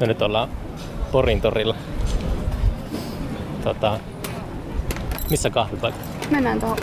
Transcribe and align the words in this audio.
Me 0.00 0.06
nyt 0.06 0.22
ollaan 0.22 0.48
Porin 1.12 1.40
torilla. 1.40 1.74
Tota, 3.64 4.00
missä 5.30 5.50
kahvipaikka? 5.50 6.00
Mennään 6.30 6.60
tuohon. 6.60 6.78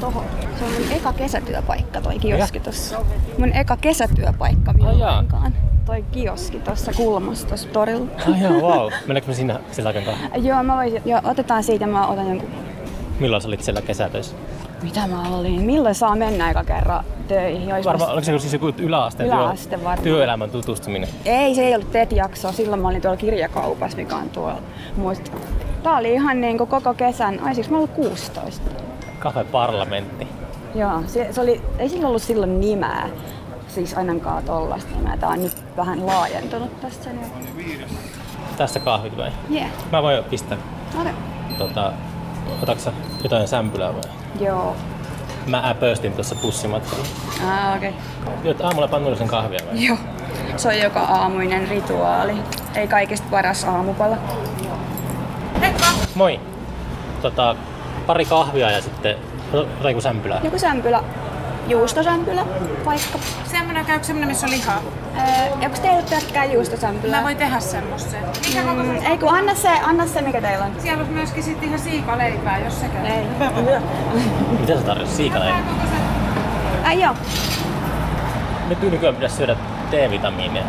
Toho. 0.00 0.24
Se 0.58 0.64
on 0.64 0.72
mun 0.72 0.92
eka 0.92 1.12
kesätyöpaikka 1.12 2.00
toi 2.00 2.18
kioski 2.18 2.60
tossa. 2.60 3.00
Mun 3.38 3.52
eka 3.52 3.76
kesätyöpaikka 3.76 4.72
milloinkaan. 4.72 5.54
Toi 5.84 6.04
kioski 6.12 6.60
tuossa 6.60 6.92
kulmassa 6.92 7.48
tuossa 7.48 7.68
torilla. 7.68 8.06
Ah 8.30 8.42
joo, 8.42 8.52
wow. 8.52 8.92
Mennäänkö 9.06 9.28
me 9.28 9.34
sinä 9.34 9.60
sillä 9.72 9.88
aikaan? 9.88 10.44
Joo, 10.44 10.62
mä 10.62 10.76
voisin, 10.76 11.02
joo, 11.04 11.20
otetaan 11.24 11.62
siitä, 11.64 11.86
mä 11.86 12.06
otan 12.06 12.28
jonkun 12.28 12.50
Milloin 13.20 13.42
sä 13.42 13.48
olit 13.48 13.62
siellä 13.62 13.82
kesätöissä? 13.82 14.36
Mitä 14.82 15.06
mä 15.06 15.22
olin? 15.36 15.62
Milloin 15.62 15.94
saa 15.94 16.16
mennä 16.16 16.44
aika 16.46 16.64
kerran 16.64 17.04
töihin? 17.28 17.74
Ois 17.74 17.86
Varmaan, 17.86 18.12
oliko 18.12 18.24
se 18.24 18.38
siis 18.38 18.52
joku 18.52 18.72
yläasteen 18.78 19.28
Yläaste 19.28 19.78
työ, 19.78 19.96
työelämän 20.02 20.50
tutustuminen? 20.50 21.08
Ei, 21.24 21.54
se 21.54 21.62
ei 21.62 21.74
ollut 21.74 21.92
TED-jaksoa. 21.92 22.52
Silloin 22.52 22.82
mä 22.82 22.88
olin 22.88 23.02
tuolla 23.02 23.16
kirjakaupassa, 23.16 23.96
mikä 23.96 24.16
on 24.16 24.30
tuolla. 24.30 24.62
Muista. 24.96 25.30
Tää 25.82 25.96
oli 25.96 26.12
ihan 26.12 26.40
niin 26.40 26.58
kuin 26.58 26.68
koko 26.70 26.94
kesän. 26.94 27.40
Ai 27.42 27.54
siis 27.54 27.70
mä 27.70 27.76
olin 27.78 27.88
16. 27.88 28.70
Kahveparlamentti. 29.18 30.28
Joo, 30.74 31.02
se, 31.06 31.28
se 31.32 31.40
oli, 31.40 31.62
ei 31.78 31.88
sillä 31.88 32.08
ollut 32.08 32.22
silloin 32.22 32.60
nimeä. 32.60 33.08
Siis 33.68 33.94
ainakaan 33.94 34.42
tollasta 34.42 34.90
nimeä. 34.96 35.16
Tää 35.16 35.28
on 35.28 35.42
nyt 35.42 35.56
vähän 35.76 36.06
laajentunut 36.06 36.80
tässä. 36.80 37.10
Niin... 37.10 37.84
Tässä 38.56 38.80
kahvit 38.80 39.16
vai? 39.16 39.30
Yeah. 39.54 39.70
Mä 39.92 40.02
voin 40.02 40.24
pistää, 40.24 40.58
Okay. 41.00 41.12
tota, 41.58 41.92
otatko 42.62 42.90
jotain 43.22 43.48
sämpylää 43.48 43.94
vai? 43.94 44.21
Joo. 44.40 44.76
Mä 45.46 45.70
äpöstin 45.70 46.12
tuossa 46.12 46.34
pussimatkalla. 46.34 47.04
Ah, 47.48 47.76
okei. 47.76 47.94
Joo, 48.44 48.54
aamulla 48.62 48.88
pannullisen 48.88 49.28
kahvia 49.28 49.60
vai? 49.66 49.84
Joo. 49.86 49.96
Se 50.56 50.68
on 50.68 50.78
joka 50.78 51.00
aamuinen 51.00 51.68
rituaali. 51.68 52.34
Ei 52.74 52.88
kaikista 52.88 53.26
paras 53.30 53.64
aamupala. 53.64 54.16
Moi! 56.14 56.40
Tota, 57.22 57.56
pari 58.06 58.24
kahvia 58.24 58.70
ja 58.70 58.82
sitten 58.82 59.16
joku 59.88 60.00
sämpylää. 60.00 60.40
Joku 60.44 60.58
sämpylä. 60.58 61.02
Juustosämpylä, 61.72 62.44
vaikka. 62.84 63.18
Semmoinen 63.44 63.84
käykö 63.84 64.04
semmoinen, 64.04 64.28
missä 64.28 64.46
on 64.46 64.52
lihaa? 64.52 64.82
Öö, 65.16 65.52
onko 65.52 65.76
teillä 65.82 66.02
pelkkää 66.10 66.44
juustosämpylää? 66.44 67.18
Mä 67.20 67.24
voin 67.24 67.36
tehdä 67.36 67.60
semmoisen. 67.60 68.22
Mikä 68.48 68.62
koko 68.62 68.82
Mm, 68.82 69.06
ei 69.06 69.18
kun 69.18 69.28
anna 69.28 69.54
se, 69.54 69.68
anna 69.68 70.06
se 70.06 70.22
mikä 70.22 70.40
teillä 70.40 70.64
on. 70.64 70.72
Siellä 70.78 71.02
on 71.02 71.08
myöskin 71.08 71.42
sitten 71.42 71.68
ihan 71.68 71.78
siikaleipää, 71.80 72.58
jos 72.58 72.80
se 72.80 72.88
käy. 72.88 73.06
Ei. 73.06 73.26
Mitä 74.60 74.76
sä 74.76 74.82
tarjoat? 74.82 75.10
Siikaleipä? 75.10 75.58
Tää 75.58 75.74
koko 75.74 75.86
se. 75.86 76.88
Ai 76.88 77.02
joo. 77.02 77.14
Nyt 78.68 78.82
nykyään 78.82 79.14
pitäisi 79.14 79.36
syödä 79.36 79.56
D-vitamiinia 79.90 80.62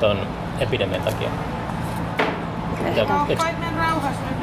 ton 0.00 0.26
epidemian 0.60 1.02
takia. 1.02 1.28
Oh, 2.80 3.30
eikö 3.30 3.42
kai 3.42 3.54
rauhassa 3.76 4.20
nyt. 4.30 4.37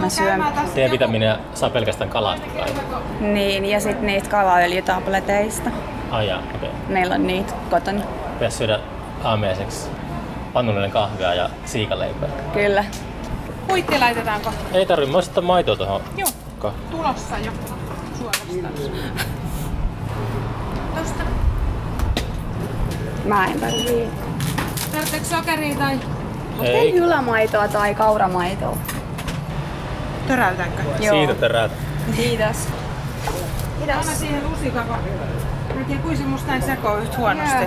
Mä 0.00 0.08
syön 0.08 0.40
D-vitamiinia 0.76 1.36
saa 1.54 1.70
pelkästään 1.70 2.10
kalasta 2.10 2.46
kai? 2.46 2.68
Niin, 3.20 3.64
ja 3.66 3.80
sitten 3.80 4.06
niistä 4.06 4.30
kalaöljytableteista. 4.30 5.70
Ai 6.10 6.28
jaa, 6.28 6.38
okei. 6.38 6.68
Okay. 6.68 6.80
Meillä 6.88 7.14
on 7.14 7.26
niitä 7.26 7.52
kotona. 7.70 8.00
Pitäisi 8.32 8.56
syödä 8.56 8.78
aamiaiseksi 9.24 9.88
pannullinen 10.52 10.90
kahvia 10.90 11.34
ja 11.34 11.50
siikaleipää. 11.64 12.28
Kyllä. 12.52 12.84
Huitti 13.70 13.98
laitetaanko? 13.98 14.50
Ei 14.72 14.86
tarvi, 14.86 15.06
mä 15.06 15.18
ostan 15.18 15.44
maitoa 15.44 15.76
tuohon. 15.76 16.00
Joo. 16.16 16.28
Ka- 16.58 16.72
Tulossa 16.90 17.38
jo. 17.38 17.52
Suorastaan. 18.18 18.72
Tosta. 20.98 21.22
Mä 23.24 23.46
en 23.46 23.60
tarvii. 23.60 24.08
Tarvitseeko 24.92 25.26
sokeria 25.26 25.76
tai 25.76 25.98
Ei 26.62 26.76
Ei, 26.76 26.96
jylamaitoa 26.96 27.68
tai 27.68 27.94
kauramaitoa. 27.94 28.76
Töräytänkö? 30.30 30.82
siitä 30.98 31.34
terät. 31.34 31.72
Kiitos. 32.16 32.68
Anna 33.80 33.94
Kiitos. 33.94 34.18
siihen 34.18 34.50
lusikan. 34.50 34.86
Mä 34.86 34.96
en 35.78 35.84
tiedä, 35.84 36.02
kuinka 36.02 36.22
se 36.22 36.28
musta 36.28 36.48
näin 36.48 36.62
sekoo 36.62 36.96
yhtä 36.96 37.18
huonosti. 37.18 37.64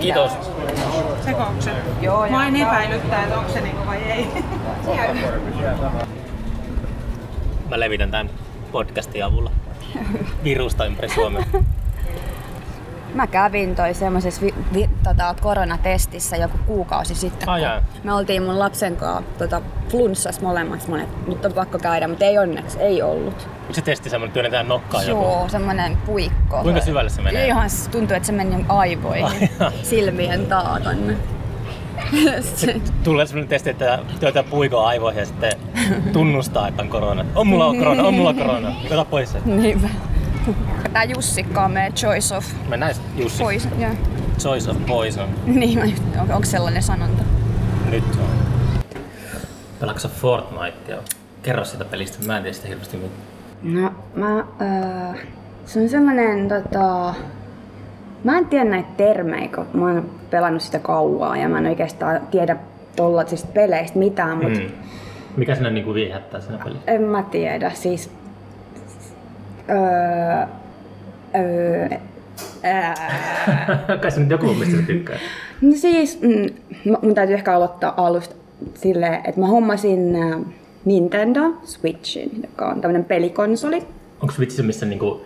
Kiitos. 0.00 0.32
Sekooko 1.24 1.60
se? 1.60 1.70
Joo, 2.00 2.30
Mä 2.30 2.48
en 2.48 2.56
joo. 2.56 2.68
epäilyttää, 2.70 3.22
että 3.22 3.38
onko 3.38 3.52
se 3.52 3.60
niinku 3.60 3.86
vai 3.86 3.96
ei. 3.96 4.28
Mä 7.70 7.80
levitän 7.80 8.10
tämän 8.10 8.30
podcastin 8.72 9.24
avulla 9.24 9.50
virusta 10.44 10.84
ympäri 10.86 11.08
Suomea. 11.08 11.44
Mä 13.14 13.26
kävin 13.26 13.76
toi 13.76 13.94
semmoisessa 13.94 14.40
vi- 14.42 14.54
vi- 14.74 14.90
tota, 15.04 15.34
koronatestissä 15.40 16.36
joku 16.36 16.58
kuukausi 16.66 17.14
sitten. 17.14 17.48
Ai 17.48 17.60
kun. 17.60 18.00
Me 18.04 18.12
oltiin 18.14 18.42
mun 18.42 18.58
lapsen 18.58 18.96
kanssa 18.96 19.22
tota, 19.38 19.62
flunssas 19.88 20.40
molemmat 20.40 20.88
monet. 20.88 21.26
Nyt 21.28 21.44
on 21.44 21.52
pakko 21.52 21.78
käydä, 21.78 22.08
mutta 22.08 22.24
ei 22.24 22.38
onneksi, 22.38 22.78
ei 22.78 23.02
ollut. 23.02 23.48
Onko 23.60 23.72
se 23.72 23.82
testi 23.82 24.10
semmonen, 24.10 24.32
työnnetään 24.32 24.68
nokkaan 24.68 25.06
joku? 25.06 25.22
Joo, 25.22 25.48
semmonen 25.48 25.96
puikko. 25.96 26.62
Kuinka 26.62 26.80
syvälle 26.80 27.10
se 27.10 27.22
menee? 27.22 27.46
Ihan 27.46 27.70
tuntuu, 27.90 28.16
että 28.16 28.26
se 28.26 28.32
meni 28.32 28.64
aivoihin, 28.68 29.24
Ai 29.60 29.70
silmien 29.82 30.46
taa 30.46 30.80
tonne. 30.84 31.16
Se- 32.40 32.80
Tulee 33.04 33.26
semmonen 33.26 33.48
testi, 33.48 33.70
että 33.70 33.98
työtää 34.20 34.42
puikon 34.42 34.86
aivoihin 34.86 35.20
ja 35.20 35.26
sitten 35.26 35.52
tunnustaa, 36.12 36.68
että 36.68 36.82
on 36.82 36.88
korona. 36.88 37.24
On 37.34 37.46
mulla 37.46 37.66
on 37.66 37.78
korona, 37.78 38.02
on 38.02 38.14
mulla 38.14 38.34
korona. 38.34 38.72
Ota 38.90 39.04
pois 39.04 39.32
se. 39.32 39.38
Niinpä. 39.44 39.88
Tää 40.92 41.04
Jussikka 41.04 41.64
on 41.64 41.70
meidän 41.70 41.92
choice 41.92 42.36
of 42.36 42.46
Mennään 42.68 42.94
Jussi. 43.16 43.42
poison. 43.42 43.72
Joo. 43.80 43.90
Choice 44.38 44.70
of 44.70 44.76
poison. 44.86 45.28
Niin, 45.46 45.78
on, 46.20 46.30
onko 46.32 46.44
sellainen 46.44 46.82
sanonta? 46.82 47.22
Nyt 47.90 48.04
on. 48.20 48.26
Pelaatko 49.80 50.00
sä 50.00 50.08
Fortnitea? 50.08 50.98
Kerro 51.42 51.64
sitä 51.64 51.84
pelistä, 51.84 52.26
mä 52.26 52.36
en 52.36 52.42
tiedä 52.42 52.54
sitä 52.54 52.68
hirveästi 52.68 52.96
mitään. 52.96 53.20
No, 53.62 53.92
mä, 54.14 54.36
öö, 54.38 55.20
se 55.66 55.80
on 55.82 55.88
sellainen 55.88 56.48
tota... 56.48 57.14
Mä 58.24 58.38
en 58.38 58.46
tiedä 58.46 58.64
näitä 58.64 58.88
termejä, 58.96 59.48
kun 59.48 59.66
mä 59.74 59.86
oon 59.86 60.10
pelannut 60.30 60.62
sitä 60.62 60.78
kauaa 60.78 61.36
ja 61.36 61.48
mä 61.48 61.58
en 61.58 61.66
oikeastaan 61.66 62.20
tiedä 62.30 62.56
tollasista 62.96 63.48
peleistä 63.54 63.98
mitään, 63.98 64.36
mutta 64.36 64.58
Mm. 64.60 64.70
Mikä 65.36 65.54
sinä 65.54 65.70
niinku 65.70 65.94
viehättää 65.94 66.40
siinä 66.40 66.58
pelissä? 66.64 66.90
en 66.90 67.02
mä 67.02 67.22
tiedä. 67.22 67.70
Siis... 67.74 68.10
Öö, 69.70 70.46
öö, 71.34 71.88
ää, 72.62 72.96
Kai 74.02 74.10
se 74.10 74.20
nyt 74.20 74.30
joku 74.30 74.48
on, 74.48 74.56
mistä 74.56 74.76
sä 74.76 74.82
tykkää. 74.82 75.18
no 75.60 75.72
siis, 75.74 76.20
mm, 76.22 76.46
mun 77.02 77.14
täytyy 77.14 77.34
ehkä 77.34 77.54
aloittaa 77.54 77.94
alusta 77.96 78.34
silleen, 78.74 79.14
että 79.14 79.40
mä 79.40 79.46
hommasin 79.46 80.16
Nintendo 80.84 81.40
Switchin, 81.64 82.30
joka 82.42 82.68
on 82.68 82.80
tämmönen 82.80 83.04
pelikonsoli. 83.04 83.82
Onko 84.20 84.34
Switchissä, 84.34 84.62
missä 84.62 84.86
niinku, 84.86 85.20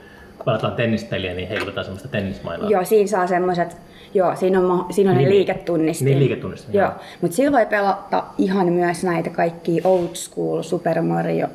pelataan 0.45 0.73
tennispeliä, 0.75 1.35
niin 1.35 1.49
heilutetaan 1.49 1.85
semmoista 1.85 2.09
tennismailaa? 2.09 2.71
Joo, 2.71 2.85
siinä 2.85 3.07
saa 3.07 3.27
semmoiset, 3.27 3.77
joo, 4.15 4.37
siinä 4.37 4.61
on, 4.61 4.87
siinä 4.93 5.11
on 5.11 5.17
ne 5.17 5.23
Niin. 5.23 5.31
liiketunnistin. 5.35 6.07
Niin, 6.07 6.19
liiketunnistin, 6.19 6.75
Joo, 6.75 6.85
joo. 6.89 6.95
mutta 7.21 7.37
sillä 7.37 7.53
voi 7.53 7.67
pelata 7.67 8.25
ihan 8.39 8.73
myös 8.73 9.05
näitä 9.05 9.31
kaikki 9.31 9.81
old 9.85 10.15
school 10.15 10.63
Super 10.63 11.03
Mario, 11.03 11.47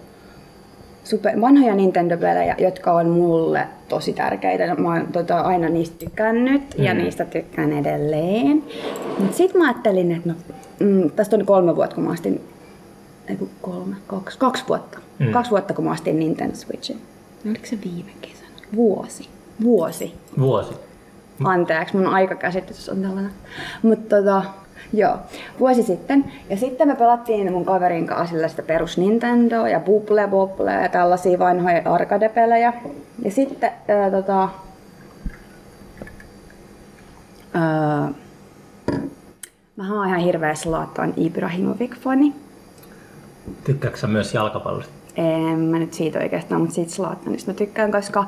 super, 1.10 1.42
vanhoja 1.42 1.76
Nintendo-pelejä, 1.76 2.56
jotka 2.58 2.92
on 2.92 3.10
mulle 3.10 3.68
tosi 3.88 4.14
tärkeitä. 4.14 4.76
Mä 4.76 4.90
oon 4.94 5.08
tota, 5.12 5.42
aina 5.42 5.70
niistä 5.70 5.96
tykännyt 6.00 6.78
mm. 6.78 6.84
ja 6.84 6.94
niistä 6.94 7.26
tykkään 7.26 7.74
edelleen. 7.74 8.64
Mutta 9.20 9.38
sitten 9.38 9.62
mä 9.62 9.68
ajattelin, 9.68 10.12
että 10.12 10.30
no, 10.30 10.36
mm, 10.80 11.12
tästä 11.12 11.36
on 11.36 11.46
kolme 11.46 11.76
vuotta, 11.76 11.96
kun 11.96 12.04
mä 12.04 12.12
astin, 12.12 12.42
ei 13.28 13.36
kun 13.36 13.50
kolme, 13.62 13.96
kaksi, 14.08 14.40
kaksi 14.40 14.64
vuotta. 14.68 15.00
Mm. 15.20 15.32
Kaksi 15.32 15.52
vuotta, 15.52 15.74
kun 15.74 15.86
mä 15.86 15.92
astin 15.92 16.20
Nintendo 16.20 16.56
Switchin. 16.56 17.02
No, 17.44 17.52
Oliko 17.52 17.66
se 17.66 17.78
viime 17.86 18.12
kesänä? 18.22 18.50
Vuosi. 18.76 19.30
Vuosi. 19.64 20.14
Vuosi. 20.40 20.74
Anteeksi, 21.44 21.98
mun 21.98 22.08
aikakäsitys 22.08 22.90
on 22.90 23.02
tällainen. 23.02 23.32
Mutta 23.82 24.16
tota, 24.16 24.44
joo, 24.94 25.18
vuosi 25.60 25.84
sitten. 25.84 26.26
Ja 26.50 26.58
sitten 26.58 26.88
me 26.88 26.96
pelattiin 26.96 27.52
mun 27.52 27.66
kaverin 27.66 28.08
kanssa 28.08 28.34
sillä 28.36 28.48
sitä 28.48 28.64
perus 28.64 28.98
Nintendo 28.98 29.66
ja 29.66 29.80
Bubble 29.80 30.28
Bobble 30.28 30.74
ja 30.74 30.90
tällaisia 30.90 31.40
vanhoja 31.40 31.82
arcade-pelejä. 31.86 32.74
Ja 33.24 33.32
sitten 33.32 33.72
ää, 33.88 34.12
tota, 34.12 34.50
ää, 37.54 38.12
mä 39.76 39.94
oon 39.94 40.08
ihan 40.08 40.20
hirveä 40.20 40.56
Zlatan 40.56 41.14
Ibrahimovic-fani. 41.18 42.34
Tykkääksä 43.64 44.08
myös 44.08 44.34
jalkapallosta? 44.34 44.94
En 45.16 45.60
mä 45.60 45.80
nyt 45.80 45.94
siitä 45.94 46.20
oikeastaan, 46.20 46.62
mutta 46.62 46.76
siitä 46.76 46.92
Zlatanista 46.92 47.52
mä 47.52 47.56
tykkään, 47.56 47.92
koska 47.92 48.26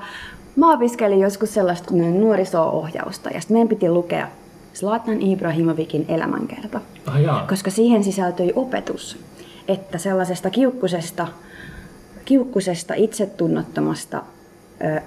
mä 0.55 0.73
opiskelin 0.73 1.19
joskus 1.19 1.53
sellaista 1.53 1.93
nuoriso-ohjausta 1.93 3.29
ja 3.29 3.41
sitten 3.41 3.55
meidän 3.55 3.67
piti 3.67 3.89
lukea 3.89 4.27
Zlatan 4.73 5.21
Ibrahimovicin 5.21 6.05
elämänkerta, 6.07 6.81
jaa. 7.23 7.47
koska 7.47 7.71
siihen 7.71 8.03
sisältyi 8.03 8.53
opetus, 8.55 9.17
että 9.67 9.97
sellaisesta 9.97 10.49
kiukkusesta, 10.49 11.27
kiukkusesta 12.25 12.93
itsetunnottomasta, 12.93 14.23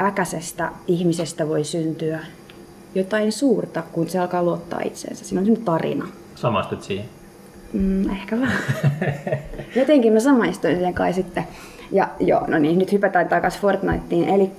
äkäisestä 0.01 0.71
ihmisestä 0.87 1.49
voi 1.49 1.65
syntyä 1.65 2.19
jotain 2.95 3.33
suurta, 3.33 3.83
kun 3.93 4.09
se 4.09 4.19
alkaa 4.19 4.43
luottaa 4.43 4.81
itseensä. 4.85 5.25
Siinä 5.25 5.41
on 5.41 5.47
semmoinen 5.47 5.65
tarina. 5.65 6.09
samastut 6.35 6.83
siihen? 6.83 7.07
Mm, 7.73 8.11
ehkä 8.11 8.41
vähän. 8.41 8.63
Jotenkin 9.77 10.13
mä 10.13 10.21
samaistuin 10.21 10.77
siihen 10.77 10.95
kai 10.95 11.13
sitten. 11.13 11.45
Ja 11.93 12.09
joo, 12.21 12.47
no 12.47 12.59
niin, 12.59 12.79
nyt 12.79 12.93
hypätään 12.93 13.29
takaisin 13.29 13.61
Fortniteen. 13.61 14.29
Eli 14.29 14.51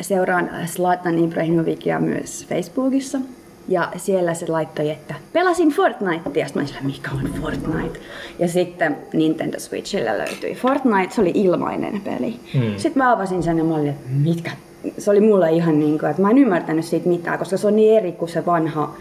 seuraan 0.00 0.50
Zlatan 0.66 1.18
Ibrahimovicia 1.18 2.00
myös 2.00 2.46
Facebookissa. 2.48 3.18
Ja 3.68 3.92
siellä 3.96 4.34
se 4.34 4.46
laittoi, 4.48 4.90
että 4.90 5.14
pelasin 5.32 5.68
Fortnitea. 5.68 6.42
Ja 6.42 6.48
sitten 6.48 6.64
mä 6.82 6.86
mikä 6.86 7.10
on 7.10 7.30
Fortnite? 7.40 7.98
Ja 8.38 8.48
sitten 8.48 8.96
Nintendo 9.12 9.60
Switchillä 9.60 10.18
löytyi 10.18 10.54
Fortnite. 10.54 11.14
Se 11.14 11.20
oli 11.20 11.32
ilmainen 11.34 12.00
peli. 12.00 12.40
Mm. 12.54 12.76
Sitten 12.76 13.02
mä 13.02 13.12
avasin 13.12 13.42
sen 13.42 13.58
ja 13.58 13.64
mä 13.64 13.74
olin, 13.74 13.88
että 13.88 14.08
mitkä? 14.22 14.50
Se 14.98 15.10
oli 15.10 15.20
mulle 15.20 15.52
ihan 15.52 15.80
niin 15.80 15.98
kuin, 15.98 16.10
että 16.10 16.22
mä 16.22 16.30
en 16.30 16.38
ymmärtänyt 16.38 16.84
siitä 16.84 17.08
mitään, 17.08 17.38
koska 17.38 17.56
se 17.56 17.66
on 17.66 17.76
niin 17.76 17.98
eri 17.98 18.12
kuin 18.12 18.28
se 18.28 18.46
vanha 18.46 18.94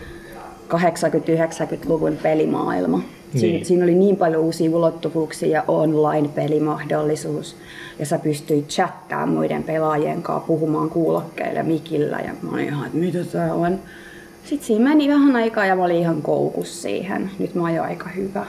80-90-luvun 0.70 2.18
pelimaailma. 2.24 3.02
Siin, 3.36 3.54
Niin. 3.54 3.66
Siinä 3.66 3.84
oli 3.84 3.96
niin 3.96 4.16
paljon 4.16 4.42
uusia 4.44 4.72
ulottuvuuksia 4.72 5.50
ja 5.50 5.64
online-pelimahdollisuus. 5.68 7.56
Ja 8.00 8.06
sä 8.06 8.20
pystyit 8.20 8.68
chattaamaan 8.68 9.30
muiden 9.30 9.64
pelaajien 9.64 10.22
kanssa, 10.22 10.48
puhumaan 10.48 10.90
kuulokkeille 10.90 11.64
mikillä. 11.64 12.20
Ja 12.20 12.32
mä 12.42 12.52
olin 12.52 12.66
ihan, 12.66 12.86
että 12.86 12.98
mitä 12.98 13.24
tää 13.24 13.54
on. 13.54 13.80
Sitten 14.46 14.68
siinä 14.68 14.90
meni 14.90 15.08
vähän 15.08 15.36
aikaa 15.36 15.66
ja 15.66 15.76
mä 15.76 15.84
olin 15.84 15.96
ihan 15.96 16.22
koukus 16.22 16.82
siihen. 16.82 17.32
Nyt 17.40 17.56
mä 17.56 17.62
oon 17.62 17.74
jo 17.74 17.84
aika 17.84 18.10
hyvä. 18.10 18.46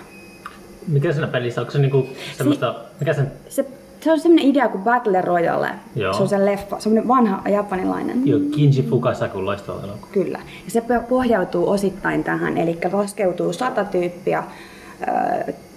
Mikä 0.89 1.13
siinä 1.13 1.27
pelissä, 1.27 1.61
onko 1.61 1.71
se 1.71 1.79
niinku 1.79 2.07
semmoista, 2.37 2.75
mikä 3.01 3.13
sen, 3.13 3.33
Se, 3.49 3.67
se 4.01 4.13
on 4.13 4.21
semmoinen 4.21 4.47
idea 4.47 4.69
kuin 4.69 4.85
Battle 4.85 5.21
Royale. 5.21 5.71
Joo. 5.97 6.13
Se 6.13 6.23
on 6.23 6.29
se 6.29 6.45
leffa, 6.45 6.81
semmoinen 6.81 7.09
vanha 7.09 7.49
japanilainen. 7.49 8.27
joo, 8.27 8.41
Kinji 8.55 8.83
Fukasaku 8.83 9.45
loistava 9.45 9.79
elokuva. 9.85 10.07
Kyllä. 10.13 10.39
Ja 10.65 10.71
se 10.71 10.83
pohjautuu 11.09 11.71
osittain 11.71 12.25
tähän, 12.25 12.59
eli 12.59 12.79
laskeutuu 12.93 13.53
sata 13.53 13.85
tyyppiä 13.85 14.45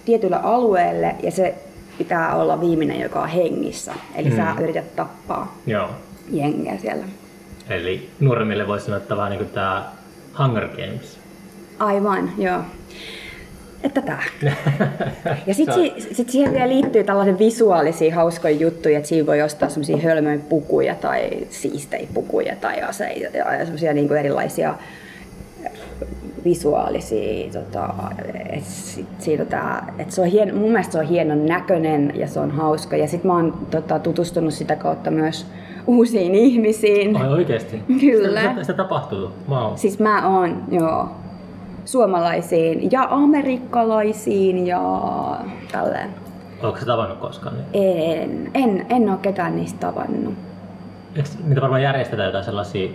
tietylle 0.06 0.40
alueelle 0.44 1.16
ja 1.24 1.32
se 1.32 1.56
pitää 1.98 2.36
olla 2.36 2.62
viimeinen, 2.62 3.00
joka 3.00 3.22
on 3.22 3.30
hengissä. 3.30 3.94
Eli 4.16 4.30
mm. 4.30 4.36
sä 4.36 4.56
yrität 4.62 4.96
tappaa 4.96 5.58
Joo. 5.68 5.90
jengiä 6.32 6.78
siellä. 6.78 7.06
Eli 7.70 8.10
nuoremmille 8.20 8.68
voisi 8.68 8.86
sanoa, 8.86 8.98
että 8.98 9.18
vähän 9.18 9.30
niin 9.30 9.40
kuin 9.40 9.50
tämä 9.50 9.86
Hunger 10.40 10.68
Games. 10.68 11.20
Aivan, 11.80 12.32
joo. 12.38 12.62
Että 13.84 14.02
tää. 14.02 14.24
Ja 15.48 15.54
sitten 15.54 15.76
si, 15.76 16.16
sit 16.16 16.30
siihen 16.30 16.54
vielä 16.54 16.70
liittyy 16.70 17.04
tällaisen 17.04 17.40
visuaalisia 17.40 18.16
hauskoja 18.16 18.56
juttuja, 18.56 18.98
että 18.98 19.10
siinä 19.10 19.28
voi 19.28 19.42
ostaa 19.42 19.70
semmoisia 19.70 19.98
hölmöjä 19.98 20.40
pukuja 20.50 20.96
tai 20.96 21.30
siistejä 21.50 22.08
pukuja 22.14 22.56
tai 22.56 22.82
aseita 22.82 23.38
ja 23.38 23.46
semmoisia 23.60 23.94
niinku 23.94 24.14
erilaisia 24.14 24.76
visuaalisia, 26.46 27.52
tota, 27.54 27.94
et 28.50 28.66
sit, 28.66 29.08
siitä 29.20 29.46
tää, 29.46 29.94
et 30.00 30.12
se 30.12 30.22
on 30.22 30.28
hien, 30.28 30.56
mun 30.56 30.72
mielestä 30.72 30.92
se 30.92 31.00
on 31.00 31.06
hienon 31.06 31.46
näköinen 31.46 32.14
ja 32.16 32.28
se 32.28 32.40
on 32.40 32.52
hauska. 32.52 32.98
Ja 32.98 33.08
sitten 33.08 33.32
mä 33.32 33.36
oon 33.36 33.68
tota, 33.72 34.00
tutustunut 34.00 34.54
sitä 34.54 34.76
kautta 34.76 35.12
myös 35.12 35.46
uusiin 35.90 36.36
ihmisiin. 36.36 37.18
Ai 37.18 37.28
oikeesti? 37.28 37.84
Kyllä. 38.00 38.42
Sitä, 38.42 38.62
sitä 38.62 38.74
tapahtuu. 38.74 39.32
Wow. 39.50 39.74
Siis 39.76 40.00
mä 40.00 40.28
oon, 40.28 40.64
joo, 40.72 41.10
suomalaisiin 41.86 42.92
ja 42.92 43.08
amerikkalaisiin 43.10 44.68
ja 44.68 44.82
tälleen. 45.72 46.10
Se 46.80 46.86
tavannut 46.86 47.18
koskaan? 47.18 47.56
Niin? 47.56 47.68
En, 48.22 48.52
en, 48.54 48.86
en 48.90 49.10
oo 49.10 49.18
ketään 49.18 49.56
niistä 49.56 49.80
tavannut. 49.80 50.34
Eikö 51.16 51.30
niitä 51.44 51.62
varmaan 51.62 51.84
järjestetään 51.84 52.26
jotain 52.26 52.44
sellaisia 52.44 52.90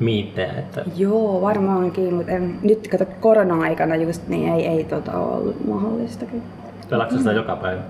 miittejä, 0.00 0.52
että 0.52 0.84
Joo, 0.96 1.40
varmaankin, 1.40 2.14
mutta 2.14 2.32
en, 2.32 2.58
nyt 2.62 2.88
kato 2.88 3.04
korona-aikana 3.20 3.96
just 3.96 4.28
niin 4.28 4.52
ei, 4.52 4.66
ei 4.66 4.84
tota 4.84 5.18
ole 5.18 5.36
ollut 5.36 5.66
mahdollista 5.66 6.26
kyllä. 6.26 6.42
pelaatko 6.90 7.18
sitä 7.18 7.32
joka 7.32 7.56
päivä? 7.56 7.80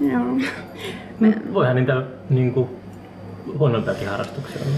Joo. 0.00 0.24
Voihan 1.52 1.76
niitä 1.76 2.02
niin 2.30 2.52
kuin, 2.54 2.68
huonompiakin 3.58 4.08
harrastuksia 4.08 4.60
olla. 4.66 4.76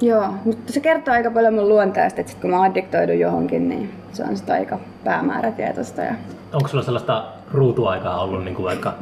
Joo, 0.00 0.34
mutta 0.44 0.72
se 0.72 0.80
kertoo 0.80 1.14
aika 1.14 1.30
paljon 1.30 1.54
mun 1.54 1.68
luonteesta, 1.68 2.20
että 2.20 2.32
sit 2.32 2.40
kun 2.40 2.50
mä 2.50 2.62
addiktoidun 2.62 3.18
johonkin, 3.18 3.68
niin 3.68 3.92
se 4.12 4.24
on 4.24 4.36
sitä 4.36 4.52
aika 4.52 4.78
päämäärätietoista. 5.04 6.00
Ja... 6.02 6.14
Onko 6.52 6.68
sulla 6.68 6.84
sellaista 6.84 7.24
ruutuaikaa 7.52 8.20
ollut 8.20 8.44
niin 8.44 8.54
kuin 8.54 8.64
vaikka 8.64 8.94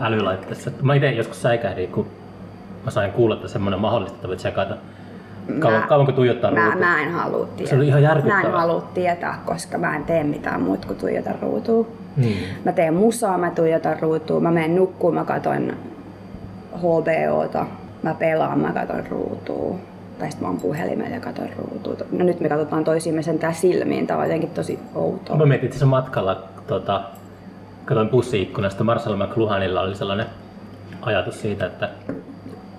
älylaitteessa? 0.00 0.70
Mä 0.82 0.94
itse 0.94 1.10
joskus 1.10 1.42
säikähdin, 1.42 1.88
kun 1.88 2.06
mä 2.84 2.90
sain 2.90 3.12
kuulla, 3.12 3.34
että 3.34 3.48
semmoinen 3.48 3.80
mahdollista, 3.80 4.14
että 4.16 4.28
voit 4.28 4.38
tsekata. 4.38 4.76
Kauan, 5.58 5.80
Mä- 5.80 5.86
kauanko 5.86 6.12
tuijottaa 6.12 6.50
Mä, 6.50 6.60
ruutua? 6.64 6.80
mä 6.80 7.02
en 7.02 7.12
halua 7.12 7.46
tietää. 7.46 7.70
Se 7.70 7.76
oli 7.76 7.86
ihan 7.88 8.02
järkyttävää. 8.02 8.42
Mä 8.42 8.48
en 8.48 8.54
halua 8.54 8.80
tietää, 8.94 9.38
koska 9.46 9.78
mä 9.78 9.96
en 9.96 10.04
tee 10.04 10.24
mitään 10.24 10.62
muuta 10.62 10.86
kuin 10.86 10.98
tuijota 10.98 11.30
ruutua. 11.42 11.86
Niin. 12.16 12.44
Mä 12.64 12.72
teen 12.72 12.94
musaa, 12.94 13.38
mä 13.38 13.50
tuijotan 13.50 14.00
ruutua, 14.00 14.40
mä 14.40 14.50
menen 14.50 14.76
nukkuun, 14.76 15.14
mä 15.14 15.24
katon 15.24 15.72
HBOta, 16.76 17.66
mä 18.02 18.14
pelaan, 18.14 18.58
mä 18.58 18.72
katon 18.72 19.06
ruutua. 19.10 19.78
Tai 20.18 20.30
sitten 20.30 20.48
mä 20.48 20.50
oon 20.50 20.60
puhelimella 20.60 21.14
ja 21.14 21.20
katon 21.20 21.48
ruutua. 21.58 22.06
No 22.12 22.24
nyt 22.24 22.40
me 22.40 22.48
katsotaan 22.48 22.84
toisiimme 22.84 23.22
sentään 23.22 23.54
silmiin, 23.54 24.06
tää 24.06 24.16
on 24.16 24.24
jotenkin 24.24 24.50
tosi 24.50 24.78
outoa. 24.94 25.36
Mä 25.36 25.46
mietin, 25.46 25.66
että 25.66 25.78
se 25.78 25.84
matkalla 25.84 26.42
tota, 26.66 27.02
katsoin 27.84 28.08
bussiikkunasta, 28.08 28.84
Marcel 28.84 29.16
McLuhanilla 29.16 29.80
oli 29.80 29.94
sellainen 29.94 30.26
ajatus 31.02 31.40
siitä, 31.40 31.66
että 31.66 31.88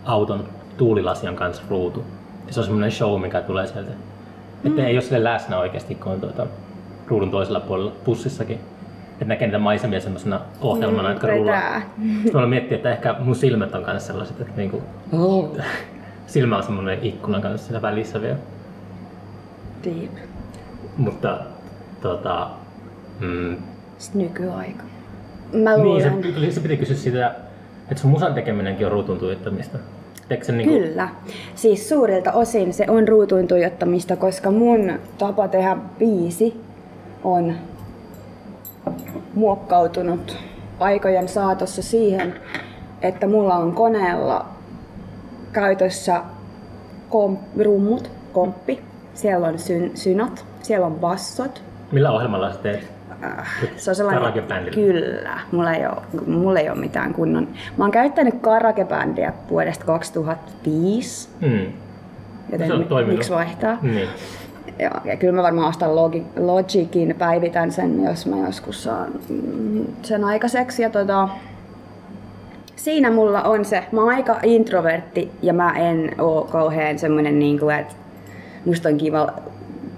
auton 0.06 0.44
tuulilasi 0.78 1.28
on 1.28 1.36
kanssa 1.36 1.64
ruutu. 1.70 2.04
Ja 2.48 2.54
se 2.54 2.60
on 2.60 2.64
semmoinen 2.64 2.92
show, 2.92 3.22
mikä 3.22 3.42
tulee 3.42 3.68
sieltä. 3.68 3.92
Että 4.66 4.86
ei 4.86 4.96
ole 4.96 5.02
sille 5.02 5.24
läsnä 5.24 5.60
oikeasti, 5.60 5.96
kun 5.96 6.12
on 6.12 6.20
tuota, 6.22 6.48
ruudun 7.08 7.32
toisella 7.32 7.60
puolella 7.60 7.92
bussissakin. 8.06 8.60
Että 9.24 9.34
näkee 9.34 9.48
niitä 9.48 9.60
maisemia 9.60 10.00
semmoisena 10.02 10.42
ohjelmana, 10.62 11.10
jotka 11.10 11.28
tai 11.28 11.38
rullaa. 11.38 11.82
mä 12.34 12.48
miettiä, 12.48 12.76
että 12.78 12.92
ehkä 12.92 13.16
mun 13.20 13.36
silmät 13.36 13.76
on 13.76 13.84
kanssa 13.84 14.08
sellaiset, 14.08 14.42
että 14.42 14.54
niinku, 14.58 14.82
Oh. 15.14 15.58
silmä 16.28 16.58
on 16.58 16.64
semmoinen 16.64 17.00
ikkuna 17.02 17.42
kanssa 17.42 17.68
siinä 17.68 17.82
välissä 17.82 18.22
vielä. 18.22 18.36
Deep. 19.84 20.12
Mutta 20.98 21.40
tota, 22.02 22.50
mm, 23.20 23.56
Sitten 23.98 24.22
nykyaika. 24.22 24.84
Mä 25.54 25.74
Niin, 25.76 25.84
luulen. 25.84 26.24
se, 26.24 26.32
tuli- 26.34 26.52
se 26.52 26.60
piti 26.62 26.78
kysyä 26.78 26.96
sitä, 26.96 27.36
että 27.92 28.02
sun 28.02 28.12
musan 28.12 28.34
tekeminenkin 28.34 28.86
on 28.86 28.92
ruutun 28.92 29.18
tuijottamista. 29.20 29.78
Se 30.42 30.52
niinku, 30.52 30.74
Kyllä. 30.80 31.10
Siis 31.56 31.90
suurilta 31.90 32.32
osin 32.32 32.74
se 32.74 32.86
on 32.88 33.08
ruutuin 33.08 33.48
tuijottamista, 33.48 34.16
koska 34.16 34.52
mun 34.52 34.94
tapa 35.18 35.48
tehdä 35.48 35.78
biisi 36.00 36.62
on 37.24 37.54
muokkautunut 39.34 40.38
aikojen 40.80 41.28
saatossa 41.30 41.82
siihen, 41.82 42.36
että 43.02 43.28
mulla 43.28 43.56
on 43.56 43.74
koneella 43.74 44.46
käytössä 45.52 46.22
kom- 47.10 47.38
rummut, 47.66 48.12
komppi, 48.34 48.82
siellä 49.14 49.48
on 49.48 49.60
syn- 49.60 49.92
synat, 49.98 50.46
siellä 50.62 50.86
on 50.86 50.94
bassot, 50.96 51.64
millä 51.92 52.12
ohjelmalla 52.12 52.52
sä 52.54 52.58
teet? 52.60 52.94
se 53.78 53.92
on 53.92 53.96
sellainen, 53.96 54.34
kyllä, 54.74 55.40
mulla 55.52 55.74
ei, 55.74 55.86
ole, 55.86 55.96
mulla 56.28 56.60
ei 56.60 56.70
ole 56.70 56.78
mitään 56.80 57.14
kunnon. 57.14 57.48
Mä 57.78 57.84
oon 57.84 57.92
käyttänyt 57.92 58.36
karaokebändiä 58.42 59.34
vuodesta 59.50 59.86
2005, 59.86 61.30
Hmm. 61.42 61.66
joten 62.52 62.68
Se 62.68 62.74
on 62.74 62.84
toiminut. 62.86 63.18
miksi 63.18 63.32
vaihtaa? 63.34 63.78
Niin. 63.82 64.10
Ja, 64.80 64.92
ja 65.06 65.18
kyllä 65.18 65.34
mä 65.34 65.44
varmaan 65.44 65.70
ostan 65.70 65.96
Logi, 65.96 66.26
Logicin, 66.40 67.16
päivitän 67.20 67.72
sen, 67.72 68.04
jos 68.04 68.26
mä 68.26 68.36
joskus 68.46 68.84
saan 68.84 69.12
mm, 69.30 69.86
sen 70.02 70.24
aikaiseksi. 70.24 70.82
Ja 70.82 70.90
tota, 70.90 71.30
siinä 72.76 73.12
mulla 73.12 73.42
on 73.42 73.66
se, 73.66 73.84
mä 73.92 74.02
oon 74.02 74.14
aika 74.14 74.40
introvertti 74.44 75.32
ja 75.42 75.54
mä 75.54 75.72
en 75.72 76.12
oo 76.20 76.48
kauhean 76.52 77.00
semmonen 77.00 77.40
niin 77.40 77.60
kuin, 77.60 77.76
että 77.76 77.94
musta 78.66 78.90
on 78.90 78.98
kiva 78.98 79.30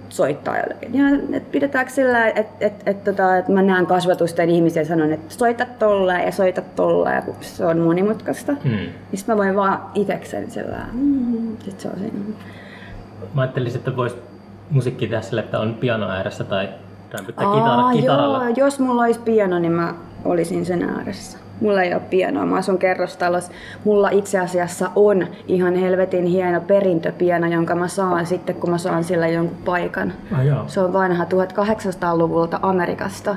soittaa 0.10 0.58
jollekin. 0.58 0.96
Ja 0.96 1.38
et 1.38 1.52
pidetäänkö 1.52 1.92
sillä, 1.92 2.28
että 2.28 2.66
et, 2.66 2.74
et, 2.86 3.04
tota, 3.04 3.38
et 3.38 3.48
mä 3.48 3.62
näen 3.62 3.86
kasvatusten 3.86 4.50
ihmisiä 4.50 4.82
ja 4.82 4.88
sanon, 4.88 5.14
että 5.14 5.34
soita 5.34 5.66
tolleen 5.80 6.26
ja 6.26 6.32
soita 6.32 6.62
tolleen, 6.62 7.24
kun 7.24 7.36
se 7.42 7.66
on 7.66 7.80
monimutkaista. 7.80 8.54
Hmm. 8.64 8.72
Niin 8.72 9.24
mä 9.28 9.38
voin 9.38 9.56
vaan 9.56 9.82
itekseni 9.96 10.50
sillä 10.50 10.86
mm, 10.94 11.58
sit 11.58 11.80
se 11.80 11.88
on 11.88 12.00
siinä. 12.00 12.20
Mä 13.34 13.42
ajattelin, 13.42 13.76
että 13.76 13.96
vois 13.96 14.18
musiikki 14.70 15.08
tehdä 15.08 15.22
sille, 15.22 15.42
että 15.42 15.60
on 15.60 15.74
piano 15.74 16.10
ääressä 16.10 16.44
tai 16.44 16.70
rämpyttää 17.12 17.54
kitara, 17.54 17.92
kitaralla. 17.92 18.44
Joo, 18.44 18.54
jos 18.58 18.80
mulla 18.80 19.02
olisi 19.02 19.20
piano, 19.20 19.60
niin 19.60 19.72
mä 19.72 19.94
olisin 20.26 20.66
sen 20.66 20.84
ääressä. 20.84 21.38
Mulla 21.62 21.82
ei 21.82 21.94
ole 21.94 22.02
pianoa, 22.10 22.46
mä 22.46 22.56
asun 22.56 22.78
kerrostalossa. 22.78 23.52
Mulla 23.84 24.10
itse 24.10 24.40
asiassa 24.40 24.90
on 24.96 25.28
ihan 25.48 25.76
helvetin 25.76 26.26
hieno 26.26 26.62
perintöpiano, 26.62 27.48
jonka 27.48 27.76
mä 27.76 27.88
saan 27.88 28.26
sitten, 28.26 28.56
kun 28.56 28.70
mä 28.70 28.78
saan 28.78 29.04
sillä 29.04 29.28
jonkun 29.28 29.58
paikan. 29.66 30.14
Ah, 30.32 30.46
joo. 30.46 30.64
Se 30.68 30.82
on 30.82 30.94
vanha 30.94 31.24
1800-luvulta 31.24 32.60
Amerikasta. 32.62 33.36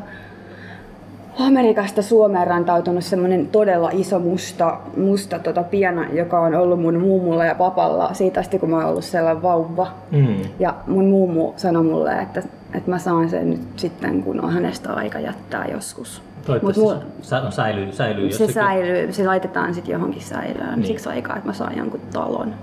Amerikasta 1.39 2.03
Suomeen 2.03 2.47
rantautunut 2.47 3.05
semmoinen 3.05 3.47
todella 3.47 3.91
iso 3.93 4.19
musta, 4.19 4.79
musta 4.97 5.39
tota 5.39 5.63
piana, 5.63 6.05
joka 6.13 6.41
on 6.41 6.55
ollut 6.55 6.81
mun 6.81 7.01
mummulla 7.01 7.45
ja 7.45 7.55
papalla 7.55 8.15
siitä 8.15 8.41
asti, 8.41 8.59
kun 8.59 8.71
mä 8.71 8.77
oon 8.77 8.85
ollut 8.85 9.05
sellainen 9.05 9.43
vauva. 9.43 9.87
Mm. 10.11 10.37
Ja 10.59 10.75
mun 10.87 11.05
mummu 11.09 11.53
sanoi 11.57 11.85
mulle, 11.85 12.19
että, 12.19 12.43
että 12.75 12.91
mä 12.91 12.99
saan 12.99 13.29
sen 13.31 13.51
nyt 13.51 13.61
sitten, 13.77 14.23
kun 14.23 14.45
on 14.45 14.53
hänestä 14.53 14.93
aika 14.93 15.19
jättää 15.21 15.67
joskus. 15.73 16.23
Toivottavasti 16.47 16.81
Mut 16.81 17.05
se 17.23 17.29
sä- 17.29 17.51
säilyy, 17.51 17.93
säilyy 17.93 18.33
Se 18.33 18.45
jossakin. 18.45 18.55
säilyy, 18.55 19.13
se 19.13 19.27
laitetaan 19.27 19.75
sitten 19.75 19.93
johonkin 19.93 20.23
säilöön 20.23 20.75
niin. 20.77 20.87
siksi 20.87 21.09
aikaa, 21.09 21.37
että 21.37 21.49
mä 21.49 21.53
saan 21.53 21.77
jonkun 21.79 22.01
talon. 22.13 22.55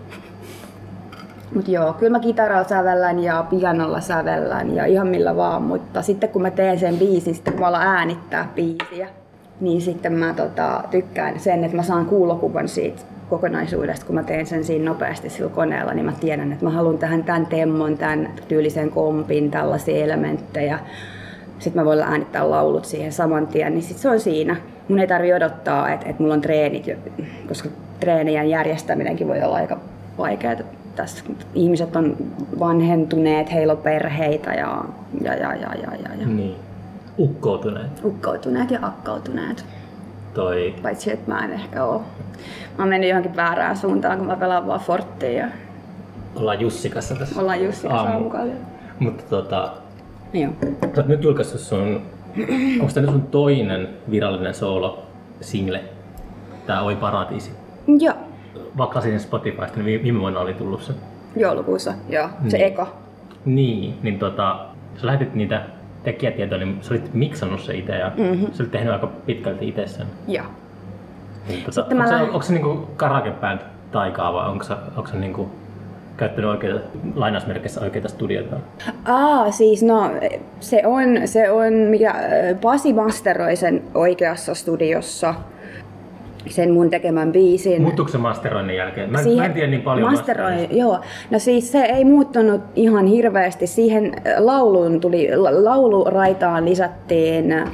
Mut 1.54 1.68
joo, 1.68 1.94
kyllä 1.94 2.12
mä 2.12 2.20
kitaralla 2.20 2.68
sävellän 2.68 3.20
ja 3.20 3.46
pianolla 3.50 4.02
sävellän 4.02 4.76
ja 4.76 4.86
ihan 4.86 5.08
millä 5.08 5.36
vaan, 5.36 5.62
mutta 5.62 6.02
sitten 6.02 6.30
kun 6.30 6.42
mä 6.42 6.52
teen 6.52 6.80
sen 6.80 6.98
biisin, 6.98 7.36
sitten 7.36 7.54
kun 7.54 7.62
mä 7.62 7.68
alan 7.68 7.88
äänittää 7.88 8.52
biisiä, 8.56 9.08
niin 9.62 9.82
sitten 9.82 10.14
mä 10.14 10.34
tota, 10.34 10.84
tykkään 10.92 11.40
sen, 11.40 11.64
että 11.64 11.78
mä 11.78 11.84
saan 11.84 12.06
kuulokuvan 12.06 12.68
siitä 12.68 13.02
kokonaisuudesta, 13.30 14.06
kun 14.06 14.16
mä 14.16 14.24
teen 14.24 14.46
sen 14.46 14.64
siinä 14.64 14.86
nopeasti 14.86 15.30
sillä 15.30 15.50
koneella, 15.50 15.94
niin 15.94 16.06
mä 16.06 16.12
tiedän, 16.20 16.52
että 16.52 16.66
mä 16.66 16.72
haluan 16.72 16.98
tähän 16.98 17.24
tämän 17.24 17.46
temmon, 17.46 17.98
tämän 17.98 18.30
tyylisen 18.48 18.90
kompin, 18.90 19.52
tällaisia 19.52 20.06
elementtejä. 20.06 20.80
Sitten 21.60 21.82
mä 21.82 21.86
voin 21.86 22.00
äänittää 22.00 22.50
laulut 22.50 22.86
siihen 22.86 23.12
saman 23.12 23.48
tien, 23.48 23.74
niin 23.74 23.84
sit 23.84 23.98
se 23.98 24.10
on 24.10 24.20
siinä. 24.20 24.56
Mun 24.88 25.00
ei 25.00 25.08
tarvi 25.08 25.34
odottaa, 25.34 25.92
että, 25.92 26.10
että 26.10 26.22
mulla 26.22 26.34
on 26.34 26.42
treenit, 26.42 26.86
koska 27.48 27.70
treenien 28.00 28.50
järjestäminenkin 28.50 29.28
voi 29.28 29.42
olla 29.42 29.56
aika 29.56 29.78
vaikeaa. 30.18 30.56
Tässä 30.96 31.24
ihmiset 31.54 31.96
on 31.96 32.18
vanhentuneet, 32.60 33.52
heillä 33.54 33.74
on 33.74 33.78
perheitä 33.80 34.54
ja, 34.54 34.84
ja, 35.22 35.34
ja, 35.34 35.56
ja, 35.56 35.74
ja, 35.82 35.96
ja, 36.04 36.16
ja. 36.20 36.28
Niin. 36.28 36.56
Ukkoutuneet. 37.20 37.92
ukkoutuneet 38.04 38.72
ja 38.72 38.80
akkautuneet. 38.82 39.66
Toi 40.34 40.76
Paitsi, 40.82 41.12
että 41.12 41.32
mä 41.32 41.46
en 41.46 41.52
ehkä 41.54 41.84
oo. 41.84 42.00
Mä 42.78 42.84
oon 42.84 42.90
mennyt 42.90 43.10
johonkin 43.10 43.36
väärään 43.36 43.78
suuntaan, 43.78 44.18
kun 44.18 44.28
mä 44.28 44.36
pelaan 44.36 44.68
vaan 44.68 44.80
Forttia 44.80 45.32
ja 45.32 45.48
ollaan 46.36 46.60
Jussikassa 46.62 47.16
tässä. 47.16 47.42
ollaan 47.42 47.64
Jussi 47.64 47.82
kanssa 47.88 47.98
Aamu. 48.02 48.14
aamukalja. 48.14 48.54
Mutta 49.00 49.24
tota, 49.30 49.72
Joo. 50.34 50.52
sä 50.96 51.02
oot 51.02 51.08
nyt 51.08 51.24
julkaissut 51.24 51.62
sun, 51.62 52.02
onko 52.82 52.94
tämä 52.94 53.08
sun 53.08 53.22
toinen 53.22 53.88
virallinen 54.12 54.54
solo 54.54 55.04
single? 55.42 55.84
Tää 56.68 56.82
Oi 56.82 56.96
Paratiisi. 56.96 57.52
Joo. 58.00 58.16
Vakasin 58.78 59.20
Spotifysta, 59.20 59.76
niin 59.78 59.86
vi- 59.86 60.04
viime 60.04 60.20
vuonna 60.20 60.40
oli 60.40 60.54
tullut 60.54 60.82
se. 60.82 60.94
Joulukuussa, 61.36 61.94
joo. 62.10 62.30
Se 62.48 62.58
Niin. 62.58 62.68
eka. 62.68 62.88
Niin, 63.46 63.94
niin 64.04 64.20
tota, 64.20 64.60
sä 64.98 65.08
lähetit 65.08 65.36
niitä 65.36 65.62
tekijätietoja, 66.04 66.66
niin 66.66 66.78
sä 66.82 66.94
olit 66.94 67.14
miksannut 67.14 67.62
se 67.62 67.74
itse 67.78 67.96
ja 67.98 68.12
Mhm. 68.18 68.22
mm-hmm. 68.28 68.48
sä 68.54 68.64
olit 68.64 68.72
tehnyt 68.72 68.94
aika 68.94 69.08
pitkälti 69.08 69.68
itse 69.68 69.88
sen. 69.88 70.08
Joo. 70.28 70.46
Niin, 71.48 71.60
tota, 71.60 71.72
Sitten 71.72 71.98
mä 71.98 72.04
onko, 72.04 72.10
se, 72.10 72.16
lähdin- 72.20 72.34
onko 72.34 72.42
se 72.42 72.54
niinku 72.54 72.88
karaoke 72.96 73.32
band 73.32 73.60
taikaa 73.92 74.34
vai 74.34 74.50
onko 74.50 74.64
se, 74.64 74.74
onko 74.98 75.08
se 75.10 75.18
niinku 75.18 75.50
käyttänyt 76.18 76.50
oikeita, 76.50 76.80
lainausmerkeissä 77.16 77.82
oikeita 77.82 78.08
studioita? 78.10 78.56
Aa, 79.06 79.52
siis 79.52 79.84
no, 79.84 80.12
se 80.60 80.82
on, 80.86 81.04
se 81.28 81.52
on 81.52 81.74
mikä, 81.74 82.10
äh, 82.10 82.60
Pasi 82.62 82.94
masteroi 82.94 83.56
sen 83.56 83.82
oikeassa 83.94 84.56
studiossa, 84.56 85.34
sen 86.48 86.72
mun 86.72 86.90
tekemän 86.90 87.32
biisin. 87.32 87.82
Muuttuuko 87.82 88.12
se 88.12 88.18
masteroinnin 88.18 88.76
jälkeen? 88.76 89.12
Mä, 89.12 89.20
en- 89.20 89.36
mä 89.38 89.46
en 89.46 89.54
tiedä 89.54 89.68
niin 89.68 89.82
paljon 89.82 90.12
masteroi, 90.12 90.44
masteroinnista. 90.52 90.76
joo. 90.82 91.00
No 91.32 91.40
siis 91.40 91.72
se 91.72 91.82
ei 91.82 92.06
muuttunut 92.06 92.62
ihan 92.76 93.06
hirveästi. 93.06 93.68
Siihen 93.68 94.06
äh, 94.06 94.34
lauluun 94.38 95.00
tuli, 95.00 95.30
la- 95.36 95.66
lauluraitaan 95.66 96.66
lisättiin 96.66 97.52
äh, 97.52 97.70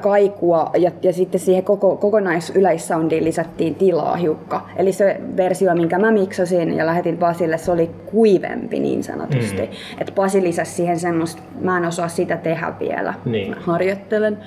kaikua 0.00 0.70
ja, 0.78 0.90
ja 1.02 1.12
sitten 1.12 1.40
siihen 1.40 1.64
koko, 1.64 1.96
kokonaisyleissoundiin 1.96 3.24
lisättiin 3.24 3.74
tilaa 3.74 4.16
hiukka. 4.16 4.66
Eli 4.76 4.92
se 4.92 5.20
versio, 5.36 5.74
minkä 5.74 5.98
mä 5.98 6.10
miksasin 6.10 6.76
ja 6.76 6.86
lähetin 6.86 7.16
Pasille, 7.16 7.58
se 7.58 7.70
oli 7.72 7.90
kuivempi 8.06 8.80
niin 8.80 9.02
sanotusti. 9.04 9.62
Mm. 9.62 9.68
Mm. 9.68 10.00
Että 10.00 10.12
Pasi 10.12 10.42
lisäsi 10.42 10.72
siihen 10.72 10.98
semmoista, 10.98 11.42
mä 11.60 11.76
en 11.78 11.84
osaa 11.84 12.08
sitä 12.08 12.36
tehdä 12.36 12.72
vielä. 12.80 13.14
Niin. 13.24 13.50
Mä 13.50 13.56
harjoittelen. 13.60 14.38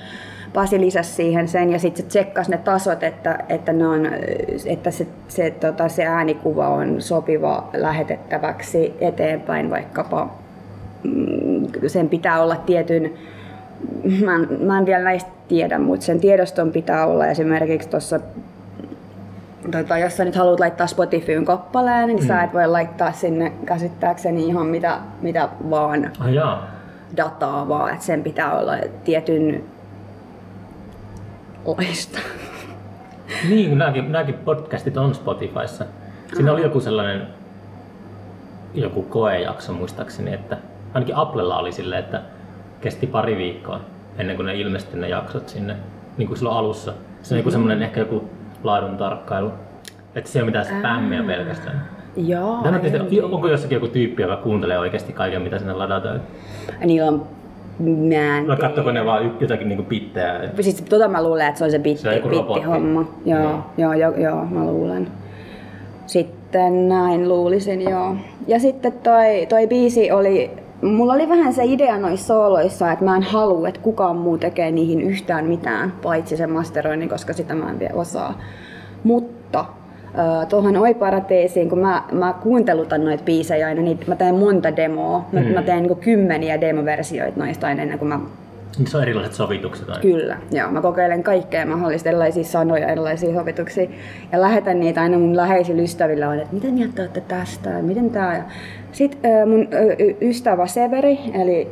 Pasi 0.54 0.80
lisäsi 0.80 1.12
siihen 1.12 1.48
sen 1.48 1.70
ja 1.70 1.78
sitten 1.78 2.02
se 2.02 2.08
tsekkasi 2.08 2.50
ne 2.50 2.58
tasot, 2.58 3.02
että, 3.02 3.38
että, 3.48 3.72
ne 3.72 3.86
on, 3.86 4.08
että 4.66 4.90
se, 4.90 5.06
se, 5.28 5.50
tota, 5.50 5.88
se 5.88 6.04
äänikuva 6.04 6.68
on 6.68 7.02
sopiva 7.02 7.68
lähetettäväksi 7.72 8.94
eteenpäin 9.00 9.70
vaikkapa. 9.70 10.30
mm, 11.02 11.66
Sen 11.86 12.08
pitää 12.08 12.42
olla 12.42 12.56
tietyn, 12.56 13.12
mä 14.24 14.34
en, 14.34 14.48
mä 14.60 14.78
en 14.78 14.86
vielä 14.86 15.04
näistä 15.04 15.30
tiedä, 15.48 15.78
mutta 15.78 16.06
sen 16.06 16.20
tiedoston 16.20 16.72
pitää 16.72 17.06
olla 17.06 17.26
esimerkiksi 17.26 17.88
tuossa 17.88 18.20
Tota, 19.70 19.98
jos 19.98 20.16
sä 20.16 20.24
nyt 20.24 20.36
haluat 20.36 20.60
laittaa 20.60 20.86
Spotifyn 20.86 21.44
kappaleen, 21.44 22.06
niin 22.06 22.18
mm. 22.20 22.26
sä 22.26 22.42
et 22.42 22.54
voi 22.54 22.66
laittaa 22.68 23.12
sinne 23.12 23.52
käsittääkseni 23.66 24.46
ihan 24.46 24.66
mitä, 24.66 24.98
mitä 25.22 25.48
vaan 25.70 26.10
Ah, 26.20 26.32
jaa. 26.32 26.66
dataa, 27.16 27.68
vaan 27.68 27.92
että 27.92 28.04
sen 28.04 28.22
pitää 28.22 28.58
olla 28.58 28.72
tietyn 29.04 29.64
laista. 31.66 32.18
Niin, 33.48 33.68
kun 33.68 33.78
nämäkin, 33.78 34.12
nämäkin 34.12 34.34
podcastit 34.34 34.96
on 34.96 35.14
Spotifyssa. 35.14 35.84
Siinä 36.34 36.52
oli 36.52 36.62
joku 36.62 36.80
sellainen 36.80 37.26
joku 38.74 39.02
koejakso 39.02 39.72
muistaakseni, 39.72 40.32
että 40.34 40.56
ainakin 40.94 41.16
Applella 41.16 41.58
oli 41.58 41.72
silleen, 41.72 42.04
että 42.04 42.22
kesti 42.80 43.06
pari 43.06 43.36
viikkoa 43.36 43.80
ennen 44.18 44.36
kuin 44.36 44.46
ne 44.46 44.56
ilmestyi 44.56 45.00
ne 45.00 45.08
jaksot 45.08 45.48
sinne, 45.48 45.76
niin 46.16 46.26
kuin 46.28 46.38
silloin 46.38 46.56
alussa. 46.56 46.92
Se 47.22 47.34
on 47.34 47.38
joku 47.38 47.50
semmoinen 47.50 47.82
ehkä 47.82 48.00
joku 48.00 48.30
laadun 48.64 48.96
tarkkailu. 48.96 49.52
Että 50.14 50.30
se 50.30 50.38
ei 50.38 50.42
ole 50.42 50.46
mitään 50.46 50.64
spämmiä 50.64 51.22
pelkästään. 51.22 51.88
Joo. 52.16 52.60
Tämä 52.62 52.78
tietysti, 52.78 53.22
onko 53.22 53.48
jossakin 53.48 53.76
joku 53.76 53.88
tyyppi, 53.88 54.22
joka 54.22 54.36
kuuntelee 54.36 54.78
oikeasti 54.78 55.12
kaiken, 55.12 55.42
mitä 55.42 55.58
sinne 55.58 55.72
ladataan? 55.72 56.20
Niillä 56.84 57.08
on, 57.08 57.26
mä 57.78 58.38
en 58.38 58.46
Vai 58.48 58.56
tiedä. 58.56 58.68
katsoko 58.68 58.92
ne 58.92 59.04
vaan 59.04 59.32
jotakin 59.40 59.68
niinku 59.68 59.82
pittejä? 59.84 60.40
Siis 60.60 60.82
tota 60.82 61.08
mä 61.08 61.22
luulen, 61.24 61.46
että 61.46 61.58
se 61.58 61.64
on 61.64 61.70
se 61.70 61.78
bitti, 61.78 62.02
Se 62.02 62.08
on 62.24 62.30
robotti. 62.30 62.52
bittihomma. 62.54 63.04
Joo, 63.24 63.38
Niin. 63.40 63.62
joo, 63.78 63.92
joo, 63.92 64.12
joo, 64.16 64.44
mä 64.44 64.64
luulen. 64.64 65.08
Sitten 66.06 66.88
näin 66.88 67.28
luulisin, 67.28 67.82
joo. 67.82 68.16
Ja 68.46 68.58
sitten 68.58 68.92
toi, 68.92 69.46
toi 69.48 69.66
biisi 69.66 70.10
oli, 70.12 70.50
mulla 70.82 71.12
oli 71.12 71.28
vähän 71.28 71.52
se 71.52 71.64
idea 71.64 71.98
noissa 71.98 72.26
sooloissa, 72.26 72.92
että 72.92 73.04
mä 73.04 73.16
en 73.16 73.22
halua, 73.22 73.68
että 73.68 73.80
kukaan 73.80 74.16
muu 74.16 74.38
tekee 74.38 74.70
niihin 74.70 75.00
yhtään 75.00 75.44
mitään, 75.44 75.92
paitsi 76.02 76.36
sen 76.36 76.50
masteroinnin, 76.50 77.08
koska 77.08 77.32
sitä 77.32 77.54
mä 77.54 77.70
en 77.70 77.78
vielä 77.78 77.94
osaa. 77.94 78.38
Mutta 79.04 79.64
tuohon 80.48 80.76
Oi 80.76 80.94
Parateesiin, 80.94 81.68
kun 81.68 81.78
mä, 81.78 82.02
mä 82.12 82.34
kuuntelutan 82.42 83.04
noita 83.04 83.24
biisejä 83.24 83.66
aina, 83.66 83.82
niin 83.82 84.00
mä 84.06 84.16
teen 84.16 84.34
monta 84.34 84.76
demoa. 84.76 85.24
Mä, 85.32 85.40
Mm. 85.40 85.46
mä 85.46 85.62
teen 85.62 85.82
niin 85.82 85.96
kymmeniä 85.96 86.60
demoversioita 86.60 87.40
noista 87.40 87.66
aina 87.66 87.82
ennen 87.82 87.98
kuin 87.98 88.08
mä 88.08 88.20
Niin 88.78 88.86
se 88.86 88.96
on 88.96 89.02
erilaiset 89.02 89.34
sovitukset 89.34 89.88
aina. 89.88 90.00
Kyllä, 90.02 90.36
joo. 90.50 90.70
Mä 90.70 90.80
kokeilen 90.82 91.22
kaikkea 91.22 91.66
mahdollista, 91.66 92.08
erilaisia 92.08 92.44
sanoja, 92.44 92.88
erilaisia 92.88 93.34
sovituksia. 93.34 93.86
Ja 94.32 94.40
lähetän 94.40 94.80
niitä 94.80 95.00
aina 95.02 95.18
mun 95.18 95.36
läheisille 95.36 95.82
ystäville, 95.82 96.26
on, 96.26 96.38
että 96.38 96.54
mitä 96.54 96.66
mieltä 96.68 97.02
olette 97.02 97.20
tästä, 97.20 97.70
ja 97.70 97.82
miten 97.82 98.10
tää. 98.10 98.50
Sitten 98.92 99.48
mun 99.48 99.68
ystävä 100.22 100.66
Severi, 100.66 101.18
eli 101.42 101.68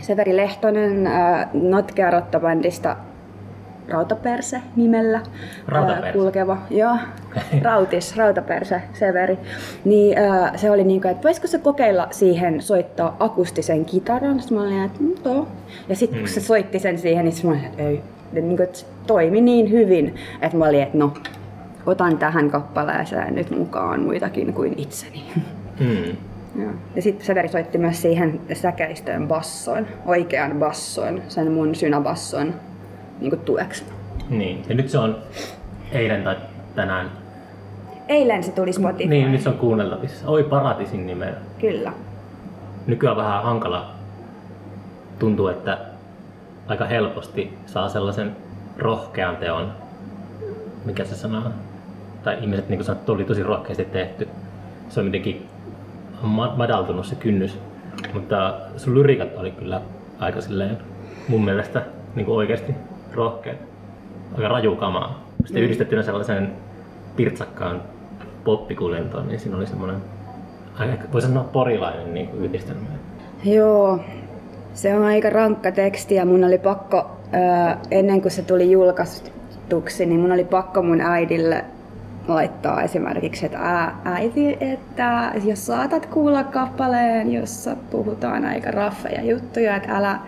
Severi 0.00 0.36
Lehtonen 0.36 1.08
Notkea 1.52 2.10
Rotta-bändistä 2.10 2.96
Rautaperse 3.88 4.60
nimellä 4.76 5.20
Rautaperse. 5.68 6.06
ää, 6.06 6.12
kulkeva. 6.12 6.58
Joo, 6.70 6.96
Rautis, 7.62 8.16
Rautaperse, 8.16 8.82
Severi. 8.94 9.38
Niin 9.84 10.18
ää, 10.18 10.56
se 10.56 10.70
oli 10.70 10.84
niin 10.84 11.00
kuin, 11.02 11.10
että 11.12 11.22
voisiko 11.24 11.46
se 11.46 11.58
kokeilla 11.58 12.08
siihen 12.10 12.62
soittaa 12.62 13.16
akustisen 13.20 13.84
kitaran? 13.84 14.40
Sitten 14.40 14.58
mä 14.58 14.64
olin, 14.64 14.82
että 14.82 14.98
joo. 15.24 15.48
Ja 15.88 15.96
sitten 15.96 16.18
kun 16.18 16.28
Mm. 16.28 16.32
se 16.32 16.40
soitti 16.40 16.78
sen 16.78 16.98
siihen, 16.98 17.24
niin 17.24 17.34
mä 17.44 17.50
olin, 17.50 17.64
että 17.64 17.82
ei. 17.82 18.02
Ja 18.32 18.42
niin 18.42 18.56
kuin, 18.56 18.64
että 18.64 18.78
se 18.78 18.86
toimi 19.06 19.40
niin 19.40 19.70
hyvin, 19.70 20.14
että 20.42 20.56
mä 20.56 20.64
olin, 20.64 20.82
että 20.82 20.98
no, 20.98 21.12
otan 21.86 22.18
tähän 22.18 22.50
kappaleeseen 22.50 23.34
nyt 23.34 23.50
mukaan 23.50 24.00
muitakin 24.02 24.52
kuin 24.52 24.74
itseni. 24.76 25.24
Mm. 25.80 26.16
Joo. 26.62 26.70
Ja 26.96 27.02
sitten 27.02 27.26
Severi 27.26 27.48
soitti 27.48 27.78
myös 27.78 28.02
siihen 28.02 28.40
säkeistöön 28.52 29.28
bassoon, 29.28 29.86
oikean 30.06 30.52
bassoon, 30.58 31.22
sen 31.28 31.52
mun 31.52 31.74
synabasson 31.74 32.54
niin 33.22 33.30
kuin 33.30 33.40
tueksi. 33.40 33.84
Niin. 34.30 34.64
Ja 34.68 34.74
nyt 34.74 34.88
se 34.88 34.98
on 34.98 35.16
eilen 35.92 36.24
tai 36.24 36.36
tänään. 36.74 37.10
Eilen 38.08 38.42
se 38.42 38.52
tuli 38.52 38.72
Spotify. 38.72 39.08
Niin, 39.08 39.32
nyt 39.32 39.40
se 39.40 39.48
on 39.48 39.58
kuunneltavissa. 39.58 40.28
Oi 40.28 40.44
Paratisin 40.44 41.06
nimellä. 41.06 41.36
Kyllä. 41.60 41.92
Nykyään 42.86 43.16
vähän 43.16 43.42
hankala. 43.42 43.90
Tuntuu, 45.18 45.48
että 45.48 45.78
aika 46.66 46.84
helposti 46.84 47.58
saa 47.66 47.88
sellaisen 47.88 48.36
rohkean 48.78 49.36
teon. 49.36 49.72
Mikä 50.84 51.04
se 51.04 51.14
sana 51.14 51.38
on? 51.38 51.54
Tai 52.24 52.38
ihmiset 52.40 52.68
niin 52.68 52.84
sanoo, 52.84 53.00
että 53.00 53.12
oli 53.12 53.24
tosi 53.24 53.42
rohkeasti 53.42 53.84
tehty. 53.84 54.28
Se 54.88 55.00
on 55.00 55.06
jotenkin 55.06 55.46
ma- 56.22 56.54
madaltunut 56.56 57.06
se 57.06 57.14
kynnys. 57.14 57.58
Mutta 58.14 58.54
sun 58.76 58.94
lyrikat 58.94 59.28
oli 59.36 59.50
kyllä 59.50 59.80
aika 60.18 60.40
silleen 60.40 60.78
mun 61.28 61.44
mielestä 61.44 61.82
niin 62.14 62.26
kuin 62.26 62.36
oikeasti 62.36 62.74
rohkeat. 63.14 63.56
Aika 64.36 64.48
raju 64.48 64.76
kamaa. 64.76 65.24
Sitten 65.44 65.62
Mm. 65.62 65.64
yhdistettynä 65.64 66.02
sellaiseen 66.02 66.52
pirtsakkaan 67.16 67.82
poppikulentoon, 68.44 69.28
niin 69.28 69.40
siinä 69.40 69.56
oli 69.56 69.66
semmoinen, 69.66 69.96
aika, 70.78 70.94
voi 71.12 71.22
sanoa 71.22 71.44
porilainen 71.44 72.14
niin 72.14 72.28
kuin 72.28 72.44
yhdistelmä. 72.44 72.80
Joo, 73.44 74.00
se 74.74 74.96
on 74.96 75.02
aika 75.04 75.30
rankka 75.30 75.72
teksti 75.72 76.14
ja 76.14 76.26
mun 76.26 76.44
oli 76.44 76.58
pakko, 76.58 77.10
ää, 77.32 77.78
ennen 77.90 78.20
kuin 78.22 78.32
se 78.32 78.42
tuli 78.42 78.70
julkaistuksi, 78.70 80.06
niin 80.06 80.20
mun 80.20 80.32
oli 80.32 80.44
pakko 80.44 80.82
mun 80.82 81.00
äidille 81.00 81.64
laittaa 82.28 82.82
esimerkiksi, 82.82 83.46
että 83.46 83.58
"Ää, 83.58 83.98
äiti, 84.04 84.56
että 84.60 85.32
jos 85.44 85.66
saatat 85.66 86.06
kuulla 86.06 86.44
kappaleen, 86.44 87.32
jossa 87.32 87.76
puhutaan 87.90 88.44
aika 88.44 88.70
raffeja 88.70 89.22
juttuja, 89.22 89.76
että 89.76 89.96
älä... 89.96 90.18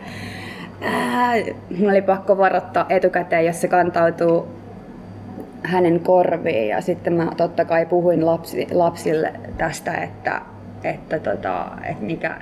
Ää, 0.84 1.34
mun 1.78 1.90
oli 1.90 2.02
pakko 2.02 2.38
varoittaa 2.38 2.86
etukäteen, 2.88 3.46
jos 3.46 3.60
se 3.60 3.68
kantautuu 3.68 4.48
hänen 5.62 6.00
korviin 6.00 6.68
ja 6.68 6.80
sitten 6.80 7.12
mä 7.12 7.30
totta 7.36 7.64
kai 7.64 7.86
puhuin 7.86 8.26
lapsi, 8.26 8.66
lapsille 8.72 9.32
tästä, 9.58 9.94
että, 9.94 10.40
että, 10.84 11.18
tota, 11.18 11.66
että 11.84 12.04
mikä 12.04 12.36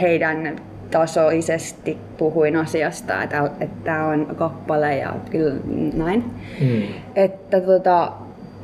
heidän 0.00 0.56
tasoisesti 0.90 1.98
puhuin 2.18 2.56
asiasta, 2.56 3.22
että 3.22 3.66
tämä 3.84 4.06
on 4.06 4.26
kappale 4.36 4.96
ja 4.96 5.14
kyllä 5.30 5.54
näin. 5.94 6.24
Mm. 6.60 6.82
Että 7.16 7.60
tota, 7.60 8.12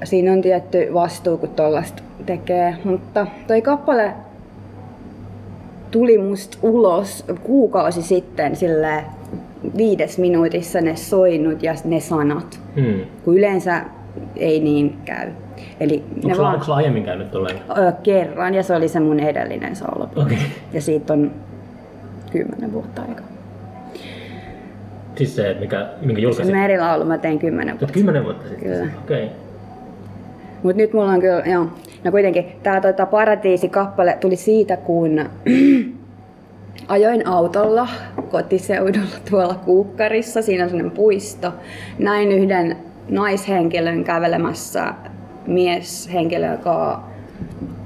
siinä 0.04 0.32
on 0.32 0.42
tietty 0.42 0.88
vastuu, 0.94 1.38
kun 1.38 1.48
tuollaista 1.48 2.02
tekee, 2.26 2.76
mutta 2.84 3.26
toi 3.46 3.62
kappale 3.62 4.12
tuli 5.90 6.18
musta 6.18 6.58
ulos 6.62 7.24
kuukausi 7.42 8.02
sitten 8.02 8.56
sille 8.56 9.04
viides 9.76 10.18
minuutissa 10.18 10.80
ne 10.80 10.96
soinut 10.96 11.62
ja 11.62 11.74
ne 11.84 12.00
sanat 12.00 12.60
Mm. 12.76 13.00
kun 13.24 13.38
yleensä 13.38 13.82
ei 14.36 14.60
niin 14.60 14.96
käy. 15.04 15.28
Eli 15.80 16.04
Onko 16.14 16.28
ne 16.28 16.34
sulla, 16.34 16.44
vaan 16.44 16.54
onko 16.54 16.64
sulla 16.64 16.76
aiemmin 16.76 17.04
käynyt 17.04 17.30
tolleen? 17.30 17.56
kerran 18.02 18.54
ja 18.54 18.62
se 18.62 18.74
oli 18.74 18.88
se 18.88 19.00
mun 19.00 19.20
edellinen 19.20 19.76
solo. 19.76 20.08
Okay. 20.16 20.36
Ja 20.72 20.80
siitä 20.80 21.12
on 21.12 21.30
kymmenen 22.32 22.72
vuotta 22.72 23.02
aikaa. 23.02 23.26
Siis 25.16 25.36
se, 25.36 25.56
mikä, 25.60 25.86
minkä 26.02 26.22
julkaisit? 26.22 26.54
merilaulu 26.54 27.04
mä 27.04 27.18
tein 27.18 27.38
kymmenen 27.38 27.80
vuotta. 27.80 27.92
kymmenen 27.92 28.24
vuotta 28.24 28.48
sitten? 28.48 28.68
Kyllä. 28.68 28.88
Okei. 29.04 29.24
Okay. 29.24 29.36
Mut 30.62 30.76
nyt 30.76 30.92
mulla 30.92 31.10
on 31.10 31.20
kyllä, 31.20 31.42
joo. 31.46 31.66
No 32.04 32.10
kuitenkin, 32.10 32.44
tää 32.62 32.80
tota 32.80 33.06
Paratiisi-kappale 33.06 34.18
tuli 34.20 34.36
siitä, 34.36 34.76
kun 34.76 35.20
ajoin 36.88 37.26
autolla 37.26 37.88
kotiseudulla 38.30 39.18
tuolla 39.30 39.54
Kuukkarissa, 39.54 40.42
siinä 40.42 40.64
on 40.64 40.70
sellainen 40.70 40.96
puisto. 40.96 41.52
Näin 41.98 42.32
yhden 42.32 42.76
naishenkilön 43.08 44.04
kävelemässä 44.04 44.94
mieshenkilö, 45.46 46.52
joka 46.52 47.02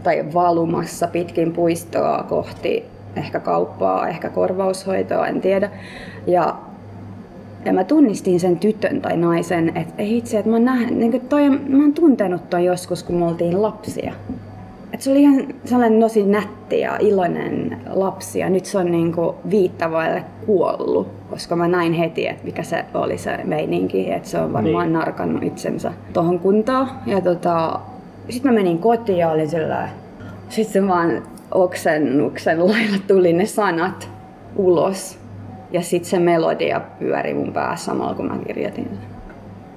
tai 0.03 0.25
valumassa 0.35 1.07
pitkin 1.07 1.53
puistoa 1.53 2.25
kohti 2.29 2.85
ehkä 3.17 3.41
kauppaa, 3.41 4.09
ehkä 4.09 4.29
korvaushoitoa, 4.29 5.27
en 5.27 5.41
tiedä. 5.41 5.71
Ja 6.27 6.57
ja 7.65 7.73
mä 7.73 7.85
tunnistin 7.85 8.41
sen 8.41 8.59
tytön 8.59 9.01
tai 9.01 9.17
naisen, 9.17 9.77
että 9.77 9.95
ei 9.99 10.19
itse, 10.19 10.39
että 10.39 10.51
mä 10.51 10.59
nähnyt, 10.59 10.99
niin 10.99 11.21
toi, 11.21 11.51
mä 11.51 11.83
oon 11.83 11.95
tuntenut 11.95 12.51
toi 12.51 12.65
joskus, 12.65 13.03
kun 13.03 13.17
me 13.17 13.25
oltiin 13.25 13.63
lapsia. 13.63 14.13
Se 15.03 15.11
oli 15.11 15.23
ihan 15.23 15.45
sellainen 15.65 16.01
tosi 16.01 16.23
nätti 16.27 16.81
ja 16.81 16.97
iloinen 17.01 17.79
lapsi 17.91 18.39
ja 18.39 18.51
nyt 18.51 18.65
se 18.65 18.79
on 18.79 18.91
niin 18.91 19.13
kuin 19.13 19.37
viittavaille 19.51 20.25
kuollut, 20.47 21.09
koska 21.31 21.57
mä 21.57 21.69
näin 21.69 21.93
heti, 21.93 22.27
että 22.29 22.45
mikä 22.45 22.63
se 22.63 22.85
oli 22.95 23.19
se 23.19 23.39
meininki, 23.45 24.13
että 24.13 24.29
se 24.29 24.39
on 24.39 24.53
varmaan 24.53 24.87
Niin. 24.87 24.93
narkannut 24.93 25.43
itsensä 25.43 25.93
tohon 26.13 26.39
kuntoon. 26.39 26.89
Ja 27.07 27.21
tota, 27.21 27.81
sitten 28.29 28.53
mä 28.53 28.59
menin 28.59 28.79
kotiin 28.79 29.19
ja 29.19 29.31
olin 29.31 29.49
sillä 29.49 29.89
sitten 30.49 30.73
se 30.83 30.89
vaan 30.89 31.23
oksennuksen 31.55 32.59
lailla 32.67 32.97
tuli 33.09 33.33
ne 33.33 33.47
sanat 33.47 34.09
ulos. 34.57 35.19
Ja 35.71 35.83
sitten 35.83 36.11
se 36.11 36.19
melodia 36.19 36.81
pyöri 36.99 37.35
mun 37.35 37.53
päässä 37.53 37.85
samalla 37.85 38.15
kun 38.15 38.27
mä 38.27 38.37
kirjoitin 38.47 38.85
sen. 38.85 39.12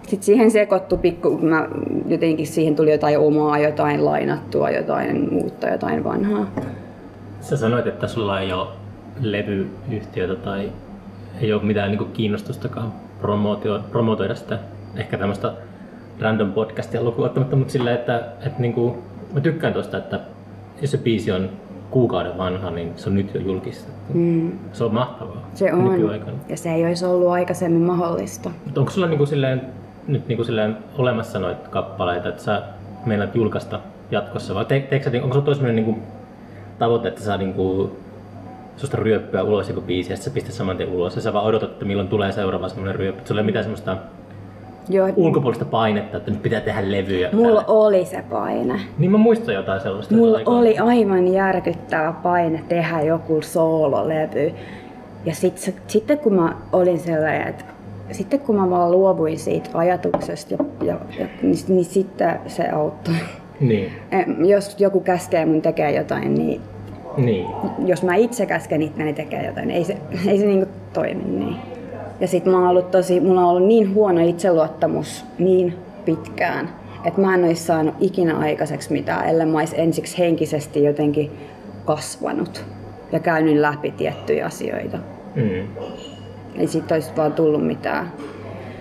Sitten 0.07 0.23
siihen 0.23 0.51
sekoittui 0.51 0.97
pikku, 0.97 1.29
kun 1.37 1.45
mä 1.49 1.67
jotenkin 2.07 2.47
siihen 2.47 2.75
tuli 2.75 2.91
jotain 2.91 3.19
omaa, 3.19 3.59
jotain 3.59 4.05
lainattua, 4.05 4.69
jotain 4.69 5.29
uutta, 5.31 5.67
jotain 5.69 6.03
vanhaa. 6.03 6.45
Sä 7.41 7.57
sanoit, 7.57 7.87
että 7.87 8.07
sulla 8.07 8.39
ei 8.41 8.53
ole 8.53 8.67
levyyhtiötä 9.21 10.35
tai 10.35 10.71
ei 11.41 11.53
ole 11.53 11.63
mitään 11.63 11.91
niin 11.91 12.11
kiinnostustakaan 12.13 12.93
promotoida 13.91 14.35
sitä 14.35 14.59
ehkä 14.95 15.17
tämmöistä 15.17 15.53
random 16.21 16.51
podcastia 16.53 17.03
lukuun 17.03 17.27
ottamatta, 17.27 17.55
mutta 17.55 17.71
silleen, 17.71 17.95
että, 17.95 18.17
että 18.45 18.59
niin 18.61 18.73
kuin, 18.73 18.93
mä 19.33 19.41
tykkään 19.41 19.73
tuosta, 19.73 19.97
että 19.97 20.19
jos 20.81 20.91
se 20.91 20.97
biisi 20.97 21.31
on 21.31 21.49
kuukauden 21.91 22.37
vanha, 22.37 22.71
niin 22.71 22.91
se 22.95 23.09
on 23.09 23.15
nyt 23.15 23.33
jo 23.33 23.41
julkistettu. 23.41 24.13
Mm, 24.13 24.51
Se 24.73 24.83
on 24.83 24.93
mahtavaa 24.93 25.49
se 25.53 25.73
on. 25.73 25.83
nykyaikana. 25.91 26.37
Ja 26.49 26.57
se 26.57 26.73
ei 26.73 26.85
olisi 26.85 27.05
ollut 27.05 27.29
aikaisemmin 27.29 27.81
mahdollista. 27.81 28.51
Mutta 28.65 28.79
onko 28.79 28.91
sulla 28.91 29.07
niinku 29.07 29.25
silleen, 29.25 29.61
nyt 30.07 30.27
niinku 30.27 30.43
silleen 30.43 30.77
olemassa 30.97 31.39
noita 31.39 31.69
kappaleita, 31.69 32.29
että 32.29 32.43
sä 32.43 32.61
meinaat 33.05 33.35
julkaista 33.35 33.79
jatkossa, 34.11 34.55
vai 34.55 34.65
te, 34.65 34.79
teekö 34.79 35.11
sä, 35.11 35.17
onko 35.17 35.33
sulla 35.33 35.45
toisemminen 35.45 35.75
niinku 35.75 35.99
tavoite, 36.79 37.07
että 37.07 37.21
saa 37.21 37.37
niinku 37.37 37.91
susta 38.77 38.97
ryöppyä 38.97 39.43
ulos 39.43 39.69
joku 39.69 39.81
biisi 39.81 40.11
ja 40.11 40.15
sitten 40.15 40.31
sä 40.31 40.33
pistät 40.33 40.53
saman 40.53 40.77
tien 40.77 40.89
ulos 40.89 41.15
ja 41.15 41.21
sä 41.21 41.33
vaan 41.33 41.45
odotat, 41.45 41.71
että 41.71 41.85
milloin 41.85 42.07
tulee 42.07 42.31
seuraava 42.31 42.69
semmoinen 42.69 42.95
ryöppy. 42.95 43.21
Sulla 43.25 43.39
ei 43.39 43.43
ole 43.43 43.45
mitään 43.45 43.63
semmoista 43.63 43.97
Joo, 44.89 45.09
ulkopuolista 45.15 45.65
painetta, 45.65 46.17
että 46.17 46.31
nyt 46.31 46.41
pitää 46.41 46.61
tehdä 46.61 46.91
levyjä. 46.91 47.29
mulla 47.33 47.63
tälle. 47.63 47.79
oli 47.79 48.05
se 48.05 48.23
paine. 48.29 48.79
Niin 48.97 49.11
mä 49.11 49.17
muistan 49.17 49.55
jotain 49.55 49.81
sellaista. 49.81 50.15
Mulla 50.15 50.37
aikoina. 50.37 50.59
oli 50.59 50.77
aivan 50.77 51.27
järkyttävä 51.27 52.13
paine 52.23 52.63
tehdä 52.69 53.01
joku 53.01 53.41
soololevy. 53.41 54.53
Ja 55.25 55.35
sit, 55.35 55.73
sitten 55.87 56.17
kun 56.19 56.33
mä 56.33 56.55
olin 56.73 56.99
sellainen, 56.99 57.47
että 57.47 57.65
sitten 58.11 58.39
kun 58.39 58.55
mä 58.55 58.69
vaan 58.69 58.91
luovuin 58.91 59.39
siitä 59.39 59.69
ajatuksesta, 59.73 60.53
ja, 60.53 60.65
ja, 60.85 60.99
ja, 61.19 61.27
niin, 61.41 61.57
niin 61.67 61.85
sitten 61.85 62.39
se 62.47 62.69
auttoi. 62.69 63.13
Niin, 63.59 63.91
Jos 64.45 64.79
joku 64.79 64.99
käskee 64.99 65.45
mun 65.45 65.61
tekee 65.61 65.91
jotain, 65.97 66.33
niin 66.33 66.61
niin. 67.17 67.47
jos 67.85 68.03
mä 68.03 68.15
itse 68.15 68.45
käsken 68.45 68.81
itteni 68.81 69.13
tekee 69.13 69.45
jotain, 69.45 69.71
ei 69.71 69.83
se, 69.83 69.97
ei 70.27 70.39
se 70.39 70.45
niinku 70.45 70.69
toimi 70.93 71.23
niin. 71.23 71.55
Ja 72.19 72.27
sit 72.27 72.45
mä 72.45 72.57
oon 72.59 72.67
ollut 72.67 72.91
tosi, 72.91 73.19
mulla 73.19 73.41
on 73.41 73.47
ollut 73.47 73.67
niin 73.67 73.93
huono 73.93 74.27
itseluottamus 74.27 75.25
niin 75.39 75.75
pitkään, 76.05 76.69
että 77.05 77.21
mä 77.21 77.35
en 77.35 77.43
olisi 77.43 77.63
saanut 77.63 77.95
ikinä 77.99 78.37
aikaiseksi 78.37 78.93
mitään, 78.93 79.29
ellei 79.29 79.45
mä 79.45 79.59
olisi 79.59 79.81
ensiksi 79.81 80.17
henkisesti 80.17 80.83
jotenkin 80.83 81.31
kasvanut 81.85 82.65
ja 83.11 83.19
käynyt 83.19 83.57
läpi 83.57 83.91
tiettyjä 83.91 84.45
asioita. 84.45 84.97
Mm. 85.35 85.67
Ei 86.57 86.67
siitä 86.67 86.95
olisi 86.95 87.11
vaan 87.17 87.33
tullut 87.33 87.67
mitään. 87.67 88.11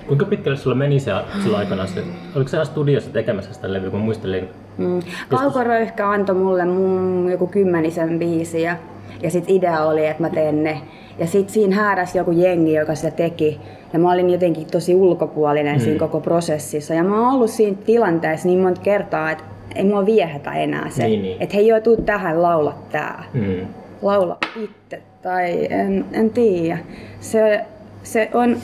Kuinka 0.06 0.24
pitkälle 0.24 0.56
sulla 0.56 0.76
meni 0.76 1.00
se 1.00 1.12
sulla 1.44 1.58
aikana 1.58 1.86
se, 1.86 2.02
oliko 2.34 2.48
se 2.48 2.64
studiossa 2.64 3.10
tekemässä 3.10 3.54
sitä 3.54 3.72
levyä, 3.72 3.90
kun 3.90 4.00
muistelin, 4.00 4.48
Mm. 4.78 5.00
Kaukoröyhkä 5.28 6.10
antoi 6.10 6.34
mulle 6.36 6.64
mun 6.64 7.28
joku 7.30 7.46
kymmenisen 7.46 8.18
biisiä. 8.18 8.76
Ja 9.22 9.30
sit 9.30 9.44
idea 9.48 9.84
oli, 9.84 10.06
että 10.06 10.22
mä 10.22 10.30
teen 10.30 10.64
ne. 10.64 10.80
Ja 11.18 11.26
sit 11.26 11.50
siinä 11.50 11.76
hääräsi 11.76 12.18
joku 12.18 12.30
jengi, 12.30 12.74
joka 12.74 12.94
sitä 12.94 13.10
teki. 13.10 13.60
Ja 13.92 13.98
mä 13.98 14.12
olin 14.12 14.30
jotenkin 14.30 14.66
tosi 14.66 14.94
ulkopuolinen 14.94 15.76
mm. 15.76 15.80
siinä 15.80 15.98
koko 15.98 16.20
prosessissa. 16.20 16.94
Ja 16.94 17.04
mä 17.04 17.20
oon 17.20 17.34
ollut 17.34 17.50
siinä 17.50 17.76
tilanteessa 17.86 18.48
niin 18.48 18.58
monta 18.58 18.80
kertaa, 18.80 19.30
että 19.30 19.44
ei 19.74 19.84
mua 19.84 20.06
viehätä 20.06 20.52
enää 20.52 20.90
se. 20.90 21.06
Niin, 21.06 21.22
niin. 21.22 21.36
Että 21.42 21.54
hei 21.56 21.66
joo, 21.68 21.80
tuu 21.80 21.96
tähän, 21.96 22.42
laula 22.42 22.74
tää. 22.92 23.24
mm. 23.34 23.66
Laula 24.02 24.38
itse. 24.56 25.02
Tai 25.24 25.66
en, 25.70 26.04
en 26.12 26.30
tiedä. 26.30 26.78
Se, 27.20 27.64
se 28.02 28.30
on... 28.34 28.56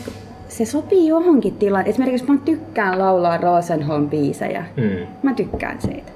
Se 0.49 0.65
sopii 0.65 1.07
johonkin 1.09 1.55
tilaan. 1.55 1.87
Esimerkiksi 1.87 2.27
mä 2.33 2.39
tykkään 2.45 2.99
laulaa 2.99 3.37
Rosenholm 3.37 4.11
biisejä. 4.11 4.65
Mm. 4.77 5.07
Mä 5.23 5.35
tykkään 5.35 5.81
siitä. 5.81 6.13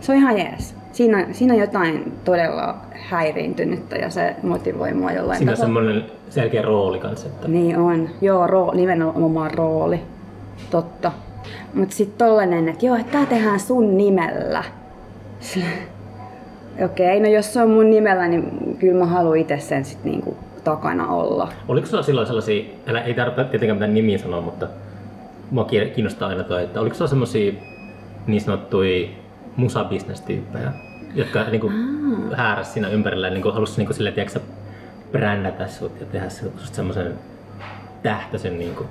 Se 0.00 0.12
on 0.12 0.18
ihan 0.18 0.38
jees. 0.38 0.74
Siinä, 0.92 1.26
siinä 1.32 1.54
on 1.54 1.60
jotain 1.60 2.12
todella 2.24 2.76
häiriintynyttä 2.92 3.96
ja 3.96 4.10
se 4.10 4.36
motivoi 4.42 4.92
mua 4.94 5.12
jollain 5.12 5.38
Siinä 5.38 5.52
on 5.52 5.56
tavalla. 5.58 5.74
semmoinen 5.80 6.04
selkeä 6.30 6.62
rooli 6.62 6.98
kanssa, 6.98 7.26
että 7.26 7.48
Niin 7.48 7.76
on. 7.78 8.08
Joo, 8.20 8.46
roo, 8.46 8.74
nimenomaan 8.74 9.54
rooli. 9.54 10.00
Totta. 10.70 11.12
Mutta 11.74 11.94
sitten 11.94 12.28
tollanen, 12.28 12.68
että 12.68 12.86
joo, 12.86 12.96
että 12.96 13.12
tää 13.12 13.26
tehdään 13.26 13.60
sun 13.60 13.96
nimellä. 13.96 14.64
Okei, 16.84 17.20
no 17.20 17.28
jos 17.28 17.52
se 17.52 17.62
on 17.62 17.70
mun 17.70 17.90
nimellä, 17.90 18.28
niin 18.28 18.76
kyllä 18.78 18.98
mä 18.98 19.06
haluan 19.06 19.36
itse 19.38 19.58
sen 19.58 19.84
sit 19.84 20.04
niinku 20.04 20.36
takana 20.64 21.08
olla. 21.08 21.48
Oliko 21.68 21.86
sulla 21.86 22.02
silloin 22.02 22.26
sellaisia, 22.26 22.64
älä, 22.86 23.00
ei 23.00 23.14
tarvitse 23.14 23.44
tietenkään 23.44 23.76
mitään 23.76 23.94
nimiä 23.94 24.18
sanoa, 24.18 24.40
mutta 24.40 24.66
mua 25.50 25.64
kiinnostaa 25.64 26.28
aina 26.28 26.44
toi, 26.44 26.64
että 26.64 26.80
oliko 26.80 26.94
sulla 26.96 27.08
semmoisia 27.08 27.52
niin 28.26 28.40
sanottuja 28.40 29.08
musabisnestyyppejä, 29.56 30.72
jotka 31.14 31.44
niinku 31.50 31.70
hääräs 32.36 32.72
siinä 32.74 32.88
ympärillä 32.88 33.26
ja 33.26 33.34
niinku 33.34 33.50
halusi 33.50 33.76
niinku 33.76 33.92
silleen, 33.92 34.14
tiedätkö, 34.14 34.38
sä, 34.38 34.44
brändätä 35.12 35.66
sut 35.66 35.92
ja 36.00 36.06
tehdä 36.06 36.28
sut- 36.28 36.60
semmoisen 36.72 37.14
tähtöisen 38.02 38.58
niinku 38.58 38.84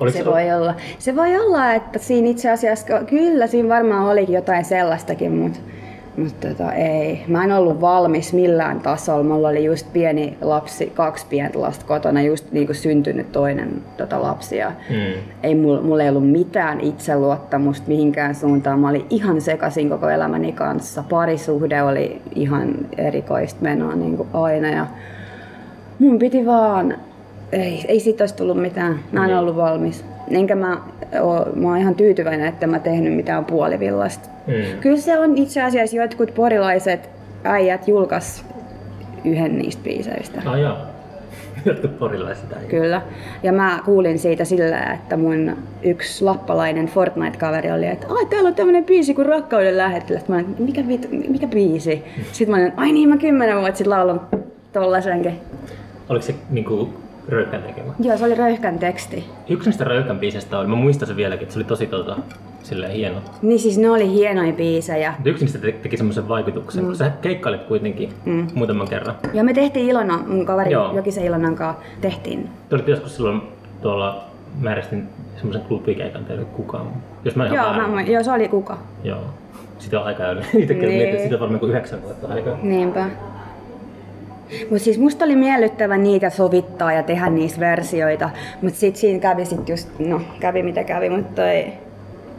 Oliko 0.00 0.18
se 0.18 0.24
se- 0.24 0.30
voi 0.30 0.52
olla. 0.52 0.74
Se 0.98 1.16
voi 1.16 1.36
olla, 1.36 1.72
että 1.74 1.98
siinä 1.98 2.28
itse 2.28 2.50
asiassa, 2.50 2.86
kyllä 3.06 3.46
siinä 3.46 3.68
varmaan 3.68 4.06
olikin 4.06 4.34
jotain 4.34 4.64
sellaistakin, 4.64 5.32
mutta 5.32 5.58
mutta 6.16 6.48
tota, 6.48 6.72
ei. 6.72 7.24
Mä 7.28 7.44
en 7.44 7.52
ollut 7.52 7.80
valmis 7.80 8.32
millään 8.32 8.80
tasolla. 8.80 9.24
Mulla 9.24 9.48
oli 9.48 9.64
just 9.64 9.92
pieni 9.92 10.36
lapsi, 10.40 10.86
kaksi 10.94 11.26
pientä 11.30 11.60
lasta 11.60 11.84
kotona, 11.86 12.22
just 12.22 12.52
niin 12.52 12.66
kuin 12.66 12.76
syntynyt 12.76 13.32
toinen 13.32 13.82
tota, 13.96 14.22
lapsi. 14.22 14.56
Ja 14.56 14.72
Mm. 14.90 15.22
ei 15.42 15.54
mulla, 15.54 15.82
mulla 15.82 16.02
ei 16.02 16.08
ollut 16.08 16.30
mitään 16.30 16.80
itseluottamusta 16.80 17.88
mihinkään 17.88 18.34
suuntaan. 18.34 18.78
Mä 18.80 18.88
olin 18.88 19.06
ihan 19.10 19.40
sekaisin 19.40 19.88
koko 19.90 20.08
elämäni 20.08 20.52
kanssa. 20.52 21.04
Parisuhde 21.10 21.82
oli 21.82 22.22
ihan 22.34 22.74
erikoista 22.98 23.62
menoa 23.62 23.94
niin 23.94 24.16
kuin 24.16 24.28
aina. 24.32 24.68
Ja 24.68 24.86
mun 25.98 26.18
piti 26.18 26.46
vaan... 26.46 26.94
Ei, 27.52 27.84
ei 27.88 28.00
siitä 28.00 28.22
olisi 28.22 28.34
tullut 28.36 28.60
mitään. 28.62 28.98
Mä 29.12 29.20
en 29.24 29.26
Niin. 29.30 29.38
ollut 29.38 29.56
valmis. 29.56 30.04
Enkä 30.30 30.54
mä, 30.54 30.76
oo, 31.20 31.46
mä 31.54 31.68
oon 31.68 31.78
ihan 31.78 31.94
tyytyväinen, 31.94 32.46
että 32.46 32.66
mä 32.66 32.78
tehnyt 32.78 33.14
mitään 33.16 33.44
puolivillasta. 33.44 34.28
Mm. 34.46 34.54
Kyllä 34.80 34.96
se 34.96 35.18
on 35.18 35.36
itse 35.38 35.62
asiassa 35.62 35.96
jotkut 35.96 36.34
porilaiset 36.34 37.08
äijät 37.44 37.88
julkas 37.88 38.44
yhden 39.24 39.58
niistä 39.58 39.82
biiseistä. 39.84 40.42
Ah 40.46 40.58
joo. 40.60 40.76
Jotkut 41.64 41.98
porilaiset 41.98 42.52
äijät. 42.52 42.68
Kyllä. 42.70 43.02
Ja 43.42 43.52
mä 43.52 43.78
kuulin 43.84 44.18
siitä 44.18 44.44
sillä, 44.44 44.78
että 44.94 45.16
mun 45.16 45.56
yksi 45.82 46.24
lappalainen 46.24 46.86
Fortnite-kaveri 46.86 47.72
oli, 47.72 47.86
että 47.86 48.06
ai 48.10 48.26
täällä 48.26 48.48
on 48.48 48.54
tämmönen 48.54 48.84
biisi 48.84 49.14
kuin 49.14 49.26
Rakkauden 49.26 49.76
lähettiläs. 49.76 50.28
Mä 50.28 50.34
olin, 50.34 50.54
mikä, 50.58 50.88
vit, 50.88 51.08
mikä 51.28 51.46
biisi? 51.46 52.04
Sitten 52.32 52.50
mä 52.56 52.62
olin, 52.62 52.72
ai 52.76 52.92
niin 52.92 53.08
mä 53.08 53.16
kymmenen 53.16 53.56
vuotta 53.58 53.76
sitten 53.78 53.90
laulan 53.90 54.20
tollasenkin. 54.72 55.32
Oliko 56.08 56.24
se 56.26 56.34
niinku 56.50 56.88
Röyhkän 57.28 57.62
tekemä? 57.62 57.92
Joo, 58.00 58.16
se 58.16 58.24
oli 58.24 58.34
röyhkän 58.34 58.78
teksti. 58.78 59.24
Yksi 59.48 59.68
niistä 59.68 59.84
Röyhkän 59.84 60.18
biisistä 60.18 60.58
oli, 60.58 60.66
mä 60.66 60.74
muistan 60.76 61.08
sen 61.08 61.16
vieläkin, 61.16 61.42
että 61.42 61.52
se 61.52 61.58
oli 61.58 61.64
tosi 61.64 61.86
tota, 61.86 62.16
silleen 62.62 62.92
hieno. 62.92 63.16
Niin 63.42 63.58
siis 63.58 63.78
ne 63.78 63.90
oli 63.90 64.10
hienoja 64.10 64.52
biisejä. 64.52 65.10
Mutta 65.16 65.30
yksi 65.30 65.44
niistä 65.44 65.58
te- 65.58 65.72
teki 65.72 65.96
semmoisen 65.96 66.28
vaikutuksen, 66.28 66.82
mm. 66.82 66.86
kun 66.86 66.96
sä 66.96 67.10
keikkailit 67.22 67.62
kuitenkin 67.62 68.10
mm. 68.24 68.46
muutaman 68.54 68.88
kerran. 68.88 69.14
Ja 69.34 69.44
me 69.44 69.54
tehtiin 69.54 69.88
Ilona, 69.90 70.18
mun 70.26 70.46
kaveri 70.46 70.70
Joo. 70.72 70.96
Jokisen 70.96 71.24
Ilonan 71.24 71.54
kanssa, 71.54 71.82
tehtiin. 72.00 72.48
Te 72.68 72.74
olitte 72.74 72.90
joskus 72.90 73.16
silloin 73.16 73.42
tuolla, 73.82 74.24
mä 74.60 74.70
järjestin 74.70 75.08
semmoisen 75.36 75.62
klubikeikan 75.62 76.24
teille 76.24 76.44
kukaan. 76.44 76.86
Jos 77.24 77.36
mä 77.36 77.46
Joo, 77.46 77.72
mä, 77.72 77.88
mä, 77.88 78.02
joo, 78.02 78.22
se 78.22 78.32
oli 78.32 78.48
kuka. 78.48 78.78
Joo. 79.04 79.20
Sitä 79.78 80.00
on 80.00 80.06
aika 80.06 80.28
yli. 80.30 80.40
Itsekin 80.40 80.88
Niin. 80.88 81.14
mietin, 81.14 81.34
on 81.34 81.40
varmaan 81.40 81.60
kuin 81.60 81.70
yhdeksän 81.70 82.02
vuotta 82.02 82.28
aikaa. 82.28 82.58
Niinpä. 82.62 83.06
Mutta 84.60 84.84
siis 84.84 84.98
musta 84.98 85.24
oli 85.24 85.36
miellyttävä 85.36 85.96
niitä 85.96 86.30
sovittaa 86.30 86.92
ja 86.92 87.02
tehdä 87.02 87.30
niistä 87.30 87.60
versioita, 87.60 88.30
mutta 88.62 88.78
sit 88.78 88.96
siinä 88.96 89.18
kävi 89.18 89.44
sit 89.44 89.68
just, 89.68 89.98
no 89.98 90.20
kävi 90.40 90.62
mitä 90.62 90.84
kävi, 90.84 91.10
mutta 91.10 91.50
ei. 91.50 91.72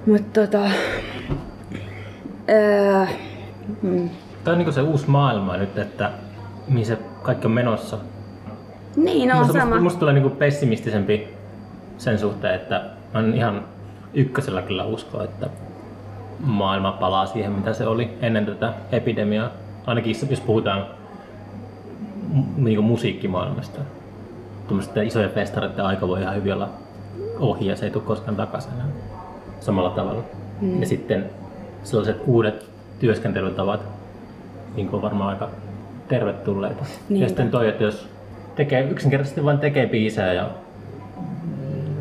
Mut 0.05 0.33
tota... 0.33 0.61
Öö, 2.49 3.05
mm. 3.81 4.09
Tämä 4.43 4.53
on 4.53 4.57
niinku 4.57 4.71
se 4.71 4.81
uusi 4.81 5.09
maailma 5.09 5.57
nyt, 5.57 5.77
että 5.77 6.11
mihin 6.67 6.85
se 6.85 6.97
kaikki 7.21 7.47
on 7.47 7.51
menossa. 7.51 7.97
Niin, 8.95 9.29
no 9.29 9.37
musta, 9.37 9.53
sama. 9.53 9.65
musta, 9.65 9.81
musta 9.81 9.99
tulee 9.99 10.13
niinku 10.13 10.29
pessimistisempi 10.29 11.27
sen 11.97 12.19
suhteen, 12.19 12.55
että 12.55 12.83
mä 13.13 13.19
en 13.19 13.33
ihan 13.33 13.65
ykkösellä 14.13 14.61
kyllä 14.61 14.83
usko, 14.83 15.23
että 15.23 15.49
maailma 16.39 16.91
palaa 16.91 17.25
siihen, 17.25 17.51
mitä 17.51 17.73
se 17.73 17.87
oli 17.87 18.17
ennen 18.21 18.45
tätä 18.45 18.73
epidemiaa. 18.91 19.49
Ainakin 19.85 20.15
jos 20.29 20.39
puhutaan 20.41 20.85
niinku 22.57 22.81
musiikkimaailmasta. 22.81 23.79
Tuommoisten 24.67 25.07
isojen 25.07 25.29
festareiden 25.29 25.85
aika 25.85 26.07
voi 26.07 26.21
ihan 26.21 26.35
hyvin 26.35 26.53
olla 26.53 26.69
ohi 27.39 27.65
ja 27.65 27.75
se 27.75 27.85
ei 27.85 27.91
tule 27.91 28.03
koskaan 28.03 28.35
takaisin 28.35 28.73
enää 28.73 28.87
samalla 29.59 29.89
tavalla. 29.89 30.23
Mm. 30.61 30.81
Ja 30.81 30.87
sitten 30.87 31.29
sellaiset 31.83 32.21
uudet 32.25 32.69
työskentelytavat 32.99 33.81
niin 34.75 34.89
on 34.93 35.01
varmaan 35.01 35.29
aika 35.29 35.49
tervetulleita. 36.07 36.85
Niinpä. 37.09 37.23
Ja 37.23 37.29
sitten 37.29 37.51
toi, 37.51 37.69
että 37.69 37.83
jos 37.83 38.09
tekee, 38.55 38.89
yksinkertaisesti 38.89 39.45
vain 39.45 39.59
tekee 39.59 39.87
biisejä 39.87 40.33
ja 40.33 40.49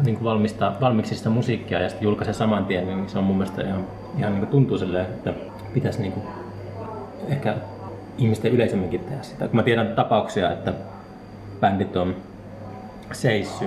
niin 0.04 0.16
kuin 0.16 0.24
valmistaa, 0.24 0.76
valmiiksi 0.80 1.14
sitä 1.14 1.30
musiikkia 1.30 1.80
ja 1.80 1.88
sitten 1.88 2.04
julkaisee 2.04 2.34
saman 2.34 2.64
tien, 2.64 2.86
niin 2.86 3.08
se 3.08 3.18
on 3.18 3.24
mun 3.24 3.36
mielestä 3.36 3.62
ihan, 3.62 3.86
ihan 4.18 4.32
niin 4.32 4.40
kuin 4.40 4.50
tuntuu 4.50 4.78
silleen, 4.78 5.04
että 5.04 5.32
pitäisi 5.74 6.00
niin 6.00 6.12
kuin 6.12 6.26
ehkä 7.28 7.54
ihmisten 8.18 8.52
yleisemminkin 8.52 9.00
tehdä 9.00 9.22
sitä. 9.22 9.48
Kun 9.48 9.56
mä 9.56 9.62
tiedän 9.62 9.86
tapauksia, 9.86 10.52
että 10.52 10.72
bändit 11.60 11.96
on 11.96 12.16
seissy 13.12 13.64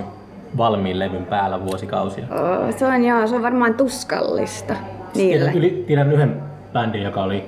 valmiin 0.56 0.98
levyn 0.98 1.24
päällä 1.24 1.64
vuosikausia. 1.64 2.24
Oo, 2.30 2.72
se 2.72 2.86
on 2.86 3.04
joo, 3.04 3.26
se 3.26 3.34
on 3.34 3.42
varmaan 3.42 3.74
tuskallista 3.74 4.74
niille. 5.14 5.50
Tiedän, 5.50 5.84
tiedän 5.84 6.12
yhden 6.12 6.40
bändin, 6.72 7.02
joka 7.02 7.22
oli 7.22 7.44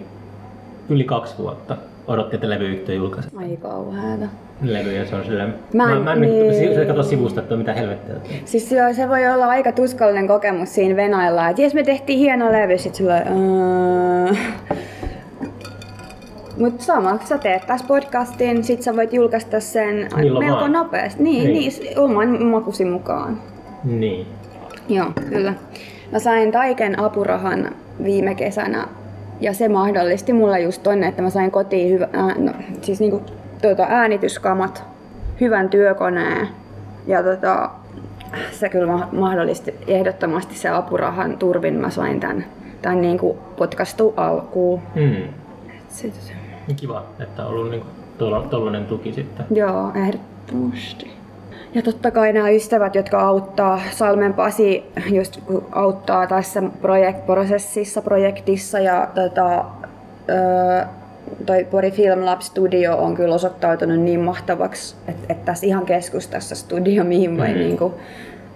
yli 0.88 1.04
kaksi 1.04 1.34
vuotta. 1.38 1.76
Odotti, 2.06 2.36
että 2.36 2.48
levyyhtiö 2.48 2.94
julkaisi 2.94 3.28
Ai 3.36 3.56
kauheeta. 3.56 4.26
levyjä. 4.62 5.04
Se 5.04 5.14
on 5.14 5.24
silleen... 5.24 5.54
Mä 5.74 5.84
en- 5.84 5.98
mä, 5.98 6.04
mä 6.04 6.12
en 6.12 6.20
niin. 6.20 6.78
nyt 6.78 6.86
katso 6.86 7.02
sivusta, 7.02 7.40
että 7.40 7.56
mitä 7.56 7.72
helvettiä. 7.72 8.14
Siis 8.44 8.72
joo, 8.72 8.94
se 8.94 9.08
voi 9.08 9.26
olla 9.28 9.46
aika 9.46 9.72
tuskallinen 9.72 10.28
kokemus 10.28 10.74
siinä 10.74 10.96
Venäjällä, 10.96 11.48
että 11.48 11.62
jes 11.62 11.74
me 11.74 11.82
tehtiin 11.82 12.18
hieno 12.18 12.52
levy, 12.52 12.78
sit 12.78 12.94
sulla 12.94 13.14
uh... 13.30 14.36
Mutta 16.58 16.84
sama, 16.84 17.18
sä 17.24 17.38
teet 17.38 17.66
taas 17.66 17.82
podcastin, 17.82 18.64
sit 18.64 18.82
sä 18.82 18.96
voit 18.96 19.12
julkaista 19.12 19.60
sen 19.60 20.08
Milloin 20.16 20.46
melko 20.46 20.60
vaan. 20.60 20.72
nopeasti. 20.72 21.22
Niin, 21.22 21.44
Niin. 21.44 21.58
niin. 21.58 21.72
niin, 21.82 21.98
oman 21.98 22.42
makusi 22.46 22.84
mukaan. 22.84 23.38
Niin. 23.84 24.26
Joo, 24.88 25.06
kyllä. 25.28 25.54
Mä 26.12 26.18
sain 26.18 26.52
Taiken 26.52 26.98
apurahan 26.98 27.70
viime 28.04 28.34
kesänä 28.34 28.88
ja 29.40 29.52
se 29.52 29.68
mahdollisti 29.68 30.32
mulle 30.32 30.60
just 30.60 30.82
tonne, 30.82 31.08
että 31.08 31.22
mä 31.22 31.30
sain 31.30 31.50
kotiin 31.50 31.90
hyvä, 31.92 32.08
ää, 32.12 32.34
no, 32.38 32.52
siis 32.82 33.00
niinku, 33.00 33.22
tuota, 33.62 33.86
äänityskamat, 33.88 34.84
hyvän 35.40 35.68
työkoneen 35.68 36.48
ja 37.06 37.22
tota, 37.22 37.70
se 38.52 38.68
kyllä 38.68 38.92
ma- 38.92 39.08
mahdollisti 39.12 39.74
ehdottomasti 39.86 40.54
se 40.54 40.68
apurahan 40.68 41.38
turvin 41.38 41.74
mä 41.74 41.90
sain 41.90 42.20
tän, 42.20 42.44
tän 42.82 43.00
niinku 43.00 43.38
potkastu 43.56 44.14
alkuun. 44.16 44.80
Mm. 44.94 45.22
Sit, 45.88 46.14
Niin 46.14 46.47
Kiva, 46.76 47.02
että 47.20 47.42
on 47.46 47.48
ollut 47.48 47.70
niinku 47.70 47.86
tuollainen 48.50 48.86
tuki 48.86 49.12
sitten. 49.12 49.46
Joo, 49.50 49.92
ehdottomasti. 49.94 51.10
Ja 51.74 51.82
totta 51.82 52.10
kai 52.10 52.32
nämä 52.32 52.48
ystävät, 52.50 52.94
jotka 52.94 53.20
auttaa, 53.20 53.80
Salmen 53.90 54.34
Pasi 54.34 54.84
just 55.10 55.40
auttaa 55.72 56.26
tässä 56.26 56.62
projekt, 56.82 57.26
prosessissa, 57.26 58.02
projektissa 58.02 58.78
ja 58.78 59.08
tota, 59.14 59.64
öö, 60.28 60.84
toi 61.46 61.64
Pori 61.70 61.90
Film 61.90 62.24
Lab 62.24 62.40
Studio 62.40 62.96
on 62.96 63.14
kyllä 63.14 63.34
osoittautunut 63.34 63.98
niin 64.00 64.20
mahtavaksi, 64.20 64.96
että, 65.08 65.26
että 65.28 65.44
tässä 65.44 65.66
ihan 65.66 65.86
keskustassa 65.86 66.54
studio, 66.54 67.04
mihin 67.04 67.38
voi 67.38 67.48
Mhm. 67.48 67.58
niinku, 67.58 67.94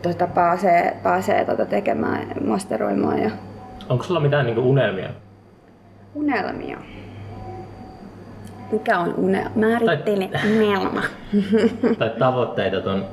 tota, 0.02 0.26
pääsee, 0.26 0.96
pääsee 1.02 1.44
tota 1.44 1.64
tekemään, 1.66 2.26
masteroimaan 2.46 3.18
ja 3.22 3.30
Onko 3.88 4.04
sulla 4.04 4.20
mitään 4.20 4.46
niinku 4.46 4.70
unelmia? 4.70 5.08
unelmia. 6.14 6.78
Mikä 8.72 8.98
on 8.98 9.14
unelma? 9.16 9.50
Määrittele 9.54 10.30
unelma. 10.56 11.02
tai 11.98 12.10
tavoitteita 12.18 12.80
ton 12.80 13.04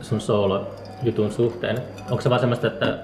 sun 0.00 0.20
soolo-jutun 0.20 1.32
suhteen? 1.32 1.78
Onko 2.10 2.20
se 2.20 2.30
vaan 2.30 2.40
semmoista, 2.40 2.66
että 2.66 2.98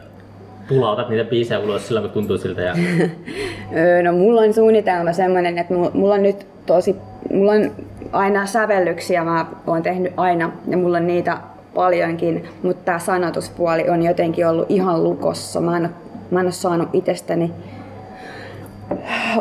pulautat 0.68 1.08
niitä 1.08 1.30
biisejä 1.30 1.60
ulos 1.60 1.86
silloin, 1.86 2.04
kun 2.04 2.12
tuntuu 2.12 2.38
siltä? 2.38 2.62
Ja... 2.62 2.74
Öö, 3.76 4.02
No 4.02 4.12
mulla 4.12 4.40
on 4.40 4.54
suunnitelma 4.54 5.12
semmoinen, 5.12 5.58
että 5.58 5.74
mulla, 5.74 6.14
on 6.14 6.22
nyt 6.22 6.46
tosi, 6.66 6.96
mulla 7.32 7.52
on 7.52 7.70
aina 8.12 8.46
sävellyksiä, 8.46 9.24
mä 9.24 9.46
oon 9.66 9.82
tehnyt 9.82 10.12
aina 10.16 10.52
ja 10.68 10.76
mulla 10.76 10.96
on 10.96 11.06
niitä 11.06 11.38
paljonkin, 11.74 12.44
mutta 12.62 12.84
tämä 12.84 12.98
sanotuspuoli 12.98 13.88
on 13.88 14.02
jotenkin 14.02 14.48
ollut 14.48 14.66
ihan 14.70 15.04
lukossa. 15.04 15.60
Mä 15.60 15.76
en, 15.76 15.90
mä 16.30 16.40
en 16.40 16.46
ole 16.46 16.52
saanut 16.52 16.88
itsestäni 16.92 17.52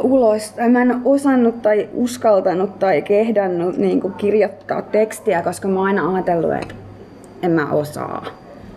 ulos, 0.04 0.56
mä 0.72 0.82
en 0.82 1.02
osannut 1.06 1.62
tai 1.62 1.90
uskaltanut 1.94 2.80
tai 2.80 3.02
kehdannut 3.02 3.78
niin 3.78 4.02
kuin 4.02 4.14
kirjoittaa 4.14 4.82
tekstiä, 4.82 5.42
koska 5.42 5.68
mä 5.68 5.80
oon 5.80 5.88
aina 5.88 6.14
ajatellut, 6.14 6.54
että 6.54 6.76
en 7.44 7.52
mä 7.52 7.72
osaa. 7.72 8.26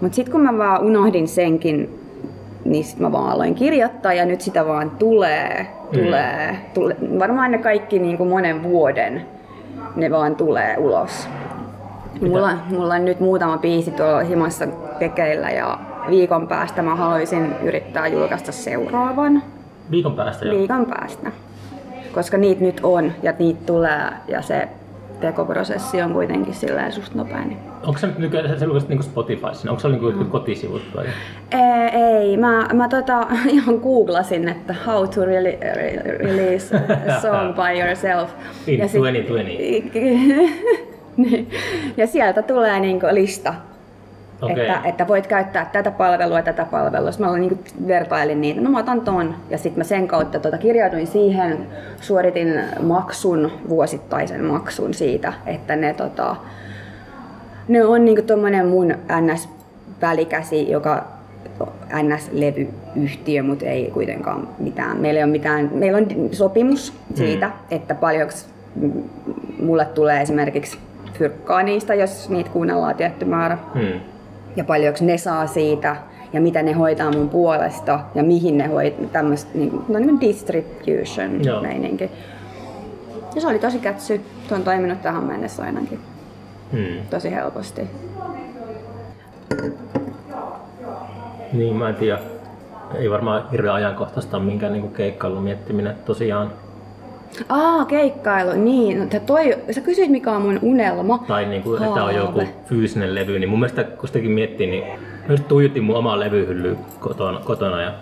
Mutta 0.01 0.17
sitten 0.17 0.33
kun 0.33 0.41
mä 0.41 0.59
vaan 0.59 0.83
unohdin 0.83 1.29
senkin, 1.29 1.99
niin 2.65 2.85
sit 2.85 2.99
mä 2.99 3.13
vaan 3.13 3.31
aloin 3.31 3.55
kirjoittaa 3.55 4.13
ja 4.13 4.25
nyt 4.25 4.41
sitä 4.41 4.67
vaan 4.67 4.91
tulee, 4.91 5.67
tulee, 5.93 6.57
tulee. 6.75 6.97
Varmaan 7.19 7.51
ne 7.51 7.59
kaikki 7.59 7.99
niin 7.99 8.17
kuin 8.17 8.29
monen 8.29 8.63
vuoden, 8.63 9.27
ne 9.97 10.11
vaan 10.11 10.37
tulee 10.37 10.77
ulos. 10.79 11.29
Mulla, 12.21 12.51
mulla 12.71 12.95
on 12.95 13.05
nyt 13.05 13.21
muutama 13.21 13.59
biisi 13.59 13.91
tuolla 13.91 14.21
himassa 14.21 14.67
tekeillä 14.99 15.51
ja 15.51 15.79
viikon 16.11 16.49
päästä 16.49 16.83
mä 16.83 16.95
haluaisin 16.95 17.55
yrittää 17.63 18.07
julkaista 18.07 18.53
seuraavan 18.53 19.43
Viikon 19.91 20.13
päästä 20.17 20.45
jo. 20.45 20.59
viikon 20.59 20.87
päästä. 20.87 21.33
Koska 22.15 22.37
niitä 22.37 22.61
nyt 22.61 22.81
on 22.83 23.13
ja 23.23 23.35
niitä 23.39 23.61
tulee 23.67 24.11
ja 24.29 24.43
se 24.43 24.69
tekoprosessi 25.21 26.03
on 26.03 26.13
kuitenkin 26.13 26.55
sillä 26.55 26.91
suht 26.91 27.15
nopea. 27.15 27.45
Niin. 27.45 27.59
Onko 27.87 27.99
se 27.99 28.07
nyt 28.07 28.19
nykyään, 28.19 28.59
sä 28.59 28.65
julkaisit 28.65 28.89
niinku 28.89 29.03
Spotifyssa, 29.03 29.71
onko 29.71 29.81
se 29.81 29.89
niinku 29.89 30.11
mm. 30.11 30.27
kotisivut 30.31 30.83
vai? 30.97 31.05
Ei, 31.51 32.01
ei. 32.03 32.37
Mä, 32.37 32.69
mä 32.73 32.89
tota, 32.89 33.27
ihan 33.49 33.75
googlasin, 33.75 34.49
että 34.49 34.75
how 34.87 35.09
to 35.09 35.25
really, 35.25 35.59
re, 35.75 36.03
release 36.19 36.77
a 36.77 37.21
song 37.23 37.55
by 37.55 37.81
yourself. 37.81 38.31
In 38.67 38.79
Ja 38.79 38.89
sit- 38.89 39.01
2020. 39.01 39.53
Niin. 41.17 41.51
ja 41.97 42.07
sieltä 42.07 42.43
tulee 42.43 42.81
niinku 42.81 43.07
lista, 43.11 43.55
Okei. 44.43 44.61
että, 44.61 44.81
että 44.85 45.09
voit 45.09 45.27
käyttää 45.27 45.71
tätä 45.73 45.91
palvelua 45.91 46.37
ja 46.37 46.43
tätä 46.43 46.65
palvelua. 46.65 47.13
Sitten 47.13 47.31
mä 47.31 47.39
niin 47.39 47.65
vertailin 47.87 48.41
niitä, 48.41 48.61
no 48.61 48.71
mä 48.71 48.79
otan 48.79 49.01
ton. 49.01 49.35
Ja 49.51 49.59
sitten 49.59 49.81
mä 49.81 49.85
sen 49.85 50.09
kautta 50.09 50.39
tota, 50.41 50.59
kirjauduin 50.59 51.07
siihen, 51.07 51.67
suoritin 52.01 52.61
maksun, 52.83 53.53
vuosittaisen 53.69 54.45
maksun 54.45 54.95
siitä, 54.95 55.33
että 55.47 55.77
ne, 55.77 55.95
tota, 55.95 56.37
ne 57.69 57.85
on 57.85 58.05
niinku 58.05 58.23
tommonen 58.23 58.67
mun 58.67 58.95
NS-välikäsi, 59.21 60.71
joka 60.71 61.05
NS-levyyhtiö, 61.93 63.43
mutta 63.43 63.65
ei 63.65 63.91
kuitenkaan 63.95 64.49
mitään. 64.59 64.97
Meillä, 64.97 65.19
ei 65.19 65.25
ole 65.25 65.33
mitään, 65.33 65.71
meillä 65.73 65.99
on 65.99 66.07
sopimus 66.33 66.93
siitä, 67.15 67.51
että 67.71 67.95
paljonko 67.95 68.35
mulle 69.63 69.85
tulee 69.85 70.23
esimerkiksi 70.23 70.79
fyrkkaa 71.19 71.63
niistä, 71.63 71.95
jos 71.95 72.31
niitä 72.31 72.51
kuunnellaan 72.51 72.95
tietty 72.95 73.25
määrä 73.25 73.59
Hmm. 73.75 74.12
Ja 74.57 74.65
paljonko 74.65 74.99
ne 75.03 75.19
saa 75.19 75.47
siitä 75.47 75.97
ja 76.33 76.41
mitä 76.41 76.63
ne 76.63 76.73
hoitaa 76.73 77.13
mun 77.13 77.29
puolesta 77.29 78.01
ja 78.15 78.23
mihin 78.23 78.59
ne 78.59 78.67
hoitaa, 78.67 79.07
tämmöistä 79.13 79.51
niin, 79.55 79.73
no 79.89 79.99
niin 79.99 80.21
distribution 80.21 81.45
Joo. 81.45 81.63
meininki. 81.63 82.11
Ja 83.35 83.41
se 83.41 83.47
oli 83.49 83.59
tosi 83.59 83.79
kätsy. 83.79 84.21
Se 84.49 84.55
on 84.55 84.63
toiminut 84.63 85.03
tähän 85.03 85.25
mennessä 85.25 85.63
ainakin 85.63 86.01
Hmm. 86.73 87.07
tosi 87.11 87.31
helposti. 87.31 87.83
Niin, 91.53 91.77
mä 91.77 91.89
en 91.89 91.95
tiedä. 91.95 92.19
Ei 92.95 93.11
varmaan 93.11 93.51
hirveän 93.51 93.75
ajankohtaista 93.75 94.39
minkään 94.39 94.73
niinku 94.73 94.89
keikkailun 94.89 95.43
miettiminen 95.43 95.97
tosiaan. 96.05 96.53
Aa, 97.49 97.85
keikkailu, 97.85 98.53
niin. 98.53 98.99
No, 98.99 99.07
toi, 99.27 99.59
sä 99.71 99.81
kysyit 99.81 100.11
mikä 100.11 100.33
on 100.33 100.43
mun 100.43 100.59
unelma. 100.63 101.25
Tai 101.29 101.45
niinku, 101.45 101.75
että 101.75 102.05
on 102.05 102.15
joku 102.15 102.43
fyysinen 102.67 103.15
levy, 103.15 103.39
niin 103.39 103.49
mun 103.49 103.61
mielestä 103.61 103.85
kun 103.85 104.09
sitäkin 104.09 104.31
miettii, 104.31 104.67
niin 104.67 104.85
mä 105.29 105.33
just 105.33 105.49
tuijotin 105.49 105.85
mun 105.85 105.97
omaa 105.97 106.21
levyhyllyä 106.21 106.77
kotona, 107.01 107.41
kotona 107.45 107.83
ja 107.83 107.93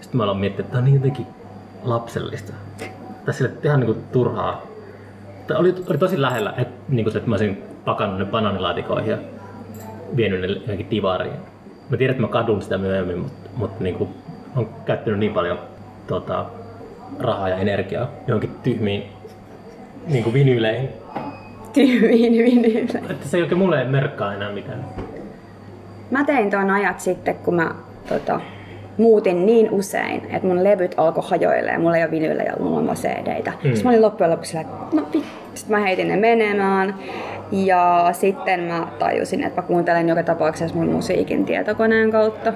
sitten 0.00 0.16
mä 0.16 0.22
aloin 0.22 0.38
miettiä, 0.38 0.60
että 0.60 0.72
tää 0.72 0.78
on 0.78 0.84
niin 0.84 0.94
jotenkin 0.94 1.26
lapsellista. 1.82 2.52
Tai 3.24 3.34
sille 3.34 3.50
ihan 3.64 3.80
niinku 3.80 3.96
turhaa. 4.12 4.62
Tää 5.46 5.58
oli, 5.58 5.74
oli 5.90 5.98
tosi 5.98 6.20
lähellä, 6.20 6.54
että, 6.56 6.74
niinku 6.88 7.10
se, 7.10 7.18
että 7.18 7.30
mä 7.30 7.34
olisin 7.34 7.62
pakannut 7.84 8.18
ne 8.18 8.24
banaanilaatikoihin 8.24 9.10
ja 9.10 9.18
vienyt 10.16 10.40
ne 10.40 10.46
johonkin 10.46 10.90
divariin. 10.90 11.36
Mä 11.90 11.96
tiedän, 11.96 12.14
että 12.14 12.22
mä 12.22 12.28
kadun 12.28 12.62
sitä 12.62 12.78
myöhemmin, 12.78 13.18
mutta, 13.18 13.50
mutta 13.56 13.84
niinku, 13.84 14.04
mä 14.04 14.52
oon 14.56 14.68
käyttänyt 14.84 15.20
niin 15.20 15.32
paljon 15.34 15.58
tota, 16.06 16.46
rahaa 17.18 17.48
ja 17.48 17.56
energiaa 17.56 18.10
johonkin 18.26 18.50
tyhmiin 18.62 19.02
niinku 20.06 20.32
vinyyleihin, 20.32 20.88
Tyyviin 21.72 22.32
vinyyle. 22.32 23.10
että 23.10 23.28
se 23.28 23.36
ei 23.36 23.42
oikein 23.42 23.58
mulle 23.58 23.84
merkkaa 23.84 24.34
enää 24.34 24.52
mitään. 24.52 24.84
Mä 26.10 26.24
tein 26.24 26.50
tuon 26.50 26.70
ajat 26.70 27.00
sitten, 27.00 27.34
kun 27.34 27.54
mä 27.54 27.74
tota, 28.08 28.40
muutin 28.98 29.46
niin 29.46 29.70
usein, 29.70 30.22
että 30.30 30.48
mun 30.48 30.64
levyt 30.64 30.94
alkoi 30.96 31.24
hajoilemaan. 31.26 31.80
Mulla 31.80 31.96
ei 31.96 32.02
ole 32.02 32.10
vinyylejä, 32.10 32.52
mulla 32.60 32.78
on 32.78 32.86
vaan 32.86 32.96
CD-tä. 32.96 33.50
Mm. 33.50 33.62
Sitten 33.62 33.84
mä 33.84 33.90
olin 33.90 34.02
loppujen 34.02 34.30
lopuksi 34.30 34.50
sillä, 34.50 34.60
että 34.60 34.96
no. 34.96 35.06
Sitten 35.54 35.78
mä 35.78 35.84
heitin 35.84 36.08
ne 36.08 36.16
menemään. 36.16 36.94
Ja 37.52 38.08
sitten 38.12 38.60
mä 38.60 38.86
tajusin, 38.98 39.44
että 39.44 39.60
mä 39.62 39.66
kuuntelen 39.66 40.08
joka 40.08 40.22
tapauksessa 40.22 40.76
mun 40.76 40.92
musiikin 40.92 41.44
tietokoneen 41.44 42.10
kautta. 42.10 42.52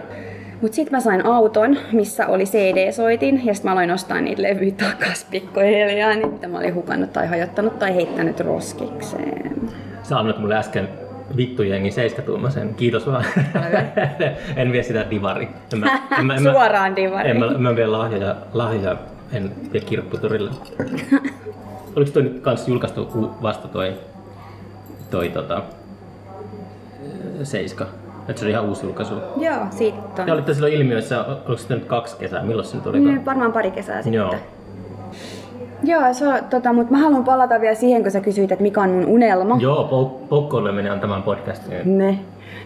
Mut 0.62 0.72
sitten 0.72 0.92
mä 0.92 1.00
sain 1.00 1.26
auton, 1.26 1.78
missä 1.92 2.26
oli 2.26 2.44
CD-soitin, 2.44 3.46
ja 3.46 3.54
sitten 3.54 3.70
mä 3.70 3.72
aloin 3.72 3.90
ostaa 3.90 4.20
niitä 4.20 4.42
levyjä 4.42 4.72
takas 4.72 5.26
pikkuhiljaa, 5.30 6.14
niin 6.14 6.32
mitä 6.32 6.48
mä 6.48 6.58
olin 6.58 6.74
hukannut 6.74 7.12
tai 7.12 7.26
hajottanut 7.26 7.78
tai 7.78 7.94
heittänyt 7.94 8.40
roskikseen. 8.40 9.70
Sä 10.02 10.18
annoit 10.18 10.38
mulle 10.38 10.56
äsken 10.56 10.88
vittu 11.36 11.62
jengi 11.62 11.90
seiskatuumaisen. 11.90 12.74
Kiitos 12.74 13.06
vaan. 13.06 13.24
en 14.56 14.72
vie 14.72 14.82
sitä 14.82 15.06
divari. 15.10 15.48
En 15.72 15.78
mä, 15.78 15.86
en 16.18 16.26
mä, 16.26 16.34
en 16.34 16.42
mä, 16.42 16.52
Suoraan 16.52 16.96
divariin. 16.96 17.30
En 17.30 17.40
mä, 17.40 17.58
mä 17.58 17.76
vie 17.76 17.86
lahjoja, 17.86 18.36
lahjoja, 18.52 18.96
en 19.32 19.52
vie 19.72 19.80
kirpputorille. 19.80 20.50
Oliko 21.96 22.10
toi 22.10 22.22
nyt 22.22 22.40
kans 22.40 22.68
julkaistu 22.68 23.30
vasta 23.42 23.68
toi, 23.68 23.94
toi 25.10 25.28
tota, 25.28 25.62
Seiska? 27.42 27.86
Että 28.28 28.40
se 28.40 28.46
oli 28.46 28.52
ihan 28.52 28.64
uusi 28.64 28.86
julkaisu. 28.86 29.14
Joo, 29.36 29.56
siitä 29.70 29.98
on. 30.18 30.24
Te 30.26 30.32
olitte 30.32 30.54
silloin 30.54 30.72
ilmiössä, 30.72 31.24
oliko 31.24 31.56
se 31.56 31.74
nyt 31.74 31.84
kaksi 31.84 32.16
kesää? 32.16 32.42
Milloin 32.42 32.68
se 32.68 32.76
nyt 32.76 32.86
oli? 32.86 33.00
Niin, 33.00 33.24
varmaan 33.24 33.52
pari 33.52 33.70
kesää 33.70 33.96
sitten. 34.02 34.14
Joo. 34.14 34.34
Joo, 35.84 36.14
se 36.14 36.28
on, 36.28 36.34
tota, 36.50 36.72
mutta 36.72 36.92
mä 36.92 36.98
haluan 36.98 37.24
palata 37.24 37.60
vielä 37.60 37.74
siihen, 37.74 38.02
kun 38.02 38.10
sä 38.10 38.20
kysyit, 38.20 38.52
että 38.52 38.62
mikä 38.62 38.80
on 38.80 38.90
mun 38.90 39.06
unelma. 39.06 39.56
Joo, 39.60 39.88
pouk- 39.90 40.28
poukkoileminen 40.28 40.92
on 40.92 41.00
tämän 41.00 41.22
podcastin. 41.22 41.98
Ne. 41.98 42.18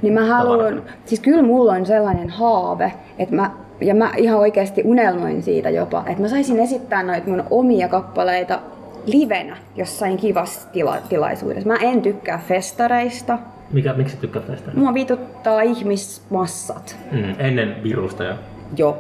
Niin 0.03 0.15
mä 0.15 0.25
haluan, 0.27 0.83
siis 1.05 1.21
kyllä 1.21 1.43
mulla 1.43 1.73
on 1.73 1.87
sellainen 1.87 2.31
haave, 2.31 2.93
että 3.19 3.35
mä, 3.35 3.51
ja 3.81 3.95
mä 3.95 4.11
ihan 4.17 4.39
oikeasti 4.39 4.83
unelmoin 4.85 5.43
siitä 5.43 5.71
jopa, 5.71 6.05
että 6.07 6.23
mä 6.23 6.29
saisin 6.29 6.61
esittää 6.61 7.03
noita 7.03 7.31
mun 7.31 7.45
omia 7.51 7.89
kappaleita 7.89 8.59
livenä 9.07 9.57
jossain 9.77 10.17
kivassa 10.17 10.69
tila- 10.73 11.03
tilaisuudessa. 11.09 11.69
Mä 11.69 11.77
en 11.77 12.03
tykkää 12.03 12.41
festareista. 12.49 13.39
Mikä, 13.73 13.93
miksi 13.93 14.17
tykkää 14.17 14.43
tästä? 14.43 14.71
Mua 14.75 14.95
vituttaa 14.95 15.61
ihmismassat. 15.61 16.97
Mm, 17.13 17.35
ennen 17.39 17.77
virusta 17.83 18.25
jo. 18.25 18.35
Jo. 18.77 18.99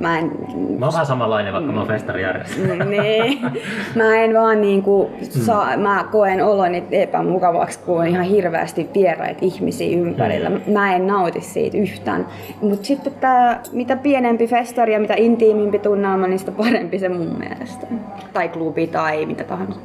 Mä 0.00 0.18
en, 0.18 0.32
Mä 0.78 0.86
oon 0.86 0.92
vähän 0.92 1.06
samanlainen, 1.06 1.52
vaikka 1.52 1.72
mä 1.72 1.78
oon 1.78 1.88
festari 1.88 2.22
järjestänyt. 2.22 2.88
niin. 2.88 3.40
Mä 3.94 4.14
en 4.16 4.34
vaan 4.34 4.60
niinku 4.60 5.10
saa, 5.28 5.76
mä 5.76 6.04
koen 6.12 6.44
oloni 6.44 6.84
epämukavaksi, 6.90 7.78
kun 7.78 7.98
on 8.00 8.06
ihan 8.06 8.24
hirveästi 8.24 8.88
vieraita 8.94 9.38
ihmisiä 9.42 9.98
ympärillä. 9.98 10.50
Mä 10.72 10.94
en 10.94 11.06
nauti 11.06 11.40
siitä 11.40 11.76
yhtään. 11.76 12.26
Mutta 12.60 12.86
sitten 12.86 13.12
tää, 13.20 13.60
mitä 13.72 13.96
pienempi 13.96 14.46
festari 14.46 14.92
ja 14.92 15.00
mitä 15.00 15.14
intiimimpi 15.16 15.78
tunnelma, 15.78 16.26
niin 16.26 16.38
sitä 16.38 16.52
parempi 16.52 16.98
se 16.98 17.08
mun 17.08 17.36
mielestä. 17.38 17.86
Tai 18.32 18.48
klubi 18.48 18.86
tai 18.86 19.26
mitä 19.26 19.44
tahansa. 19.44 19.80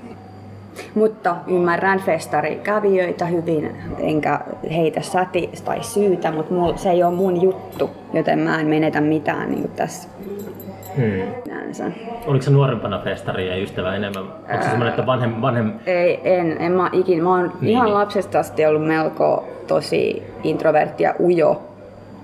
Mutta 0.96 1.36
ymmärrän 1.48 2.00
festarikävijöitä 2.00 3.26
hyvin, 3.26 3.76
enkä 4.00 4.40
heitä 4.76 5.02
säti 5.02 5.50
tai 5.66 5.84
syytä, 5.84 6.32
mutta 6.32 6.54
mul, 6.54 6.74
se 6.76 6.90
ei 6.90 7.04
ole 7.04 7.14
mun 7.14 7.42
juttu, 7.42 7.90
joten 8.14 8.40
mä 8.40 8.60
en 8.60 8.68
menetä 8.68 9.02
mitään 9.02 9.52
niin 9.52 9.72
tässä 9.76 10.10
Hmm. 10.98 11.94
Oliko 12.28 12.44
se 12.44 12.52
nuorempana 12.52 13.00
festari 13.00 13.48
ja 13.48 13.58
ystävä 13.58 13.96
enemmän? 13.96 14.24
Onko 14.24 14.64
se 14.64 14.70
semmoinen, 14.70 14.90
että 14.90 15.06
vanhem, 15.06 15.42
vanhem... 15.42 15.74
Ei, 15.86 16.20
en, 16.24 16.58
en 16.60 16.72
mä 16.72 16.90
ikin. 16.94 17.24
Mä 17.24 17.30
oon 17.30 17.52
Niin, 17.62 17.72
ihan 17.72 17.86
niin. 17.86 17.94
lapsesta 17.94 18.40
asti 18.40 18.66
ollut 18.66 18.88
melko 18.88 19.48
tosi 19.68 20.24
introvertti 20.44 21.04
ja 21.04 21.14
ujo 21.20 21.62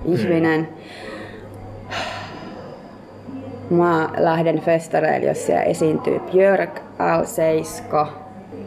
ihminen. 0.05 0.67
Mm. 3.69 3.77
Mä 3.77 4.09
lähden 4.17 4.59
festareille, 4.61 5.27
jos 5.27 5.45
siellä 5.45 5.63
esiintyy 5.63 6.19
Björk, 6.19 6.79
L7, 6.99 8.07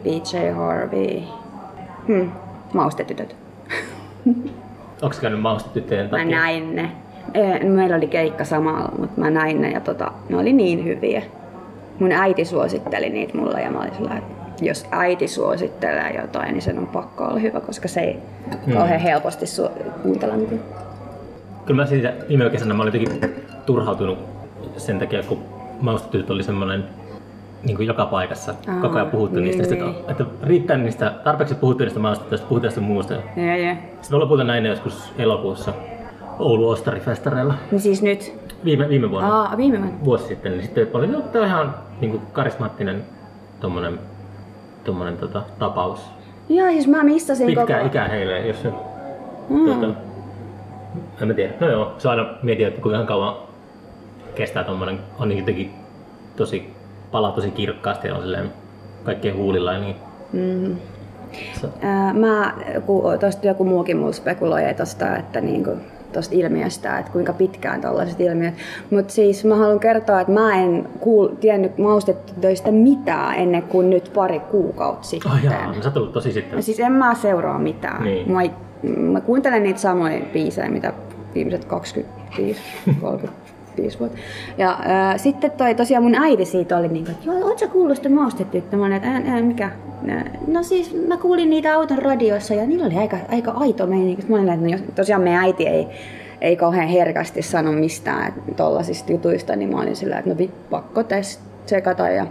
BJ 0.03 0.51
Harvey, 0.55 1.21
hmm, 2.07 2.31
maustetytöt. 2.73 3.35
Onko 5.01 5.15
käynyt 5.21 5.41
maustetyttöjen 5.41 6.05
Mä 6.05 6.09
takia? 6.17 6.37
näin 6.37 6.75
ne. 6.75 6.91
Meillä 7.63 7.95
oli 7.95 8.07
keikka 8.07 8.43
samalla, 8.45 8.91
mutta 8.99 9.21
mä 9.21 9.29
näin 9.29 9.61
ne 9.61 9.71
ja 9.71 9.79
tota, 9.79 10.11
ne 10.29 10.37
oli 10.37 10.53
niin 10.53 10.85
hyviä. 10.85 11.21
Mun 11.99 12.11
äiti 12.11 12.45
suositteli 12.45 13.09
niitä 13.09 13.37
mulle 13.37 13.61
ja 13.61 13.71
mä 13.71 13.79
olin 13.79 13.95
sillä, 13.95 14.17
että 14.17 14.65
jos 14.65 14.85
äiti 14.91 15.27
suosittelee 15.27 16.21
jotain, 16.21 16.51
niin 16.53 16.61
sen 16.61 16.77
on 16.79 16.87
pakko 16.87 17.23
olla 17.23 17.39
hyvä, 17.39 17.59
koska 17.59 17.87
se 17.87 17.99
ei 17.99 18.19
Hmm. 18.65 18.73
kauhean 18.73 18.99
helposti 18.99 19.45
su- 19.45 19.83
kuuntele 20.03 20.37
mitään. 20.37 20.59
Kyllä 21.65 21.81
mä 21.81 21.85
siitä 21.87 22.13
viime 22.29 22.49
kesänä 22.49 22.73
mä 22.73 22.83
olin 22.83 22.93
jotenkin 22.99 23.35
turhautunut 23.65 24.17
sen 24.77 24.99
takia, 24.99 25.23
kun 25.23 25.39
maustetytöt 25.81 26.29
oli 26.29 26.43
semmoinen 26.43 26.83
niin 27.63 27.75
kuin 27.77 27.87
joka 27.87 28.05
paikassa. 28.05 28.53
Aa, 28.67 28.81
Koko 28.81 28.95
ajan 28.95 29.09
puhuttu 29.09 29.39
niistä. 29.39 29.63
niin, 29.63 29.69
Sitten, 29.69 29.89
että, 29.89 30.11
että 30.23 30.25
riittää 30.47 30.77
niistä, 30.77 31.13
tarpeeksi 31.23 31.55
puhuttu 31.55 31.83
niistä 31.83 31.99
maustetytöistä, 31.99 32.47
puhutaan 32.47 32.71
sitten 32.71 32.83
muusta. 32.83 33.13
Ja, 33.35 33.57
ja. 33.57 33.75
Sitten 34.01 34.19
lopulta 34.19 34.43
näin 34.43 34.65
joskus 34.65 35.13
elokuussa 35.17 35.73
Oulu 36.39 36.69
Ostarifestareilla 36.69 37.53
Niin 37.71 37.81
siis 37.81 38.01
nyt, 38.01 38.33
viime, 38.65 38.89
viime 38.89 39.11
vuonna. 39.11 39.41
aa, 39.41 39.57
viime 39.57 39.77
vuonna. 39.77 40.05
vuosi 40.05 40.27
sitten, 40.27 40.51
niin 40.51 40.63
sitten 40.63 40.87
oli 40.93 41.07
no, 41.07 41.23
on 41.35 41.45
ihan 41.45 41.75
niin 42.01 42.11
kuin 42.11 42.23
karismaattinen 42.33 43.03
tommonen, 43.59 43.99
tommonen 44.83 45.17
tota, 45.17 45.41
tapaus. 45.59 46.05
Joo, 46.49 46.67
siis 46.67 46.87
mä 46.87 47.03
missasin 47.03 47.47
Pitkää 47.47 47.77
koko... 47.77 47.87
ikää 47.87 48.07
heille, 48.07 48.47
jos 48.47 48.61
se... 48.61 48.73
Mm. 49.49 49.65
Tota, 49.65 49.87
en 51.21 51.27
mä 51.27 51.33
tiedä. 51.33 51.53
No 51.59 51.69
joo, 51.69 51.93
se 51.97 52.09
aina 52.09 52.25
mietin, 52.43 52.67
että 52.67 52.81
kuinka 52.81 53.03
kauan 53.05 53.35
kestää 54.35 54.63
tommonen, 54.63 54.99
on 55.19 55.29
niin 55.29 55.39
jotenkin 55.39 55.73
tosi, 56.35 56.73
palaa 57.11 57.31
tosi 57.31 57.51
kirkkaasti 57.51 58.07
ja 58.07 58.15
on 58.15 58.21
silleen 58.21 58.51
kaikkien 59.03 59.35
huulilla 59.35 59.77
niin. 59.77 59.95
Mm. 60.33 60.75
Sä- 61.61 61.67
Ää, 61.81 62.13
mä, 62.13 62.53
ku, 62.85 63.03
tosta 63.19 63.47
joku 63.47 63.63
muukin 63.63 63.97
mulla 63.97 64.13
spekuloi 64.13 64.73
tosta, 64.77 65.17
että 65.17 65.41
niinku, 65.41 65.71
tosta 66.13 66.35
ilmiöstä, 66.35 66.97
että 66.99 67.11
kuinka 67.11 67.33
pitkään 67.33 67.81
tällaiset 67.81 68.21
ilmiöt. 68.21 68.53
Mutta 68.89 69.13
siis 69.13 69.45
mä 69.45 69.55
haluan 69.55 69.79
kertoa, 69.79 70.21
että 70.21 70.33
mä 70.33 70.55
en 70.55 70.87
kuul, 70.99 71.27
tiennyt 71.27 71.77
maustettöistä 71.77 72.71
mitään 72.71 73.35
ennen 73.35 73.63
kuin 73.63 73.89
nyt 73.89 74.11
pari 74.15 74.39
kuukautta 74.39 75.07
sitten. 75.07 75.31
Oh, 75.31 75.37
jaa, 75.43 75.67
no 75.67 75.81
sä 75.81 75.89
oot 75.89 75.97
ollut 75.97 76.13
tosi 76.13 76.31
sitten. 76.31 76.57
Ja 76.57 76.63
siis 76.63 76.79
en 76.79 76.91
mä 76.91 77.15
seuraa 77.15 77.59
mitään. 77.59 78.03
Niin. 78.03 78.31
Mä, 78.31 78.39
mä 78.97 79.21
kuuntelen 79.21 79.63
niitä 79.63 79.79
samoja 79.79 80.19
biisejä, 80.33 80.69
mitä 80.69 80.93
viimeiset 81.33 81.65
25-35 83.95 83.99
vuotta. 83.99 84.17
Ja 84.57 84.71
äh, 84.71 85.17
sitten 85.17 85.51
toi 85.51 85.75
tosiaan 85.75 86.03
mun 86.03 86.15
äiti 86.15 86.45
siitä 86.45 86.77
oli 86.77 86.87
niin 86.87 87.11
että 87.11 87.25
joo, 87.25 87.57
sä 87.57 87.67
kuullut 87.67 87.97
sitä 87.97 88.09
maustetyttöä? 88.09 88.79
Mä 88.79 88.85
olin, 88.85 88.95
että 88.95 89.09
ää, 89.09 89.21
ää, 89.25 89.41
mikä? 89.41 89.71
Ää, 90.07 90.25
No 90.47 90.63
siis 90.63 90.95
mä 91.07 91.17
kuulin 91.17 91.49
niitä 91.49 91.73
auton 91.73 91.97
radiossa 91.97 92.53
ja 92.53 92.65
niillä 92.65 92.85
oli 92.85 92.97
aika, 92.97 93.17
aika 93.31 93.51
aito 93.51 93.87
meininki. 93.87 94.25
Mä 94.27 94.35
olin, 94.35 94.49
että 94.49 94.65
no, 94.65 94.91
tosiaan 94.95 95.21
meidän 95.21 95.43
äiti 95.43 95.67
ei, 95.67 95.87
ei 96.41 96.55
kauhean 96.55 96.87
herkästi 96.87 97.41
sano 97.41 97.71
mistään 97.71 98.33
tollasista 98.55 99.11
jutuista, 99.11 99.55
niin 99.55 99.69
mä 99.69 99.81
olin 99.81 99.95
sillä, 99.95 100.17
että 100.17 100.29
no 100.29 100.37
vit, 100.37 100.69
pakko 100.69 101.03
test, 101.03 101.41
tsekata. 101.65 102.09
Ja 102.09 102.27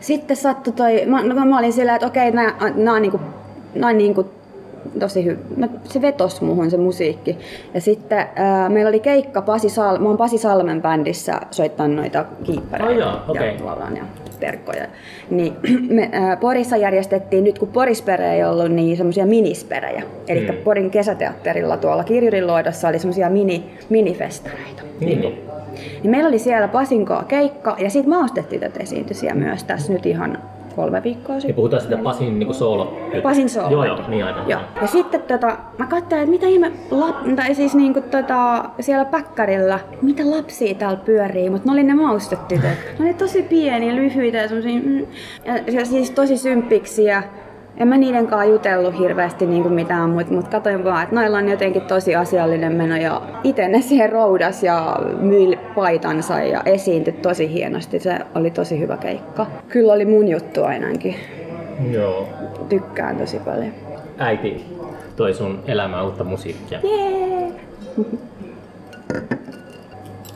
sitten 0.00 0.36
sattui 0.36 0.72
toi, 0.72 1.06
mä, 1.06 1.22
no, 1.22 1.46
mä 1.46 1.58
olin 1.58 1.72
sillä, 1.72 1.94
että 1.94 2.06
okei, 2.06 2.30
nää 2.30 2.54
on 2.96 3.02
niinku, 3.02 3.20
nää 3.74 3.90
on 3.90 3.98
niinku 3.98 4.30
tosi 4.98 5.24
hyvä. 5.24 5.38
No, 5.56 5.68
se 5.84 6.02
vetos 6.02 6.40
muhun 6.40 6.70
se 6.70 6.76
musiikki. 6.76 7.38
Ja 7.74 7.80
sitten 7.80 8.26
ää, 8.36 8.68
meillä 8.68 8.88
oli 8.88 9.00
keikka 9.00 9.42
Pasi 9.42 9.68
Sal- 9.68 9.98
mä 9.98 10.08
oon 10.08 10.16
Pasi 10.16 10.38
Salmen 10.38 10.82
bändissä 10.82 11.40
soittanut 11.50 11.96
noita 11.96 12.24
kiippareita 12.44 13.12
Oh 13.12 13.30
okei. 13.30 13.54
ja 13.58 13.64
laulan 13.66 13.96
ja 13.96 14.04
terkkoja. 14.40 14.86
Niin, 15.30 15.52
me, 15.96 16.08
ää, 16.12 16.36
Porissa 16.36 16.76
järjestettiin, 16.76 17.44
nyt 17.44 17.58
kun 17.58 17.68
Porispere 17.68 18.32
ei 18.34 18.44
ollut, 18.44 18.68
niin 18.72 18.96
semmoisia 18.96 19.26
minisperejä. 19.26 20.02
Eli 20.28 20.40
Mm. 20.48 20.56
Porin 20.64 20.90
kesäteatterilla 20.90 21.76
tuolla 21.76 22.04
Kirjurin 22.04 22.46
luodossa 22.46 22.88
oli 22.88 22.98
semmoisia 22.98 23.30
mini, 23.30 23.70
minifestareita. 23.88 24.82
Niin. 25.00 25.20
Niin 26.02 26.10
meillä 26.10 26.28
oli 26.28 26.38
siellä 26.38 26.68
Pasinkoa 26.68 27.24
keikka 27.28 27.76
ja 27.78 27.90
sitten 27.90 28.10
maustettytöt 28.10 28.76
esiintyisiä 28.76 29.34
myös 29.34 29.64
tässä 29.64 29.92
nyt 29.92 30.06
ihan 30.06 30.38
kolme 30.76 31.02
viikkoa 31.02 31.34
Ja 31.34 31.40
sitten. 31.40 31.54
puhutaan 31.56 31.82
sitä 31.82 31.96
Pasin 31.96 32.38
niinku 32.38 32.54
soolo. 32.54 32.98
Pasin 33.22 33.48
soolo. 33.48 33.70
Joo, 33.70 33.84
joo, 33.84 34.08
niin 34.08 34.24
aivan. 34.24 34.48
Joo. 34.48 34.60
Ja 34.80 34.86
sitten 34.86 35.22
tota, 35.22 35.56
mä 35.78 35.86
katsoin, 35.86 36.20
että 36.20 36.30
mitä 36.30 36.46
ihme, 36.46 36.72
lap, 36.90 37.16
tai 37.36 37.54
siis 37.54 37.74
niinku 37.74 38.00
tota, 38.00 38.64
siellä 38.80 39.04
päkkärillä, 39.04 39.78
mitä 40.02 40.30
lapsia 40.30 40.74
täällä 40.74 41.00
pyörii, 41.04 41.50
mutta 41.50 41.66
ne 41.66 41.72
oli 41.72 41.82
ne 41.82 41.94
maustetytöt. 41.94 42.78
Ne 42.98 43.04
oli 43.04 43.14
tosi 43.14 43.42
pieniä, 43.42 43.96
lyhyitä 43.96 44.38
ja 44.38 44.48
semmosia, 44.48 44.80
mm, 44.84 45.06
ja, 45.44 45.58
ja 45.72 45.84
siis 45.84 46.10
tosi 46.10 46.36
symppiksi 46.36 47.04
en 47.78 47.88
mä 47.88 47.96
niiden 47.96 48.26
kanssa 48.26 48.50
jutellut 48.50 48.98
hirveästi 48.98 49.46
niinku 49.46 49.68
mitään, 49.68 50.10
mutta 50.10 50.34
mut 50.34 50.48
katsoin 50.48 50.84
vaan, 50.84 51.02
että 51.02 51.14
noilla 51.14 51.38
on 51.38 51.48
jotenkin 51.48 51.82
tosi 51.82 52.16
asiallinen 52.16 52.72
meno 52.72 52.96
ja 52.96 53.22
itse 53.44 53.68
ne 53.68 53.80
siihen 53.80 54.12
roudas 54.12 54.62
ja 54.62 54.96
myi 55.20 55.58
paitansa 55.74 56.40
ja 56.40 56.62
esiintyi 56.66 57.12
tosi 57.12 57.52
hienosti. 57.52 58.00
Se 58.00 58.18
oli 58.34 58.50
tosi 58.50 58.80
hyvä 58.80 58.96
keikka. 58.96 59.46
Kyllä 59.68 59.92
oli 59.92 60.04
mun 60.04 60.28
juttu 60.28 60.64
ainakin. 60.64 61.14
Joo. 61.90 62.28
Tykkään 62.68 63.16
tosi 63.16 63.38
paljon. 63.38 63.72
Äiti 64.18 64.66
toi 65.16 65.34
sun 65.34 65.62
elämään 65.66 66.04
uutta 66.04 66.24
musiikkia. 66.24 66.80
Jee! 66.82 67.52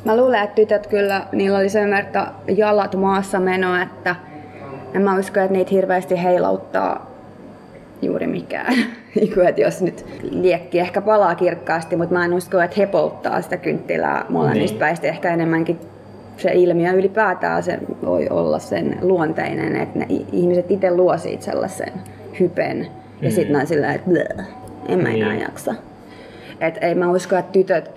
Mä 0.04 0.16
luulen, 0.16 0.42
että 0.42 0.54
tytöt 0.54 0.86
kyllä, 0.86 1.26
niillä 1.32 1.58
oli 1.58 1.68
sen 1.68 1.90
verran 1.90 2.34
jalat 2.56 2.94
maassa 2.94 3.40
meno, 3.40 3.82
että 3.82 4.16
en 4.94 5.02
mä 5.02 5.18
usko, 5.18 5.40
että 5.40 5.52
niitä 5.52 5.70
hirveästi 5.70 6.22
heilauttaa 6.22 7.11
juuri 8.02 8.26
mikään. 8.26 8.74
Että 9.48 9.60
jos 9.60 9.82
nyt 9.82 10.04
liekki 10.30 10.78
ehkä 10.78 11.00
palaa 11.00 11.34
kirkkaasti, 11.34 11.96
mutta 11.96 12.14
mä 12.14 12.24
en 12.24 12.32
usko, 12.34 12.60
että 12.60 12.76
he 12.78 12.86
polttaa 12.86 13.42
sitä 13.42 13.56
kynttilää 13.56 14.24
molemmista 14.28 14.72
Niin. 14.74 14.78
päistä. 14.78 15.06
Ehkä 15.06 15.30
enemmänkin 15.34 15.78
se 16.36 16.50
ilmiö 16.54 16.92
ylipäätään 16.92 17.62
se 17.62 17.78
voi 18.04 18.28
olla 18.30 18.58
sen 18.58 18.98
luonteinen, 19.02 19.76
että 19.76 19.98
ne 19.98 20.06
ihmiset 20.32 20.70
itse 20.70 20.90
luo 20.94 21.18
siitä 21.18 21.44
sellaisen 21.44 21.92
hypen. 22.40 22.86
Ja 23.22 23.28
Mm. 23.28 23.34
sitten 23.34 23.56
on 23.56 23.66
sillä 23.66 23.92
että 23.94 24.10
"Bleh, 24.10 24.46
en 24.88 25.02
mä 25.02 25.08
enää 25.08 25.28
Niin. 25.32 25.40
jaksa. 25.42 25.74
Et 26.60 26.78
ei 26.80 26.94
mä 26.94 27.10
usko, 27.10 27.36
että 27.36 27.52
tytöt 27.52 27.90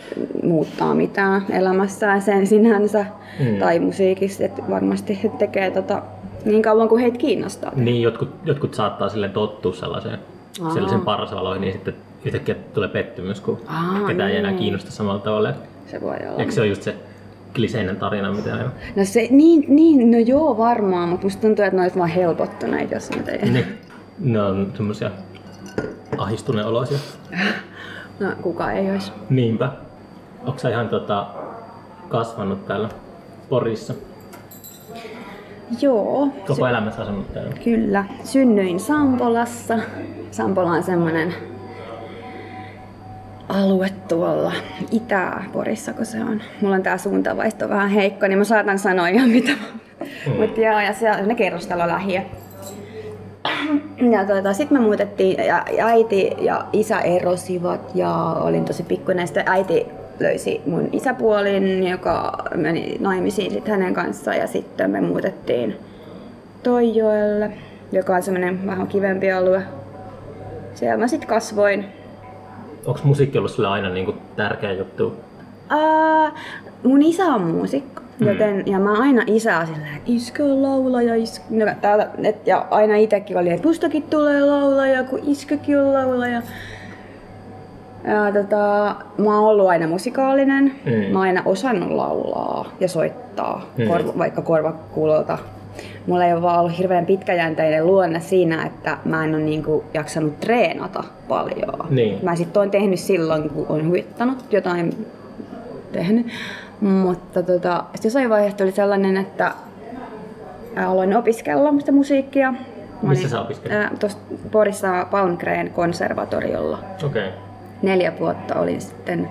muuttaa 0.44 0.96
mitään 0.96 1.42
elämässään 1.50 2.22
sen 2.22 2.48
sinänsä 2.48 3.06
Mm. 3.40 3.58
tai 3.60 3.80
musiikissa. 3.80 4.46
Et 4.46 4.70
varmasti 4.70 5.20
he 5.24 5.30
tekee 5.30 5.72
tota 5.72 6.02
niin 6.46 6.62
kauan 6.62 6.90
kuin 6.90 7.02
heitä 7.02 7.18
kiinnostaa. 7.18 7.72
Niin, 7.76 8.02
jotkut, 8.02 8.30
jotkut 8.46 8.74
saattaa 8.74 9.10
sille 9.10 9.30
tottua 9.30 9.74
sellaiseen, 9.74 10.20
Aa. 10.64 10.74
sellaisen 10.74 11.02
parsaloihin, 11.02 11.62
niin 11.62 11.74
sitten 11.74 11.96
yhtäkkiä 12.26 12.56
tulee 12.74 12.90
pettymys, 12.90 13.42
kun 13.42 13.62
Aa, 13.68 14.08
ketään 14.08 14.32
ei 14.32 14.38
enää 14.38 14.52
niin. 14.52 14.60
kiinnosta 14.60 14.92
samalla 14.92 15.20
tavalla. 15.20 15.54
Se 15.92 16.02
voi 16.02 16.16
olla. 16.30 16.40
Eikö 16.40 16.52
se 16.52 16.62
ole 16.62 16.68
just 16.70 16.82
se 16.84 16.96
kliseinen 17.56 17.96
tarina, 17.96 18.32
mitä 18.32 18.54
aina? 18.54 18.70
No 18.96 19.06
se, 19.06 19.28
niin, 19.32 19.66
niin, 19.68 20.12
no 20.12 20.18
joo 20.18 20.58
varmaan, 20.58 21.10
mutta 21.10 21.26
musta 21.26 21.42
tuntuu, 21.42 21.66
että 21.66 21.76
ne 21.76 21.82
olisi 21.82 21.98
vaan 21.98 22.10
helpottuneet, 22.10 22.92
jos 22.92 23.10
ne 23.10 23.32
ei. 23.32 23.50
Niin. 23.50 23.66
Ne 24.20 24.42
on 24.42 24.72
semmosia 24.76 25.12
ahistuneen 26.18 26.68
oloisia. 26.68 26.98
No 28.20 28.28
kuka 28.42 28.72
ei 28.72 28.92
olisi. 28.92 29.12
Niinpä. 29.30 29.70
Onko 30.46 30.60
sä 30.60 30.70
ihan 30.70 30.90
tota, 30.90 31.28
kasvanut 32.10 32.68
täällä 32.68 32.90
Porissa? 33.50 33.94
Joo, 35.82 36.28
Koko 36.48 36.68
elämässä 36.68 37.02
asunut 37.02 37.34
täällä? 37.34 37.56
Kyllä. 37.64 38.06
Synnyin 38.24 38.80
Sampolassa. 38.80 39.80
Sampola 40.32 40.72
on 40.72 40.84
semmoinen 40.84 41.34
alue 43.50 43.90
tuolla 44.08 44.52
Itä-Porissa, 44.92 45.94
kun 45.94 46.06
se 46.06 46.22
on. 46.22 46.42
Mulla 46.62 46.76
on 46.76 46.84
tää 46.84 46.98
suuntavaisto 46.98 47.70
vähän 47.70 47.90
heikko, 47.90 48.28
niin 48.28 48.38
mä 48.38 48.44
saatan 48.44 48.80
sanoa 48.80 49.08
ihan 49.08 49.30
mitä. 49.30 49.52
Mm. 49.52 50.42
Mutta 50.42 50.62
joo, 50.62 50.80
ja 50.80 50.94
se 50.94 51.12
on 51.12 51.28
ne 51.28 51.36
kerrostalolähiö. 51.36 52.22
Ja 54.12 54.26
tuota, 54.26 54.54
sitten 54.54 54.78
me 54.78 54.86
muutettiin 54.86 55.46
ja 55.46 55.66
ja 55.78 55.88
äiti 55.88 56.32
ja 56.40 56.66
isä 56.74 57.00
erosivat 57.00 57.92
ja 57.96 58.14
olin 58.40 58.66
tosi 58.66 58.84
pikkuinen. 58.84 59.28
Sitten 59.28 59.44
äiti 59.48 59.86
löysi 60.20 60.62
mun 60.66 60.90
isäpuolin, 60.92 61.88
joka 61.88 62.34
meni 62.56 62.98
naimisiin 63.00 63.52
sit 63.52 63.68
hänen 63.68 63.94
kanssaan 63.94 64.38
ja 64.38 64.48
sitten 64.48 64.92
me 64.92 65.02
muutettiin 65.02 65.76
Toijoelle, 66.64 67.52
joka 67.92 68.16
on 68.16 68.24
semmoinen 68.24 68.68
vähän 68.68 68.88
kivempi 68.88 69.32
alue. 69.32 69.62
Siellä 70.76 70.98
mä 70.98 71.08
sitten 71.08 71.30
kasvoin. 71.30 71.86
Onko 72.86 73.00
musiikki 73.04 73.38
ollut 73.38 73.52
sulle 73.52 73.68
aina 73.70 73.90
niinku 73.90 74.14
tärkeä 74.36 74.72
juttu? 74.74 75.16
Ää, 75.70 76.32
mun 76.84 77.02
isä 77.02 77.26
on 77.26 77.42
muusikko, 77.42 78.02
Mm. 78.20 78.28
joten, 78.28 78.64
ja 78.66 78.80
mä 78.80 79.00
aina 79.00 79.24
isää 79.28 79.66
silleen, 79.66 79.96
että 79.96 80.02
iskö 80.12 80.44
on 80.44 80.64
laulaja, 80.64 81.16
isk... 81.16 81.42
no, 81.50 81.66
täällä, 81.82 82.08
et, 82.24 82.48
ja 82.48 82.66
aina 82.72 82.96
itekin 82.96 83.38
oli, 83.38 83.50
että 83.50 83.68
mustakin 83.68 84.04
tulee 84.04 84.42
laulaja, 84.46 85.04
kun 85.04 85.20
iskökin 85.28 85.80
on 85.80 85.94
laulaja. 85.94 86.34
Ja 86.34 86.42
tota, 88.34 88.96
mä 89.18 89.40
oon 89.40 89.50
ollut 89.50 89.70
aina 89.70 89.88
musikaalinen, 89.88 90.72
Mm. 90.86 90.92
mä 90.92 91.20
oon 91.20 91.28
aina 91.28 91.42
osannut 91.46 91.92
laulaa 91.92 92.66
ja 92.80 92.88
soittaa, 92.88 93.66
Mm. 93.78 93.88
korva, 93.88 94.14
vaikka 94.18 94.42
korvakuulolta. 94.42 95.38
Mulla 96.08 96.26
ei 96.26 96.34
ole 96.34 96.42
vaan 96.42 96.60
ollut 96.60 96.78
hirveän 96.78 97.06
pitkäjänteinen 97.06 97.88
luonne 97.88 98.20
siinä, 98.20 98.66
että 98.66 98.98
mä 99.06 99.24
en 99.24 99.36
ole 99.36 99.44
niinku 99.44 99.84
jaksanut 99.94 100.40
treenata 100.40 101.04
paljon. 101.28 101.80
Niin. 101.90 102.20
Mä 102.24 102.36
sitten 102.36 102.60
oon 102.60 102.72
tehnyt 102.72 103.00
silloin, 103.00 103.50
kun 103.50 103.66
on 103.70 103.88
huvittanut 103.88 104.54
jotain 104.54 105.06
tehnyt. 105.92 106.28
Mutta 106.82 107.44
tota, 107.44 107.84
sit 107.96 108.04
jossain 108.04 108.30
vaiheessa 108.30 108.64
oli 108.64 108.72
sellainen, 108.72 109.18
että 109.18 109.52
aloin 110.86 111.16
opiskella 111.18 111.74
sitä 111.80 111.92
musiikkia. 111.92 112.52
Mä 112.52 113.10
Missä 113.10 113.22
olin, 113.24 113.30
sä 113.30 113.42
opiskelit? 113.42 114.00
Tuossa 114.00 114.18
Porissa 114.52 115.08
Palmgren 115.12 115.70
konservatoriolla. 115.70 116.80
Okei. 117.06 117.28
Okay. 117.28 117.45
Neljä 117.86 118.14
vuotta 118.20 118.60
olin 118.60 118.82
sitten 118.82 119.30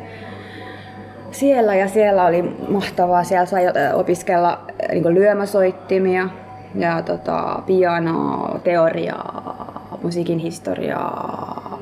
siellä 1.30 1.74
ja 1.74 1.88
siellä 1.88 2.26
oli 2.26 2.42
mahtavaa. 2.68 3.24
Siellä 3.24 3.46
sai 3.46 3.64
opiskella 3.94 4.60
niin 4.92 5.14
lyömäsoittimia 5.14 6.28
ja 6.74 7.02
tota, 7.02 7.62
pianoa, 7.66 8.58
teoriaa, 8.64 9.98
musiikin 10.02 10.38
historiaa, 10.38 11.78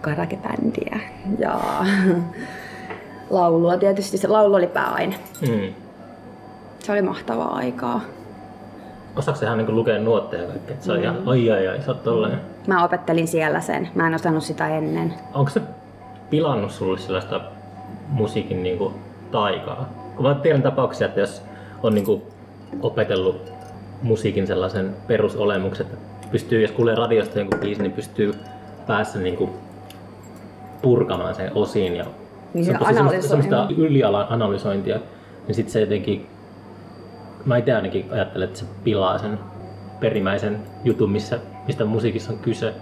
karakebändiä 0.00 1.00
ja 1.38 1.60
laulua. 3.30 3.76
Tietysti 3.76 4.18
se 4.18 4.28
laulu 4.28 4.54
oli 4.54 4.66
pääaine. 4.66 5.14
Mm. 5.40 5.74
Se 6.78 6.92
oli 6.92 7.02
mahtavaa 7.02 7.54
aikaa. 7.54 8.00
Osaatko 9.16 9.44
ihan 9.44 9.58
niinku 9.58 9.74
lukea 9.74 9.98
nuotteja 9.98 10.42
ja 10.42 10.48
kaikkea? 10.48 10.76
Se 10.80 10.92
on 10.92 11.02
ihan, 11.02 11.22
ai 11.26 11.50
ai 11.50 11.68
ai, 11.68 11.82
sä 11.82 11.90
oot 11.90 12.04
tollanen. 12.04 12.40
Mä 12.66 12.84
opettelin 12.84 13.28
siellä 13.28 13.60
sen. 13.60 13.88
Mä 13.94 14.06
en 14.06 14.14
osannut 14.14 14.44
sitä 14.44 14.68
ennen. 14.68 15.14
Onko 15.34 15.50
se 15.50 15.60
pilannut 16.30 16.70
sulle 16.70 16.98
sellaista 16.98 17.40
musiikin 18.08 18.62
niinku 18.62 18.92
taikaa? 19.30 19.88
Kun 20.16 20.26
mä 20.26 20.34
tiedän 20.34 20.62
tapauksia, 20.62 21.06
että 21.06 21.20
jos 21.20 21.42
on 21.82 21.94
niinku 21.94 22.22
opetellut 22.82 23.52
musiikin 24.02 24.46
sellaisen 24.46 24.96
perusolemukset, 25.06 25.92
että 25.92 26.28
pystyy, 26.30 26.62
jos 26.62 26.70
kuulee 26.70 26.94
radiosta 26.94 27.38
jonkun 27.38 27.60
biisin, 27.60 27.82
niin 27.82 27.92
pystyy 27.92 28.34
päässä 28.86 29.18
niin 29.18 29.36
kuin 29.36 29.50
purkamaan 30.82 31.34
sen 31.34 31.50
osiin 31.54 31.96
ja 31.96 32.04
Niin 32.54 32.64
se 32.64 32.72
on 32.72 32.78
tosi 32.78 32.94
semmoista, 32.94 33.28
semmoista 33.28 33.66
ylianalysointia, 33.76 35.00
niin 35.46 35.54
sitten 35.54 35.72
se 35.72 35.80
jotenkin, 35.80 36.26
mä 37.44 37.56
itse 37.56 37.72
ainakin 37.72 38.06
ajattelen, 38.10 38.48
että 38.48 38.58
se 38.58 38.64
pilaa 38.84 39.18
sen 39.18 39.38
perimmäisen 40.00 40.58
jutun, 40.84 41.10
missä, 41.10 41.38
mistä 41.66 41.84
musiikissa 41.84 42.32
on 42.32 42.38
kyse. 42.38 42.74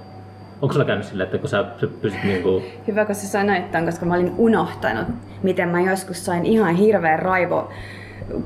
Onko 0.62 0.72
sulla 0.72 0.84
käynyt 0.86 1.06
silleen, 1.06 1.24
että 1.26 1.38
kun 1.38 1.48
sä, 1.48 1.64
pystyt 1.80 2.24
niinku, 2.24 2.62
Hyvä, 2.86 3.04
kun 3.04 3.14
sä 3.14 3.26
sanoit 3.28 3.70
ton, 3.72 3.84
koska 3.84 4.06
mä 4.06 4.14
olin 4.14 4.32
unohtanut, 4.38 5.06
miten 5.42 5.68
mä 5.68 5.80
joskus 5.80 6.24
sain 6.24 6.46
ihan 6.46 6.74
hirveän 6.74 7.18
raivo 7.18 7.68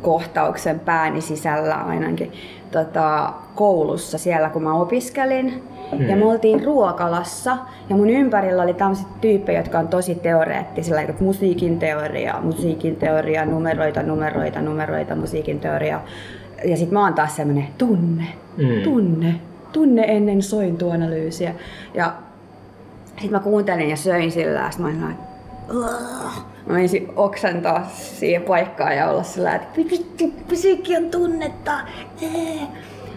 kohtauksen 0.02 0.80
pääni 0.80 1.20
sisällä 1.20 1.74
ainakin 1.74 2.32
tota, 2.70 3.32
koulussa 3.54 4.18
siellä, 4.18 4.48
kun 4.50 4.62
mä 4.62 4.74
opiskelin. 4.74 5.62
Hmm. 5.98 6.08
Ja 6.08 6.16
me 6.16 6.24
oltiin 6.24 6.64
ruokalassa 6.64 7.56
ja 7.90 7.96
mun 7.96 8.10
ympärillä 8.10 8.62
oli 8.62 8.74
tämmöiset 8.74 9.06
tyyppejä, 9.20 9.60
jotka 9.60 9.78
on 9.78 9.88
tosi 9.88 10.14
teoreettisilla, 10.14 11.00
että 11.00 11.24
musiikin 11.24 11.78
teoria, 11.78 12.34
musiikin 12.42 12.96
teoria, 12.96 13.44
numeroita, 13.44 14.02
numeroita, 14.02 14.60
numeroita, 14.60 15.16
musiikin 15.16 15.60
teoria. 15.60 16.00
Ja 16.64 16.76
sit 16.76 16.90
mä 16.90 17.00
oon 17.04 17.14
taas 17.14 17.36
semmonen 17.36 17.66
tunne, 17.78 18.24
Mm. 18.56 18.82
tunne, 18.84 19.34
tunne 19.72 20.02
ennen 20.02 20.42
sointuanalyysiä. 20.42 21.54
Ja 21.94 22.12
sitten 23.06 23.30
mä 23.30 23.40
kuuntelin 23.40 23.90
ja 23.90 23.96
söin 23.96 24.32
sillä 24.32 24.60
ja 24.60 24.70
sit 24.70 24.80
mä. 24.80 24.88
Mä 26.66 26.74
menisin 26.74 27.12
oksentaa 27.16 27.86
siihen 27.94 28.42
paikkaan 28.42 28.96
ja 28.96 29.10
olla 29.10 29.22
sillä 29.22 29.54
että 29.54 29.76
"Vittu, 29.76 30.24
musiikki 30.50 30.96
on 30.96 31.10
tunnetta. 31.10 31.72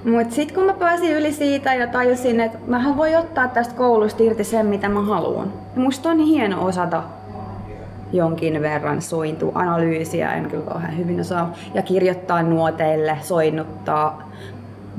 Mutta 0.06 0.36
sitten 0.36 0.56
kun 0.56 0.66
mä 0.66 0.74
pääsin 0.74 1.12
yli 1.18 1.34
siitä 1.34 1.74
ja 1.74 1.88
tajusin, 1.88 2.40
että 2.40 2.58
mähän 2.68 2.98
voi 2.98 3.16
ottaa 3.16 3.48
tästä 3.48 3.74
koulusta 3.74 4.24
irti 4.24 4.44
sen, 4.44 4.66
mitä 4.66 4.90
mä 4.90 5.02
haluan. 5.02 5.54
Ja 5.76 5.82
musta 5.82 6.10
on 6.10 6.20
hieno 6.20 6.66
osata 6.66 7.04
jonkin 8.14 8.62
verran 8.62 9.02
sointu 9.02 9.52
analyysiä, 9.56 10.34
en 10.34 10.50
kyllä 10.50 10.64
kauhean 10.64 10.98
hyvin 10.98 11.20
osaa, 11.20 11.54
ja 11.74 11.82
kirjoittaa 11.82 12.44
nuoteille, 12.44 13.18
soinnuttaa, 13.22 14.30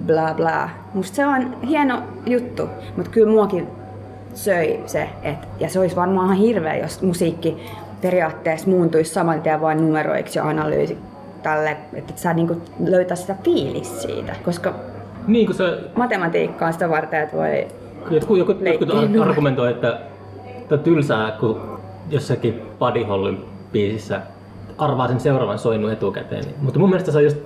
bla 0.06 0.34
bla. 0.36 0.68
Musta 0.94 1.16
se 1.16 1.26
on 1.26 1.62
hieno 1.62 2.02
juttu, 2.26 2.68
mutta 2.96 3.10
kyllä 3.10 3.30
muakin 3.32 3.68
söi 4.34 4.80
se, 4.86 5.08
et, 5.22 5.38
ja 5.60 5.68
se 5.68 5.80
olisi 5.80 5.96
varmaan 5.96 6.26
ihan 6.26 6.38
hirveä, 6.38 6.76
jos 6.76 7.02
musiikki 7.02 7.56
periaatteessa 8.02 8.70
muuntuisi 8.70 9.12
saman 9.14 9.42
tien 9.42 9.60
vain 9.60 9.78
numeroiksi 9.78 10.38
ja 10.38 10.48
analyysi 10.48 10.98
tälle, 11.42 11.70
että 11.70 12.12
et 12.12 12.18
sä 12.18 12.34
niinku 12.34 12.62
löytää 12.86 13.16
sitä 13.16 13.36
fiilis 13.44 14.02
siitä, 14.02 14.36
koska 14.44 14.74
niin 15.26 15.54
se, 15.54 15.64
matematiikka 15.96 16.66
on 16.66 16.72
sitä 16.72 16.90
varten, 16.90 17.22
että 17.22 17.36
voi 17.36 17.66
jotkut, 18.10 18.38
jotkut, 18.38 18.60
jotkut 18.60 19.12
nuo. 19.12 19.24
argumentoi, 19.24 19.70
että, 19.70 20.00
että 20.48 20.74
on 20.74 20.80
tylsää, 20.80 21.30
kun 21.40 21.80
jossakin 22.10 22.62
Buddy 22.78 23.02
Hollin 23.02 23.44
biisissä 23.72 24.20
arvaa 24.78 25.08
sen 25.08 25.20
seuraavan 25.20 25.58
soinnun 25.58 25.92
etukäteen. 25.92 26.44
Niin- 26.44 26.54
Mutta 26.62 26.78
mun 26.78 26.88
mielestä 26.88 27.12
se 27.12 27.18
on 27.18 27.24
just 27.24 27.36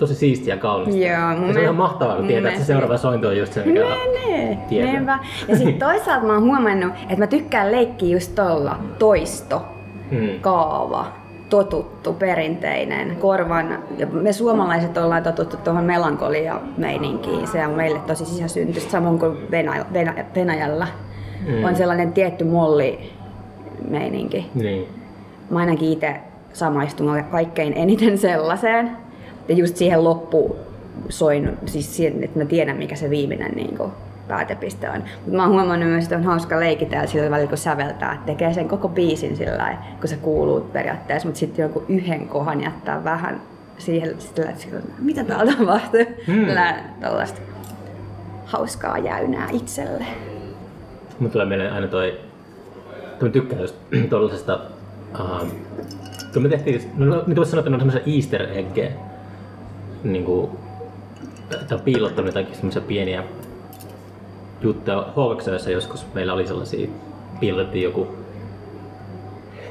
tosi 0.00 0.14
siistiä 0.14 0.54
ja 0.54 0.60
kaunista. 0.60 1.00
Joo, 1.00 1.36
mun 1.38 1.46
ja 1.48 1.52
se 1.52 1.58
on 1.58 1.62
ihan 1.64 1.74
mahtavaa, 1.74 2.16
kun 2.16 2.26
tietää, 2.26 2.50
että 2.50 2.60
se 2.64 2.66
seuraava 2.66 2.96
sointu 2.96 3.28
on 3.28 3.36
just 3.38 3.52
se, 3.52 3.64
mikä 3.64 3.86
on. 3.86 3.92
Menee, 3.92 4.58
Tieto. 4.68 4.92
niinpä. 4.92 5.18
Ja 5.48 5.56
sitten 5.56 5.78
toisaalta 5.88 6.26
mä 6.26 6.32
oon 6.34 6.42
huomannut, 6.42 6.92
että 7.02 7.16
mä 7.18 7.26
tykkään 7.26 7.72
leikkiä 7.72 8.16
just 8.16 8.34
tolla 8.34 8.78
toisto, 8.98 9.62
Hmm. 10.10 10.28
kaava, 10.40 11.06
totuttu, 11.50 12.12
perinteinen, 12.12 13.16
korvan. 13.16 13.78
Ja 13.98 14.06
me 14.06 14.32
suomalaiset 14.32 14.98
ollaan 14.98 15.22
totuttu 15.22 15.56
tuohon 15.56 15.84
melankolia-meininkiin. 15.84 17.46
Se 17.46 17.66
on 17.66 17.74
meille 17.74 17.98
tosi 17.98 18.24
sisäsyntyistä, 18.24 18.90
samoin 18.90 19.18
kuin 19.18 19.50
Venäjä, 19.50 19.84
Venä, 19.92 20.24
Venäjällä. 20.34 20.86
Mm. 21.48 21.64
On 21.64 21.76
sellainen 21.76 22.12
tietty 22.12 22.44
molli-meininki. 22.44 24.50
Niin. 24.54 24.88
Mä 25.50 25.58
ainakin 25.58 25.92
itse 25.92 26.16
samaistun 26.52 27.24
kaikkein 27.30 27.72
eniten 27.76 28.18
sellaiseen. 28.18 28.90
Ja 29.50 29.56
just 29.56 29.76
siihen 29.76 30.04
loppuun 30.04 30.56
soin, 31.08 31.58
siis 31.66 31.96
siihen, 31.96 32.24
että 32.24 32.38
mä 32.38 32.44
tiedän 32.44 32.76
mikä 32.76 32.96
se 32.96 33.10
viimeinen 33.10 33.52
niin 33.52 33.76
kuin, 33.76 33.92
päätepiste 34.28 34.90
on. 34.90 34.96
Mutta 34.96 35.36
mä 35.36 35.42
oon 35.42 35.52
huomannut 35.52 35.88
myös, 35.88 36.04
että 36.04 36.16
on 36.16 36.24
hauska 36.24 36.60
leikitellä 36.60 37.06
sillä 37.06 37.30
välillä, 37.30 37.48
kun 37.48 37.58
säveltää. 37.58 38.12
että 38.12 38.26
Tekee 38.26 38.54
sen 38.54 38.68
koko 38.68 38.88
biisin 38.88 39.36
sillä 39.36 39.76
kun 40.00 40.08
se 40.08 40.16
kuuluu 40.16 40.60
periaatteessa, 40.60 41.28
mutta 41.28 41.38
sitten 41.38 41.62
joku 41.62 41.84
yhden 41.88 42.28
kohan 42.28 42.60
jättää 42.60 43.04
vähän 43.04 43.40
siihen, 43.78 44.14
sillä, 44.18 44.50
että 44.50 44.62
sillä, 44.62 44.80
mitä 44.98 45.24
täällä 45.24 45.52
tapahtuu. 45.58 46.00
Hmm. 46.26 46.34
Mm. 46.34 46.46
Tällaista 47.00 47.40
hauskaa 48.44 48.98
jäynää 48.98 49.48
itselle. 49.52 50.04
Mun 51.18 51.30
tulee 51.30 51.46
mieleen 51.46 51.72
aina 51.72 51.88
toi, 51.88 52.20
kun 53.18 53.28
mä 53.28 53.32
tykkään 53.32 53.60
just 53.62 53.76
tollasesta, 54.10 54.60
uh, 55.20 55.46
kun 56.32 56.42
me 56.42 56.48
tehtiin, 56.48 56.82
no, 56.96 57.24
nyt 57.26 57.36
voisi 57.36 57.50
sanoa, 57.50 57.60
että 57.60 57.70
ne 57.70 57.74
on 57.74 57.80
semmoisia 57.80 58.14
easter 58.14 58.58
eggejä, 58.58 58.90
niin 60.04 60.24
kuin, 60.24 60.50
että 61.60 61.74
on 61.74 61.80
piilottanut 61.80 62.34
jotakin 62.34 62.54
semmoisia 62.54 62.82
pieniä 62.82 63.24
juttuja. 64.60 65.06
h 65.16 65.70
joskus 65.70 66.06
meillä 66.14 66.32
oli 66.32 66.46
sellaisia, 66.46 66.88
piilotettiin 67.40 67.84
joku 67.84 68.08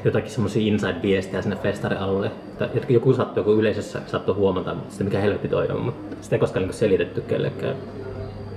jotakin 0.04 0.30
semmoisia 0.30 0.62
inside-viestejä 0.62 1.42
sinne 1.42 1.56
festarialueelle, 1.56 2.30
jotka 2.74 2.92
joku 2.92 3.14
sattui, 3.14 3.40
joku 3.40 3.52
yleisössä 3.52 4.00
saattoi 4.06 4.34
huomata, 4.34 4.74
mutta 4.74 5.04
mikä 5.04 5.20
helvetti 5.20 5.48
toi 5.48 5.68
on, 5.68 5.80
mutta 5.80 6.16
sitä 6.20 6.36
ei 6.36 6.40
koskaan 6.40 6.66
niin 6.66 6.74
selitetty 6.74 7.20
kellekään. 7.20 7.76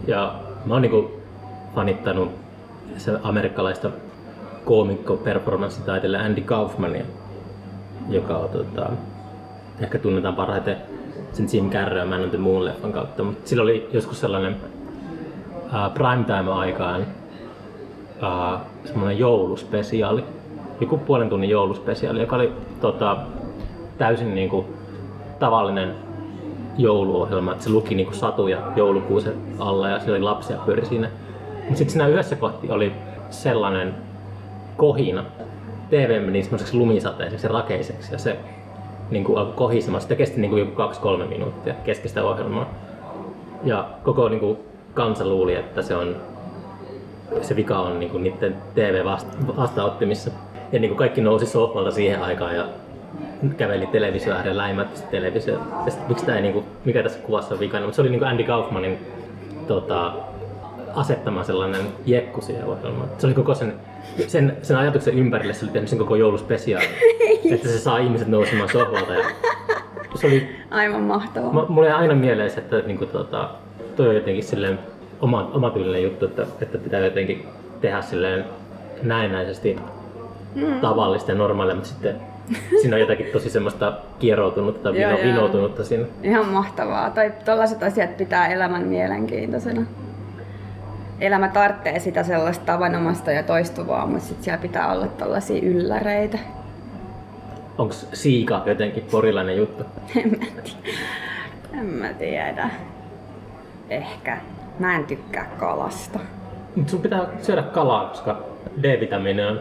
Ja 0.07 0.39
mä 0.65 0.73
oon 0.73 0.81
niinku 0.81 1.11
fanittanut 1.75 2.31
se 2.97 3.11
amerikkalaista 3.23 3.89
koomikko 4.65 5.17
performanssitaiteilija 5.17 6.23
Andy 6.23 6.41
Kaufmania, 6.41 7.05
joka 8.09 8.37
on 8.37 8.49
tota, 8.49 8.89
ehkä 9.79 9.99
tunnetaan 9.99 10.35
parhaiten 10.35 10.77
sen 11.33 11.47
Jim 11.53 11.69
Carrey 11.69 11.99
ja 11.99 12.05
Man 12.05 12.23
on 12.23 12.29
the 12.29 12.37
Moon 12.37 12.65
leffan 12.65 12.93
kautta, 12.93 13.23
mutta 13.23 13.49
sillä 13.49 13.63
oli 13.63 13.89
joskus 13.93 14.19
sellainen 14.19 14.55
uh, 15.65 15.93
primetime-aikaan 15.93 17.01
uh, 17.01 18.59
semmoinen 18.85 19.19
jouluspesiaali, 19.19 20.23
joku 20.81 20.97
puolen 20.97 21.29
tunnin 21.29 21.49
jouluspesiaali, 21.49 22.19
joka 22.19 22.35
oli 22.35 22.51
tota, 22.81 23.17
täysin 23.97 24.35
niinku 24.35 24.65
tavallinen 25.39 25.93
jouluohjelma, 26.77 27.51
että 27.51 27.63
se 27.63 27.69
luki 27.69 27.95
niinku 27.95 28.13
satuja 28.13 28.71
joulukuusen 28.75 29.33
alla 29.59 29.89
ja 29.89 29.99
siellä 29.99 30.15
oli 30.15 30.23
lapsia 30.23 30.57
pyöri 30.65 30.85
siinä. 30.85 31.09
Mutta 31.63 31.77
sitten 31.77 31.89
siinä 31.89 32.07
yhdessä 32.07 32.35
kohti 32.35 32.71
oli 32.71 32.93
sellainen 33.29 33.95
kohina. 34.77 35.23
TV 35.89 36.21
meni 36.25 36.43
semmoiseksi 36.43 36.77
lumisateiseksi 36.77 37.45
ja 37.47 37.53
rakeiseksi 37.53 38.11
ja 38.11 38.17
se 38.17 38.39
niinku 39.13 39.35
alkoi 39.35 39.53
kohisemaan. 39.55 40.01
Sitä 40.01 40.15
kesti 40.15 40.41
niinku 40.41 40.57
joku 40.57 40.81
2-3 41.23 41.27
minuuttia 41.27 41.73
keskistä 41.73 42.23
ohjelmaa. 42.23 42.73
Ja 43.63 43.89
koko 44.03 44.29
niinku 44.29 44.59
kansa 44.93 45.25
luuli, 45.25 45.55
että 45.55 45.81
se 45.81 45.95
on 45.95 46.15
se 47.41 47.55
vika 47.55 47.79
on 47.79 47.99
niinku 47.99 48.17
niiden 48.17 48.55
TV-vastaanottimissa. 48.75 50.31
Ja 50.71 50.79
niinku 50.79 50.95
kaikki 50.95 51.21
nousi 51.21 51.45
sohvalta 51.45 51.91
siihen 51.91 52.23
aikaan 52.23 52.55
ja 52.55 52.67
käveli 53.57 53.87
televisio 53.87 54.33
ääreen 54.33 54.57
läimätti 54.57 55.01
televisio. 55.11 55.59
Ja 55.85 55.91
sit, 55.91 56.07
miksi 56.07 56.25
tää 56.25 56.35
ei, 56.35 56.41
niinku, 56.41 56.63
mikä 56.85 57.03
tässä 57.03 57.19
kuvassa 57.19 57.53
on 57.53 57.59
vikana, 57.59 57.85
mutta 57.85 57.95
se 57.95 58.01
oli 58.01 58.09
niinku 58.09 58.25
Andy 58.25 58.43
Kaufmanin 58.43 58.97
tota, 59.67 60.13
asettama 60.95 61.43
sellainen 61.43 61.81
jekku 62.05 62.41
siihen 62.41 62.65
ohjelmaan. 62.65 63.09
Se 63.17 63.27
oli 63.27 63.33
koko 63.33 63.55
sen, 63.55 63.73
sen, 64.27 64.57
sen 64.61 64.77
ajatuksen 64.77 65.19
ympärille, 65.19 65.53
se 65.53 65.65
oli 65.65 65.71
tehnyt 65.73 65.89
sen 65.89 65.99
koko 65.99 66.15
jouluspesiaalin. 66.15 66.89
että 67.53 67.67
se 67.67 67.79
saa 67.79 67.97
ihmiset 67.97 68.27
nousemaan 68.27 68.69
sohvalta. 68.69 69.13
Ja 69.13 69.23
se 70.15 70.27
oli, 70.27 70.49
Aivan 70.71 71.01
mahtavaa. 71.01 71.53
m- 71.53 71.71
mulle 71.73 71.91
aina 71.93 72.13
mieleen 72.15 72.49
se, 72.49 72.57
että 72.59 72.79
niinku, 72.79 73.05
tota, 73.05 73.49
toi 73.95 74.07
on 74.09 74.15
jotenkin 74.15 74.43
silleen 74.43 74.79
oma, 75.21 75.51
omatyylinen 75.53 76.03
juttu, 76.03 76.25
että, 76.25 76.45
että 76.61 76.77
pitää 76.77 76.99
jotenkin 76.99 77.45
tehdä 77.81 78.01
silleen 78.01 78.45
näennäisesti 79.03 79.77
Mm. 80.55 80.79
tavallista 80.81 81.31
ja 81.31 81.37
normaalia, 81.37 81.75
mutta 81.75 81.89
sitten 81.89 82.15
siinä 82.81 82.95
on 82.95 82.99
jotakin 82.99 83.25
tosi 83.33 83.49
semmoista 83.49 83.93
kieroutunutta 84.19 84.83
tai 84.83 84.93
vino, 84.93 85.17
vinoutunutta 85.23 85.83
siinä. 85.83 86.05
Ihan 86.23 86.45
mahtavaa. 86.47 87.09
Tai 87.09 87.33
tällaiset 87.45 87.83
asiat 87.83 88.17
pitää 88.17 88.47
elämän 88.47 88.83
mielenkiintoisena. 88.87 89.81
Elämä 91.23 91.47
tarvitsee 91.47 91.99
sitä 91.99 92.23
sellaista 92.23 92.65
tavanomasta 92.65 93.31
ja 93.31 93.43
toistuvaa, 93.43 94.05
mutta 94.05 94.25
sitten 94.25 94.43
siellä 94.43 94.61
pitää 94.61 94.91
olla 94.91 95.07
tällaisia 95.07 95.61
ylläreitä. 95.63 96.37
Onko 97.77 97.93
siika 98.13 98.63
jotenkin 98.65 99.03
porilainen 99.11 99.57
juttu? 99.57 99.83
En 100.15 100.29
mä 100.29 100.45
tiedä. 100.53 101.09
En 101.79 101.85
mä 101.85 102.13
tiedä. 102.13 102.69
Ehkä. 103.89 104.37
Mä 104.79 104.95
en 104.95 105.03
tykkää 105.05 105.45
kalasta. 105.57 106.19
Mutta 106.75 106.91
sun 106.91 107.01
pitää 107.01 107.25
syödä 107.41 107.61
kalaa, 107.61 108.05
koska 108.05 108.43
D-vitamiini 108.81 109.45
on 109.45 109.59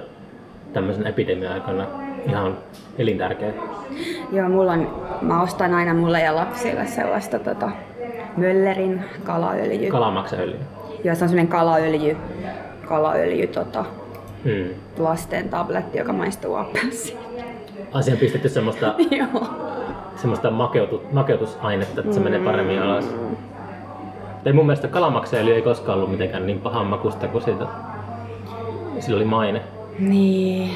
tämmöisen 0.73 1.07
epidemian 1.07 1.53
aikana 1.53 1.87
ihan 2.29 2.59
elintärkeä. 2.99 3.53
Joo, 4.33 4.49
mulla 4.49 4.73
on, 4.73 5.05
mä 5.21 5.43
ostan 5.43 5.75
aina 5.75 5.95
mulle 5.95 6.21
ja 6.21 6.37
lapsille 6.37 6.87
sellaista 6.87 7.39
tota, 7.39 7.71
Möllerin 8.37 9.05
kalaöljyä. 9.25 9.91
Kalamaksaöljy. 9.91 10.61
Joo, 11.05 11.15
se 11.15 11.25
on 11.25 11.29
semmoinen 11.29 11.49
kalaöljy, 11.49 12.17
kalaöljy 12.89 13.47
tota, 13.47 13.85
Mm. 14.45 14.69
lasten 14.99 15.49
tabletti, 15.49 15.99
joka 15.99 16.13
maistuu 16.13 16.55
appelsiin. 16.55 17.19
Asian 17.93 18.19
pistetty 18.19 18.49
semmoista, 18.49 18.95
semmoista 20.21 20.51
makeutu, 20.51 21.03
makeutusainetta, 21.13 22.01
että 22.01 22.13
se 22.13 22.21
menee 22.21 22.41
paremmin 22.41 22.83
alas. 22.83 23.15
Ei 24.45 24.53
mun 24.53 24.67
mielestä 24.67 24.89
kalamakseli 24.89 25.53
ei 25.53 25.63
koskaan 25.63 25.97
ollut 25.99 26.11
mitenkään 26.11 26.47
niin 26.47 26.61
pahan 26.61 26.87
makusta 26.87 27.29
kuin 27.29 27.45
siitä. 27.45 27.67
Sillä 29.01 29.17
oli 29.17 29.25
maine. 29.25 29.61
Niin. 29.99 30.71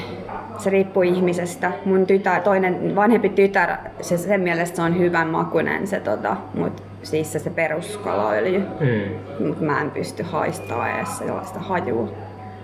Se 0.57 0.69
riippuu 0.69 1.03
ihmisestä. 1.03 1.71
Mun 1.85 2.05
tytär, 2.05 2.41
toinen 2.41 2.95
vanhempi 2.95 3.29
tytär, 3.29 3.69
se, 4.01 4.17
sen 4.17 4.41
mielestä 4.41 4.75
se 4.75 4.81
on 4.81 4.97
hyvän 4.97 5.27
makunen 5.27 5.87
se, 5.87 5.99
tota, 5.99 6.37
mut 6.53 6.83
siis 7.09 7.33
se, 7.33 7.49
peruskalaöljy. 7.49 8.59
Mm. 8.59 9.47
Mut 9.47 9.61
mä 9.61 9.81
en 9.81 9.91
pysty 9.91 10.23
haistamaan 10.23 10.97
edes 10.97 11.17
sellaista 11.17 11.59
hajua. 11.59 12.09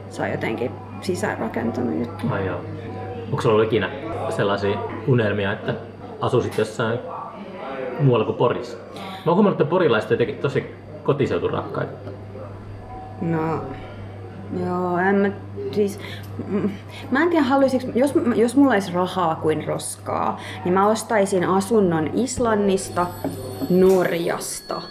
Se 0.10 0.22
on 0.22 0.32
jotenkin 0.32 0.72
sisäänrakentunut 1.02 2.00
juttu. 2.00 2.28
Ai 2.30 2.46
joo. 2.46 2.60
Onko 3.26 3.41
sulla 3.41 3.56
ollut 3.56 3.68
ikinä 3.68 3.89
sellaisia 4.30 4.78
unelmia, 5.08 5.54
että 5.54 5.74
asuisit 6.22 6.58
jossain 6.58 7.00
muualla 8.00 8.26
kuin 8.26 8.38
Porissa? 8.38 8.78
Mä 8.96 9.02
oon 9.26 9.36
huomannut, 9.36 9.62
että 9.62 9.70
porilaiset 9.70 10.12
on 10.12 10.14
jotenkin 10.14 10.38
tosi 10.38 10.76
kotiseuturakkaita. 11.04 12.12
No, 13.22 13.62
joo, 14.66 14.98
en 14.98 15.16
mä, 15.16 15.32
siis, 15.72 16.00
mä 17.12 17.24
en 17.24 17.30
tiedä 17.30 17.44
haluaisinko, 17.44 18.00
jos, 18.00 18.14
jos 18.36 18.56
mulla 18.56 18.74
olisi 18.74 18.94
rahaa 18.94 19.36
kuin 19.36 19.68
roskaa, 19.68 20.39
niin 20.66 20.74
mä 20.74 20.88
ostaisin 20.88 21.44
asunnon 21.44 22.10
Islannista, 22.14 23.08
Norjasta, 23.70 24.82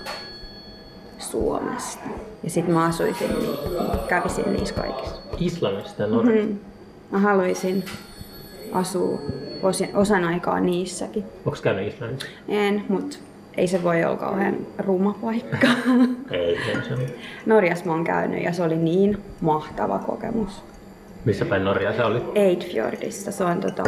Suomesta. 1.19 2.05
Ja 2.43 2.51
sit 2.51 2.69
mä 2.69 2.85
asuisin, 2.85 3.29
niin, 3.29 3.59
kävisin 4.09 4.53
niissä 4.53 4.75
kaikissa. 4.75 5.17
Islannista 5.39 6.03
ja 6.03 6.09
Norjasta. 6.09 6.53
Mm. 6.53 6.59
Mä 7.11 7.19
haluaisin 7.19 7.85
asua 8.73 9.19
osin, 9.63 9.97
osan 9.97 10.25
aikaa 10.25 10.61
niissäkin. 10.61 11.25
Onko 11.45 11.59
käynyt 11.63 11.95
Islannissa? 11.95 12.27
En, 12.49 12.85
mut 12.89 13.19
ei 13.57 13.67
se 13.67 13.83
voi 13.83 14.05
olla 14.05 14.17
kauhean 14.17 14.57
ruma 14.79 15.15
paikka. 15.23 15.67
Ei, 16.31 16.59
ei 16.69 16.75
se. 16.89 17.17
Norjassa 17.47 17.85
mä 17.85 17.93
oon 17.93 18.05
käynyt 18.05 18.43
ja 18.45 18.53
se 18.53 18.63
oli 18.63 18.77
niin 18.77 19.19
mahtava 19.41 19.99
kokemus. 19.99 20.63
Missä 21.25 21.45
päin 21.45 21.65
Norjaa 21.65 21.93
se 21.93 22.05
oli? 22.05 22.23
Eidfjordissa, 22.35 23.33
se 23.33 23.45
on 23.45 23.61
tota, 23.61 23.83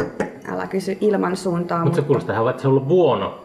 älä 0.51 0.67
kysy 0.67 0.97
ilman 1.01 1.37
suuntaa, 1.37 1.83
Mutta 1.83 1.95
se 1.95 2.01
kuulostaa 2.01 2.35
ihan, 2.35 2.49
että 2.49 2.61
se 2.61 2.67
on 2.67 2.73
ollut 2.73 2.89
vuono. 2.89 3.39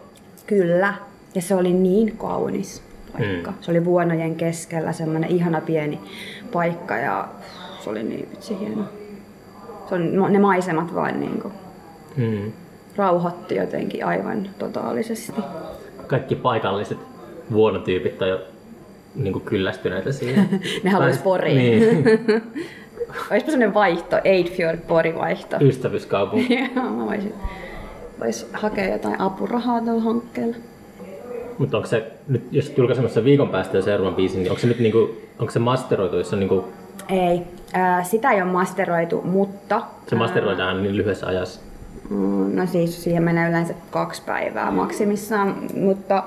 kyllä. 0.46 0.94
Ja 1.34 1.42
se 1.42 1.54
oli 1.54 1.72
niin 1.72 2.16
kaunis 2.16 2.82
paikka. 3.12 3.50
Mm. 3.50 3.56
Se 3.60 3.70
oli 3.70 3.84
vuonojen 3.84 4.34
keskellä, 4.36 4.92
semmoinen 4.92 5.30
ihana 5.30 5.60
pieni 5.60 6.00
paikka 6.52 6.96
ja 6.96 7.28
se 7.84 7.90
oli 7.90 8.02
niin 8.02 8.28
vitsi 8.30 8.58
hieno. 8.60 8.84
Se 9.88 9.94
on, 9.94 10.32
ne 10.32 10.38
maisemat 10.38 10.94
vaan 10.94 11.20
niin 11.20 11.40
kuin, 11.42 11.54
Mm. 12.16 12.52
rauhoitti 12.96 13.54
jotenkin 13.54 14.04
aivan 14.06 14.48
totaalisesti. 14.58 15.40
Kaikki 16.10 16.34
paikalliset 16.36 16.98
vuonotyypit 17.52 18.22
on 18.22 18.28
jo 18.28 18.40
niin 19.14 19.32
kuin 19.32 19.44
kyllästyneitä 19.44 20.12
siihen. 20.12 20.48
Ne 20.84 20.90
haluais 20.90 21.16
Tai- 21.16 21.24
Poriin. 21.24 21.56
Niin, 21.58 22.04
Olisipa 23.30 23.50
sellainen 23.50 23.74
vaihto, 23.74 24.16
Eidfjord 24.24 24.78
Pori 24.88 25.14
vaihto. 25.14 25.56
ystävyyskaupunki. 25.60 26.54
Joo, 26.76 26.84
mä 26.84 27.06
voisin 27.06 27.34
vois 28.20 28.48
hakea 28.52 28.92
jotain 28.92 29.20
apurahaa 29.20 29.80
tällä 29.80 30.00
hankkeella. 30.00 30.56
Mutta 31.58 31.76
onko 31.76 31.88
se 31.88 32.12
nyt, 32.28 32.42
jos 32.50 32.72
julkaisemassa 32.76 33.24
viikon 33.24 33.48
päästä 33.48 33.76
jo 33.76 33.82
seuraavan 33.82 34.14
biisin, 34.14 34.38
niin 34.42 34.50
onko 34.50 34.60
se 34.60 34.66
nyt 34.66 34.78
niinku, 34.78 35.16
onko 35.38 35.50
se 35.52 35.58
masteroitu, 35.58 36.16
jos 36.16 36.32
on 36.32 36.38
niinku, 36.38 36.64
Ei, 37.08 37.40
ää, 37.72 38.04
sitä 38.04 38.30
ei 38.30 38.42
ole 38.42 38.50
masteroitu, 38.50 39.22
mutta... 39.24 39.82
se 40.06 40.14
masteroidaan 40.16 40.82
niin 40.82 40.96
lyhyessä 40.96 41.26
ajassa? 41.26 41.60
Mm, 42.10 42.56
No 42.56 42.66
siis 42.66 43.04
siihen 43.04 43.22
menee 43.22 43.48
yleensä 43.48 43.74
kaksi 43.90 44.22
päivää 44.26 44.70
maksimissaan, 44.70 45.56
mutta 45.76 46.22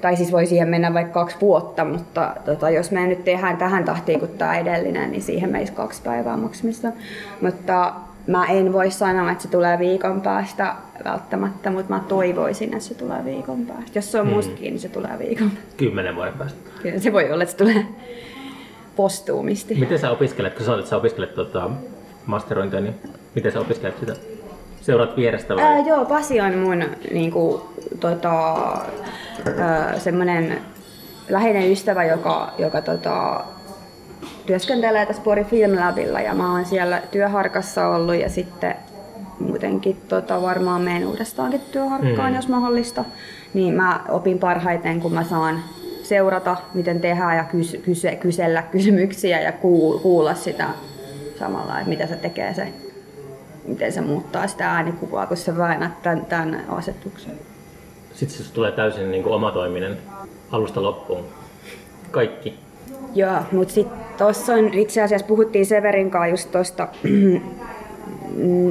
tai 0.00 0.16
siis 0.16 0.32
voi 0.32 0.46
siihen 0.46 0.68
mennä 0.68 0.94
vaikka 0.94 1.20
kaksi 1.20 1.36
vuotta, 1.40 1.84
mutta 1.84 2.34
tota, 2.44 2.70
jos 2.70 2.90
me 2.90 3.06
nyt 3.06 3.24
tehdään 3.24 3.56
tähän 3.56 3.84
tahtiin 3.84 4.18
kuin 4.20 4.30
tämä 4.38 4.58
edellinen, 4.58 5.10
niin 5.10 5.22
siihen 5.22 5.50
meisi 5.50 5.72
kaksi 5.72 6.02
päivää 6.02 6.36
maksimissaan. 6.36 6.94
Mutta 7.40 7.92
mä 8.26 8.46
en 8.46 8.72
voi 8.72 8.90
sanoa, 8.90 9.30
että 9.32 9.42
se 9.42 9.48
tulee 9.50 9.78
viikon 9.78 10.20
päästä 10.20 10.74
välttämättä, 11.04 11.70
mutta 11.70 11.94
mä 11.94 12.00
toivoisin, 12.08 12.72
että 12.72 12.84
se 12.84 12.94
tulee 12.94 13.24
viikon 13.24 13.66
päästä. 13.66 13.90
Jos 13.94 14.12
se 14.12 14.20
on 14.20 14.26
Hmm. 14.26 14.34
musta 14.36 14.52
kiinni, 14.54 14.70
niin 14.70 14.80
se 14.80 14.88
tulee 14.88 15.18
viikon 15.18 15.50
päästä. 15.50 15.74
Kymmenen 15.76 16.16
vuoden 16.16 16.34
päästä. 16.34 16.58
Kyllä 16.82 16.98
se 16.98 17.12
voi 17.12 17.32
olla, 17.32 17.42
että 17.42 17.50
se 17.52 17.58
tulee 17.58 17.86
postuumisti. 18.96 19.74
Miten 19.74 19.98
sä 19.98 20.10
opiskelet, 20.10 20.54
kun 20.54 20.64
sanoit, 20.64 20.78
että 20.80 20.90
sä 20.90 20.96
opiskelet 20.96 21.34
tota, 21.34 21.70
masterointia, 22.26 22.80
niin 22.80 22.94
miten 23.34 23.52
sä 23.52 23.60
opiskelet 23.60 23.98
sitä? 24.00 24.12
Seuraat 24.88 25.16
vierestä 25.16 25.56
vai? 25.56 25.62
Ää, 25.64 25.78
joo, 25.78 26.04
Pasi 26.04 26.40
on 26.40 26.58
mun 26.58 26.84
niinku, 27.12 27.68
tota, 28.00 28.54
ää, 29.58 29.98
semmonen 29.98 30.58
läheinen 31.28 31.70
ystävä, 31.72 32.04
joka, 32.04 32.52
joka 32.58 32.82
tota, 32.82 33.40
työskentelee 34.46 35.06
tässä 35.06 35.22
Pori 35.22 35.44
Film 35.44 35.78
Labilla 35.80 36.20
ja 36.20 36.34
mä 36.34 36.52
oon 36.52 36.64
siellä 36.64 37.02
työharkassa 37.10 37.88
ollut 37.88 38.14
ja 38.14 38.28
sitten 38.28 38.74
muutenkin 39.40 39.96
tota, 40.08 40.42
varmaan 40.42 40.82
menen 40.82 41.06
uudestaankin 41.06 41.60
työharkkaan, 41.72 42.30
Mm. 42.32 42.36
jos 42.36 42.48
mahdollista. 42.48 43.04
Niin 43.54 43.74
mä 43.74 44.00
opin 44.08 44.38
parhaiten, 44.38 45.00
kun 45.00 45.12
mä 45.14 45.24
saan 45.24 45.58
seurata, 46.02 46.56
miten 46.74 47.00
tehdään 47.00 47.36
ja 47.36 47.44
kys- 47.52 47.80
kyse- 47.84 48.16
kysellä 48.16 48.62
kysymyksiä 48.62 49.40
ja 49.40 49.50
kuul- 49.52 49.98
kuulla 49.98 50.34
sitä 50.34 50.64
samalla, 51.38 51.78
että 51.78 51.88
mitä 51.88 52.06
se 52.06 52.16
tekee 52.16 52.54
se 52.54 52.68
miten 53.68 53.92
se 53.92 54.00
muuttaa 54.00 54.46
sitä 54.46 54.70
äänikuvaa, 54.70 55.26
kun 55.26 55.36
sä 55.36 55.56
väännät 55.56 56.02
tämän, 56.02 56.26
tämän 56.26 56.64
asetuksen. 56.68 57.32
Sitten 58.14 58.44
se 58.44 58.52
tulee 58.52 58.72
täysin 58.72 59.10
niin 59.10 59.22
kuin 59.22 59.34
omatoiminen 59.34 59.96
alusta 60.52 60.82
loppuun. 60.82 61.24
Kaikki. 62.10 62.54
Joo, 63.14 63.38
mutta 63.52 63.74
sitten 63.74 63.98
tuossa 64.18 64.54
on 64.54 64.74
itse 64.74 65.02
asiassa 65.02 65.26
puhuttiin 65.26 65.66
Severin 65.66 66.10
kanssa 66.10 66.26
just 66.26 66.52
tuosta 66.52 66.88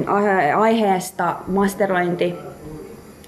aihe- 0.06 0.52
aiheesta 0.66 1.36
masterointi, 1.46 2.34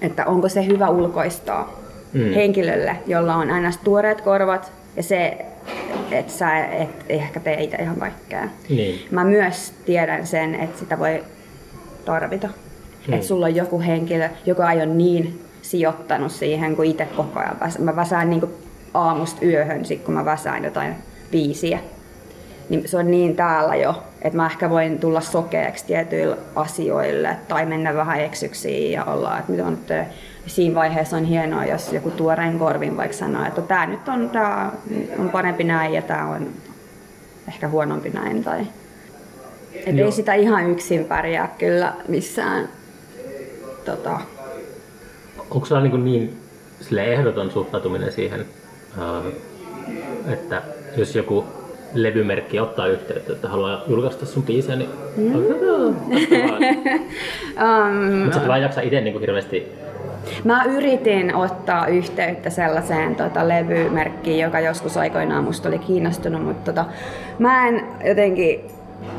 että 0.00 0.26
onko 0.26 0.48
se 0.48 0.66
hyvä 0.66 0.88
ulkoistaa 0.88 1.80
mm. 2.12 2.32
henkilölle, 2.32 2.96
jolla 3.06 3.34
on 3.34 3.50
aina 3.50 3.70
tuoreet 3.84 4.20
korvat 4.20 4.72
ja 4.96 5.02
se, 5.02 5.46
että 6.10 6.32
sä 6.32 6.64
et 6.66 7.04
ehkä 7.08 7.40
tee 7.40 7.62
itse 7.62 7.76
ihan 7.76 7.96
kaikkea. 7.96 8.48
Niin. 8.68 9.06
Mä 9.10 9.24
myös 9.24 9.72
tiedän 9.86 10.26
sen, 10.26 10.54
että 10.54 10.78
sitä 10.78 10.98
voi 10.98 11.24
tarvita. 12.04 12.48
Hmm. 13.06 13.14
Että 13.14 13.26
sulla 13.26 13.46
on 13.46 13.56
joku 13.56 13.80
henkilö, 13.80 14.28
joka 14.46 14.72
ei 14.72 14.78
ole 14.78 14.86
niin 14.86 15.44
sijoittanut 15.62 16.32
siihen 16.32 16.76
kuin 16.76 16.90
itse 16.90 17.06
koko 17.16 17.40
ajan. 17.40 17.56
Mä 17.78 17.96
väsään 17.96 18.30
niin 18.30 18.42
aamusta 18.94 19.46
yöhön, 19.46 19.84
sit 19.84 20.02
kun 20.02 20.14
mä 20.14 20.24
väsään 20.24 20.64
jotain 20.64 20.94
biisiä. 21.30 21.78
Niin 22.68 22.88
se 22.88 22.96
on 22.96 23.10
niin 23.10 23.36
täällä 23.36 23.76
jo, 23.76 24.02
että 24.22 24.36
mä 24.36 24.46
ehkä 24.46 24.70
voin 24.70 24.98
tulla 24.98 25.20
sokeaksi 25.20 25.86
tietyille 25.86 26.36
asioille 26.56 27.36
tai 27.48 27.66
mennä 27.66 27.94
vähän 27.94 28.20
eksyksiin 28.20 28.92
ja 28.92 29.04
olla, 29.04 29.38
että 29.38 29.52
mitä 29.52 29.66
on 29.66 29.72
nyt 29.88 30.08
siinä 30.46 30.74
vaiheessa 30.74 31.16
on 31.16 31.24
hienoa, 31.24 31.64
jos 31.64 31.92
joku 31.92 32.10
tuoreen 32.10 32.58
korvin 32.58 32.96
vaikka 32.96 33.16
sanoo, 33.16 33.44
että 33.44 33.62
tämä 33.62 33.86
nyt 33.86 34.08
on, 34.08 34.30
tää 34.30 34.72
on 35.18 35.30
parempi 35.30 35.64
näin 35.64 35.92
ja 35.92 36.02
tämä 36.02 36.26
on 36.26 36.48
ehkä 37.48 37.68
huonompi 37.68 38.10
näin. 38.10 38.44
Tai... 38.44 38.66
Et 39.74 39.96
Joo. 39.96 40.06
ei 40.06 40.12
sitä 40.12 40.34
ihan 40.34 40.70
yksin 40.70 41.04
pärjää 41.04 41.54
kyllä 41.58 41.92
missään. 42.08 42.68
Tota, 43.84 44.20
Onko 45.50 45.66
sulla 45.66 45.80
niin, 45.80 46.04
niin 46.04 46.36
sille 46.80 47.04
ehdoton 47.04 47.50
suhtautuminen 47.50 48.12
siihen, 48.12 48.44
ää, 48.98 49.22
että 50.32 50.62
jos 50.96 51.16
joku 51.16 51.44
levymerkki 51.94 52.60
ottaa 52.60 52.86
yhteyttä, 52.86 53.32
että 53.32 53.48
haluaa 53.48 53.84
julkaista 53.88 54.26
sun 54.26 54.42
biisiä, 54.42 54.76
niin 54.76 54.90
mm. 55.16 55.34
um, 55.34 55.94
Mutta 58.24 58.40
sä 58.40 58.48
vaan 58.48 58.62
jaksa 58.62 58.80
itse 58.80 59.00
niin 59.00 59.20
hirveästi 59.20 59.72
Mä 60.44 60.64
yritin 60.64 61.34
ottaa 61.34 61.86
yhteyttä 61.86 62.50
sellaiseen 62.50 63.16
tota, 63.16 63.48
levymerkkiin, 63.48 64.38
joka 64.38 64.60
joskus 64.60 64.96
aikoinaan 64.96 65.44
musta 65.44 65.68
oli 65.68 65.78
kiinnostunut, 65.78 66.44
mutta 66.44 66.72
tota, 66.72 66.84
mä 67.38 67.68
en 67.68 67.86
jotenkin... 68.04 68.60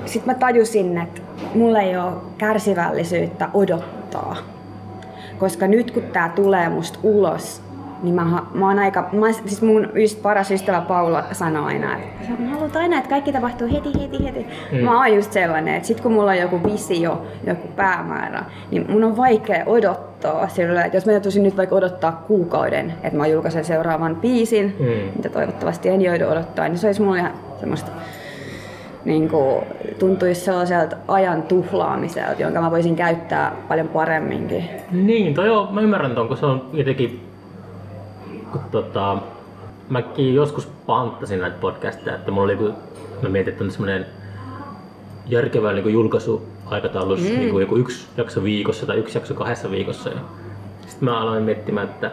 Sitten 0.05 0.33
mä 0.35 0.39
tajusin, 0.39 0.97
että 0.97 1.21
mulla 1.55 1.79
ei 1.79 1.97
ole 1.97 2.11
kärsivällisyyttä 2.37 3.49
odottaa. 3.53 4.35
Koska 5.39 5.67
nyt 5.67 5.91
kun 5.91 6.03
tää 6.03 6.29
tulee 6.29 6.69
musta 6.69 6.99
ulos, 7.03 7.61
niin 8.03 8.15
mä, 8.15 8.43
mä 8.53 8.67
oon 8.67 8.79
aika... 8.79 9.09
Mä, 9.11 9.31
siis 9.31 9.61
mun 9.61 9.89
yst, 9.95 10.21
paras 10.21 10.51
ystävä 10.51 10.81
Paula 10.81 11.23
sanoo 11.31 11.65
aina, 11.65 11.97
että 11.97 12.43
mä 12.43 12.49
haluan 12.49 12.77
aina, 12.77 12.97
että 12.97 13.09
kaikki 13.09 13.31
tapahtuu 13.31 13.67
heti, 13.73 14.01
heti, 14.01 14.23
heti. 14.25 14.47
Mm. 14.71 14.77
Mä 14.77 14.97
oon 14.97 15.15
just 15.15 15.31
sellainen, 15.31 15.75
että 15.75 15.87
sit 15.87 16.01
kun 16.01 16.11
mulla 16.13 16.31
on 16.31 16.37
joku 16.37 16.59
visio, 16.63 17.25
joku 17.47 17.67
päämäärä, 17.67 18.43
niin 18.71 18.91
mun 18.91 19.03
on 19.03 19.17
vaikea 19.17 19.63
odottaa 19.65 20.11
odottaa. 20.25 20.47
Sillä, 20.47 20.85
että 20.85 20.97
jos 20.97 21.05
mä 21.05 21.11
joutuisin 21.11 21.43
nyt 21.43 21.57
vaikka 21.57 21.75
odottaa 21.75 22.23
kuukauden, 22.27 22.93
että 23.03 23.17
mä 23.17 23.27
julkaisen 23.27 23.65
seuraavan 23.65 24.15
biisin, 24.15 24.75
Mm. 24.79 24.85
mitä 25.15 25.29
toivottavasti 25.29 25.89
en 25.89 26.01
joudu 26.01 26.25
odottaa, 26.27 26.67
niin 26.67 26.77
se 26.77 26.87
olisi 26.87 27.01
mulle 27.01 27.17
ihan 27.17 27.31
semmoista 27.59 27.91
niin 29.05 29.29
kuin, 29.29 29.65
tuntuisi 29.99 30.41
sellaiselta 30.41 30.95
ajan 31.07 31.43
tuhlaamiselta, 31.43 32.41
jonka 32.41 32.61
mä 32.61 32.71
voisin 32.71 32.95
käyttää 32.95 33.55
paljon 33.67 33.87
paremminkin. 33.87 34.69
Niin, 34.91 35.33
toi 35.33 35.49
on, 35.49 35.73
mä 35.73 35.81
ymmärrän 35.81 36.15
ton, 36.15 36.27
kun 36.27 36.37
se 36.37 36.45
on 36.45 36.69
jotenkin, 36.73 37.27
kun 38.51 38.61
tota, 38.71 39.17
mäkin 39.89 40.35
joskus 40.35 40.67
panttasin 40.85 41.39
näitä 41.39 41.57
podcasteja, 41.61 42.15
että 42.15 42.31
mulla 42.31 42.45
oli, 42.45 42.55
kun 42.55 42.73
mä 43.21 43.29
mietin, 43.29 43.51
että 43.51 43.63
on 43.63 43.71
semmoinen 43.71 44.05
järkevä 45.27 45.73
niin 45.73 45.93
julkaisuaikataulussa, 45.93 47.29
mm. 47.29 47.39
niin 47.39 47.51
kuin 47.51 47.61
joku 47.61 47.75
yksi 47.75 48.07
jakso 48.17 48.43
viikossa 48.43 48.85
tai 48.85 48.97
yksi 48.97 49.17
jakso 49.17 49.33
kahdessa 49.33 49.71
viikossa. 49.71 50.09
Ja 50.09 50.19
sitten 50.87 51.09
mä 51.09 51.19
aloin 51.21 51.43
miettimään, 51.43 51.87
että 51.87 52.11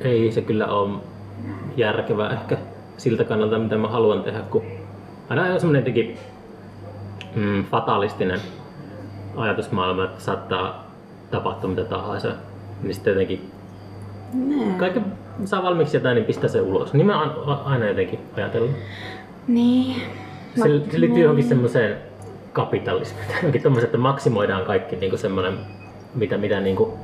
ei 0.00 0.32
se 0.32 0.42
kyllä 0.42 0.66
ole 0.66 0.98
järkevää 1.76 2.30
ehkä 2.32 2.56
siltä 2.96 3.24
kannalta, 3.24 3.58
mitä 3.58 3.76
mä 3.76 3.88
haluan 3.88 4.22
tehdä, 4.22 4.40
kun 4.40 4.62
aina 5.28 5.54
on 5.54 5.60
semmoinen 5.60 5.80
jotenkin 5.80 6.18
mm, 7.36 7.64
fatalistinen 7.64 8.40
ajatusmaailma, 9.36 10.04
että 10.04 10.20
saattaa 10.20 10.86
tapahtua 11.30 11.70
mitä 11.70 11.84
tahansa. 11.84 12.32
Niin 12.82 12.94
sitten 12.94 13.10
jotenkin 13.10 13.50
kaikki 14.78 15.00
saa 15.44 15.62
valmiiksi 15.62 15.96
jotain, 15.96 16.14
niin 16.14 16.24
pistää 16.24 16.48
se 16.48 16.60
ulos. 16.60 16.92
Niin 16.92 17.06
mä 17.06 17.22
oon 17.22 17.60
aina 17.64 17.86
jotenkin 17.86 18.18
ajatellut. 18.36 18.70
Niin. 19.48 20.02
Se, 20.56 20.62
se 20.62 21.00
liittyy 21.00 21.22
johonkin 21.22 21.48
semmoiseen 21.48 21.96
kapitalismiin. 22.52 23.26
Johonkin 23.36 23.62
tommoset, 23.62 23.84
että 23.84 23.98
maksimoidaan 23.98 24.64
kaikki 24.64 24.96
niinku 24.96 25.16
semmoinen, 25.16 25.58
mitä, 26.14 26.38
mitä 26.38 26.60
niinku 26.60 26.98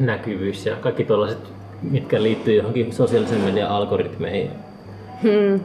näkyvyys 0.00 0.66
ja 0.66 0.76
kaikki 0.76 1.04
tuollaiset, 1.04 1.52
mitkä 1.82 2.22
liittyy 2.22 2.54
johonkin 2.54 2.92
sosiaalisen 2.92 3.40
median 3.40 3.70
algoritmeihin. 3.70 4.50
Hmm. 5.22 5.60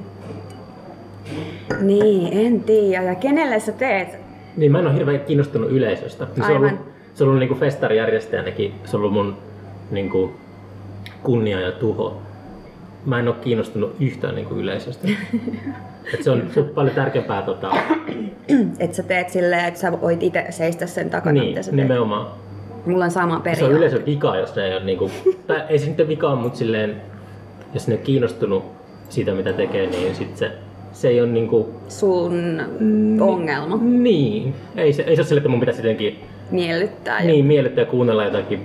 Niin, 1.82 2.46
en 2.46 2.64
tiedä. 2.64 3.04
Ja 3.04 3.16
kenelle 3.16 3.60
sä 3.60 3.72
teet? 3.72 4.18
Niin 4.58 4.72
mä 4.72 4.80
en 4.80 4.88
ole 4.88 4.96
hirveän 4.96 5.20
kiinnostunut 5.20 5.72
yleisöstä. 5.72 6.28
Se 6.36 6.52
on 6.52 6.58
ollut, 6.58 6.72
se 7.14 7.24
on 7.24 7.28
ollut 7.28 7.40
niinku 7.40 7.56
festarijärjestäjänäkin, 7.56 8.74
se 8.86 8.96
on 8.98 9.02
ollut 9.02 9.14
mun 9.14 9.38
niinku 9.92 10.32
kunnia 11.24 11.60
ja 11.60 11.72
tuho. 11.72 12.22
Mä 13.06 13.20
en 13.20 13.28
ole 13.28 13.36
kiinnostunut 13.42 13.96
yhtään 14.00 14.36
niinku 14.36 14.56
yleisöstä. 14.56 15.08
Et 16.14 16.24
se, 16.24 16.32
on, 16.32 16.44
se 16.54 16.60
on 16.60 16.70
paljon 16.76 16.96
tärkeämpää 16.96 17.42
tota, 17.42 17.72
Että 18.80 18.96
sä 18.98 19.04
teet 19.04 19.30
silleen, 19.30 19.66
että 19.66 19.80
sä 19.80 20.02
voit 20.02 20.24
itse 20.24 20.46
seistä 20.50 20.86
sen 20.86 21.10
takana, 21.10 21.34
niin, 21.34 21.48
mitä 21.50 21.62
sä 21.62 21.72
teet. 21.72 21.84
nimenomaan. 21.84 22.28
Mulla 22.86 23.06
on 23.06 23.12
sama 23.12 23.34
Se 23.34 23.36
on 23.38 23.42
periaate. 23.44 23.74
yleisön 23.76 24.06
vika, 24.06 24.36
jos 24.38 24.56
ne 24.56 24.66
ei 24.66 24.76
ole 24.76 24.84
niinku, 24.86 25.12
tai 25.48 25.62
ei 25.70 25.80
se 25.80 25.90
nyt 25.98 26.08
vika, 26.08 26.36
mutta 26.36 26.58
silleen, 26.58 27.02
jos 27.74 27.88
ne 27.88 27.94
ole 27.94 28.02
kiinnostunut 28.04 28.64
siitä, 29.10 29.32
mitä 29.32 29.54
tekee, 29.54 29.88
niin 29.88 30.16
sit 30.16 30.38
se, 30.38 30.52
se 30.96 31.08
ei 31.08 31.22
ole 31.22 31.30
niinku, 31.30 31.70
Sun 31.88 32.62
ongelma 33.22 33.78
niin. 33.82 34.54
Ei 34.76 34.94
se, 34.94 35.04
ei 35.04 35.16
se 35.16 35.22
ole 35.22 35.28
sille, 35.28 35.40
että 35.40 35.50
mun 35.50 35.60
pitäisi 35.60 35.82
jotenkin 35.82 36.20
miellyttää. 36.52 37.24
niin 37.24 37.46
miellyttää 37.46 37.82
ja 37.82 37.86
kuunnella 37.92 38.24
jotakin 38.24 38.60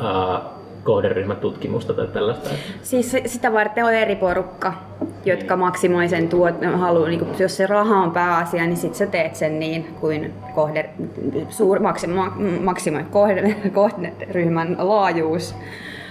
uh, 0.00 0.58
kohderyhmätutkimusta 0.84 1.94
tai 1.94 2.06
tällaista. 2.06 2.50
Siis 2.82 3.16
sitä 3.26 3.52
varten 3.52 3.84
on 3.84 3.94
eri 3.94 4.16
porukka, 4.16 4.72
jotka 5.24 5.56
maksimoi 5.56 6.08
sen 6.08 6.28
tuot, 6.28 6.54
halu, 6.74 7.04
niin 7.04 7.18
kuin, 7.18 7.30
jos 7.38 7.56
se 7.56 7.66
raha 7.66 8.02
on 8.02 8.10
pääasia, 8.10 8.66
niin 8.66 8.76
sit 8.76 8.94
sä 8.94 9.06
teet 9.06 9.36
sen 9.36 9.58
niin 9.58 9.84
kuin 10.00 10.34
kohde, 10.54 10.90
suur, 11.48 11.80
maksimo, 11.80 12.24
maksimoi 12.60 13.04
kohde, 13.10 13.56
kohderyhmän 13.72 14.76
laajuus 14.78 15.54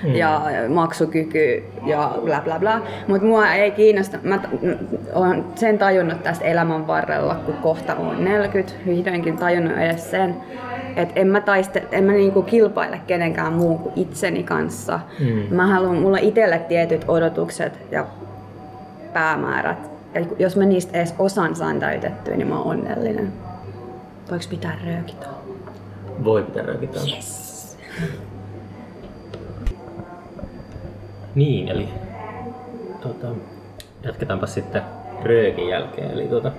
Mm. 0.04 0.16
ja 0.16 0.42
maksukyky 0.70 1.64
ja 1.86 2.18
bla 2.26 2.42
bla 2.44 2.60
bla. 2.60 2.82
Mutta 3.08 3.28
mua 3.28 3.52
ei 3.52 3.72
kiinnosta, 3.72 4.18
mä 4.24 4.40
olen 5.14 5.46
sen 5.56 5.78
tajunnut 5.78 6.24
tästä 6.24 6.46
elämän 6.46 6.88
varrella, 6.88 7.36
kun 7.36 7.54
kohta 7.54 7.96
on 7.96 8.26
40, 8.26 8.74
vihdoinkin 8.86 9.38
tajunnut 9.38 9.78
edes 9.78 10.12
sen, 10.12 10.36
että 10.96 11.20
en 11.20 11.28
mä, 11.28 11.42
taiste, 11.42 11.84
en 11.92 12.04
mä 12.04 12.12
niinku 12.12 12.42
kilpaile 12.42 13.02
kenenkään 13.08 13.54
muun 13.54 13.80
kuin 13.80 13.94
itseni 13.96 14.44
kanssa. 14.44 15.00
Mm. 15.20 15.56
Mä 15.56 15.68
haluan, 15.68 15.96
mulla 15.96 16.18
itselle 16.18 16.60
tietyt 16.60 17.06
odotukset 17.08 17.80
ja 17.92 18.06
päämäärät. 19.14 19.92
Ja 20.16 20.26
jos 20.40 20.56
mä 20.56 20.66
niistä 20.66 20.98
edes 20.98 21.16
osan 21.20 21.56
saan 21.56 21.80
täytettyä, 21.80 22.36
niin 22.36 22.48
mä 22.48 22.60
oon 22.60 22.68
onnellinen. 22.68 23.34
Voiko 24.32 24.46
pitää 24.50 24.78
röökitä? 24.86 25.26
Voi 26.24 26.44
pitää 26.44 26.64
röökittää. 26.64 27.02
Yes. 27.16 27.78
Niin, 31.38 31.68
eli 31.68 31.90
tota, 33.02 33.28
jatketaanpa 34.04 34.48
sitten 34.48 34.82
röökin 35.24 35.68
jälkeen. 35.68 36.12
Eli 36.12 36.28
tota, 36.28 36.52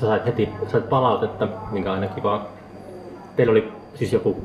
sä 0.00 0.06
sait 0.06 0.26
heti 0.26 0.48
sait 0.72 0.88
palautetta, 0.88 1.48
minkä 1.72 1.92
on 1.92 1.98
aina 2.00 2.14
kivaa. 2.14 2.46
Teillä 3.36 3.50
oli 3.50 3.72
siis 3.94 4.12
joku 4.12 4.36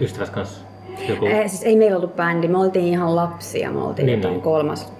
ystäväs 0.00 0.30
kanssa 0.30 0.60
joku... 1.08 1.26
Eh, 1.26 1.50
siis 1.50 1.62
ei 1.62 1.76
meillä 1.76 1.96
ollut 1.96 2.16
bändi, 2.16 2.48
me 2.48 2.58
oltiin 2.58 2.86
ihan 2.86 3.16
lapsia, 3.16 3.72
me 3.72 3.82
oltiin 3.84 4.06
Niin, 4.06 4.20
niin. 4.20 4.40
kolmas, 4.40 4.92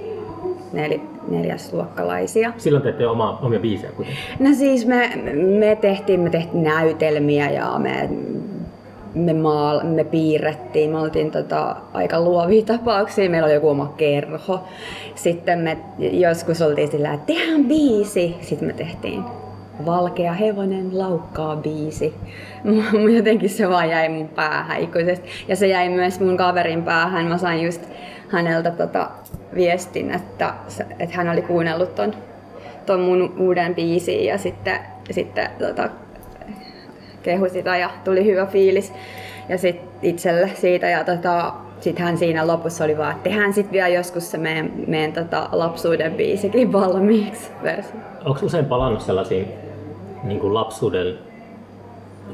nel, 0.73 0.99
neljäsluokkalaisia. 1.29 2.53
Silloin 2.59 2.83
teette 2.83 3.07
oma, 3.07 3.39
omia 3.43 3.61
biisejä 3.61 3.93
kuitenkin. 3.93 4.23
No 4.39 4.55
siis 4.55 4.87
me, 4.87 5.13
me, 5.59 5.77
tehtiin, 5.81 6.21
me 6.21 6.31
tehtiin 6.31 6.65
näytelmiä 6.65 7.51
ja 7.51 7.79
me, 7.79 8.09
me, 9.15 9.33
maal, 9.33 9.81
me 9.85 10.05
piirrettiin, 10.05 10.91
me 10.91 10.99
oltiin 10.99 11.31
tota, 11.31 11.77
aika 11.93 12.21
luovia 12.21 12.65
tapauksia, 12.65 13.31
meillä 13.31 13.47
oli 13.47 13.55
joku 13.55 13.69
oma 13.69 13.95
kerho. 13.97 14.65
Sitten 15.15 15.59
me 15.59 15.79
joskus 15.99 16.63
oltiin 16.63 16.91
sillä, 16.91 17.13
että 17.13 17.27
tehdään 17.27 17.65
biisi. 17.65 18.37
Sitten 18.41 18.69
me 18.69 18.73
tehtiin 18.73 19.25
Valkea 19.87 20.33
hevonen 20.33 20.99
laukkaa 20.99 21.57
biisi. 21.57 22.15
Jotenkin 23.17 23.51
se 23.51 23.69
vaan 23.69 23.91
jäi 23.91 24.09
mun 24.09 24.29
päähän 24.29 24.81
ikuisesti. 24.81 25.29
Ja 25.49 25.57
se 25.57 25.67
jäi 25.67 25.89
myös 25.89 26.21
mun 26.21 26.37
kaverin 26.37 26.83
päähän. 26.83 27.27
Mä 27.27 27.39
sain 27.39 27.65
just 27.65 27.83
häneltä 28.29 28.71
tota 28.71 29.11
viestin, 29.55 30.11
että, 30.11 30.55
että 30.99 31.17
hän 31.17 31.29
oli 31.29 31.43
kuunnellut 31.43 31.95
ton 31.95 32.15
ton 32.87 33.01
mun 33.01 33.35
uuden 33.39 33.75
biisin 33.75 34.25
ja 34.25 34.39
sitten, 34.39 34.81
sitten 35.11 35.51
tota, 35.59 35.89
kehui 37.23 37.51
sitä 37.51 37.77
ja 37.77 37.91
tuli 38.05 38.25
hyvä 38.25 38.47
fiilis 38.47 38.93
ja 39.49 39.59
sit 39.59 39.81
itselle 40.03 40.51
siitä 40.55 40.89
ja 40.89 41.05
tota, 41.05 41.53
sitten 41.81 42.05
hän 42.05 42.19
siinä 42.19 42.47
lopussa 42.47 42.85
oli 42.85 42.99
vaan, 42.99 43.11
että 43.11 43.23
tehdään 43.23 43.53
sitten 43.53 43.73
vielä 43.73 43.89
joskus 43.89 44.31
se 44.31 44.39
meidän, 44.39 44.73
meidän 44.87 45.13
tota, 45.13 45.49
lapsuuden 45.53 46.15
biisikin 46.15 46.73
valmiiksi 46.73 47.51
versio. 47.63 47.97
Onko 48.25 48.41
usein 48.43 48.65
palannut 48.65 49.01
sellaisiin 49.01 49.49
niin 50.23 50.41
kuin 50.41 50.55
lapsuuden 50.55 51.19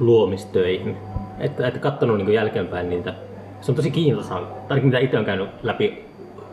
luomistöihin? 0.01 0.97
Että, 1.39 1.69
että 1.69 1.81
katsonut 1.81 2.17
niin 2.17 2.27
kuin 2.27 2.35
jälkeenpäin 2.35 2.91
niitä. 2.91 3.15
Se 3.61 3.73
on 3.73 3.77
tosi 3.77 3.91
kiintoisaa. 3.91 4.41
Tai 4.69 4.81
mitä 4.81 4.99
itse 4.99 5.19
on 5.19 5.25
käynyt 5.25 5.49
läpi 5.63 6.05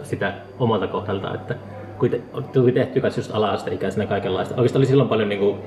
sitä 0.03 0.33
omalta 0.59 0.87
kohdalta, 0.87 1.33
että 1.33 1.55
tuli 2.53 2.71
tehty 2.71 3.01
kanssa 3.01 3.19
just 3.19 3.31
ala-asteikäisenä 3.33 4.05
kaikenlaista. 4.05 4.55
Oikeastaan 4.55 4.79
oli 4.79 4.85
silloin 4.85 5.09
paljon 5.09 5.29
niin 5.29 5.39
kuin 5.39 5.57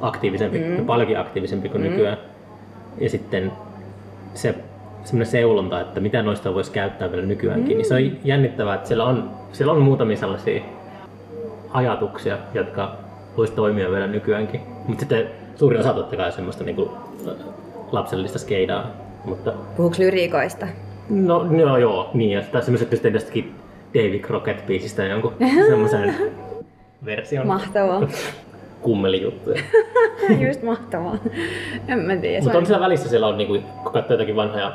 aktiivisempi, 0.00 0.58
mm. 0.58 0.86
paljonkin 0.86 1.18
aktiivisempi 1.18 1.68
kuin 1.68 1.82
mm. 1.82 1.90
nykyään. 1.90 2.18
Ja 2.98 3.10
sitten 3.10 3.52
se 4.34 4.54
semmoinen 5.04 5.30
seulonta, 5.30 5.80
että 5.80 6.00
mitä 6.00 6.22
noista 6.22 6.54
voisi 6.54 6.72
käyttää 6.72 7.10
vielä 7.10 7.26
nykyäänkin, 7.26 7.76
mm. 7.76 7.78
niin 7.78 7.88
se 7.88 7.94
on 7.94 8.18
jännittävää, 8.24 8.74
että 8.74 8.88
siellä 8.88 9.04
on, 9.04 9.30
siellä 9.52 9.72
on 9.72 9.82
muutamia 9.82 10.16
sellaisia 10.16 10.62
ajatuksia, 11.70 12.38
jotka 12.54 12.96
voisi 13.36 13.52
toimia 13.52 13.90
vielä 13.90 14.06
nykyäänkin. 14.06 14.60
Mutta 14.86 15.00
sitten 15.00 15.26
suuri 15.56 15.78
osa 15.78 15.94
totta 15.94 16.16
kai 16.16 16.32
semmoista 16.32 16.64
niinku 16.64 16.90
lapsellista 17.92 18.38
skeidaa. 18.38 18.86
Mutta 19.24 19.52
Puhuuko 19.76 19.96
lyriikoista? 19.98 20.66
no, 21.10 21.46
no 21.50 21.76
joo, 21.76 22.10
niin. 22.14 22.30
Ja 22.30 22.62
semmoiset 22.62 23.12
tästäkin 23.12 23.54
Davy 23.94 24.18
Crockett-biisistä 24.18 25.02
jonkun 25.02 25.32
semmoisen 25.68 26.14
version 27.04 27.46
Mahtavaa. 27.46 28.00
kummelijuttuja. 28.82 29.62
Just 30.46 30.62
mahtavaa. 30.62 31.16
En 31.88 31.98
mä 31.98 32.16
tiedä. 32.16 32.42
Mutta 32.42 32.58
on- 32.58 32.66
siellä 32.66 32.84
välissä 32.84 33.08
siellä 33.08 33.26
on, 33.26 33.38
niinku, 33.38 33.58
kun 33.82 33.92
katsoo 33.92 34.14
jotakin 34.14 34.36
vanhoja 34.36 34.72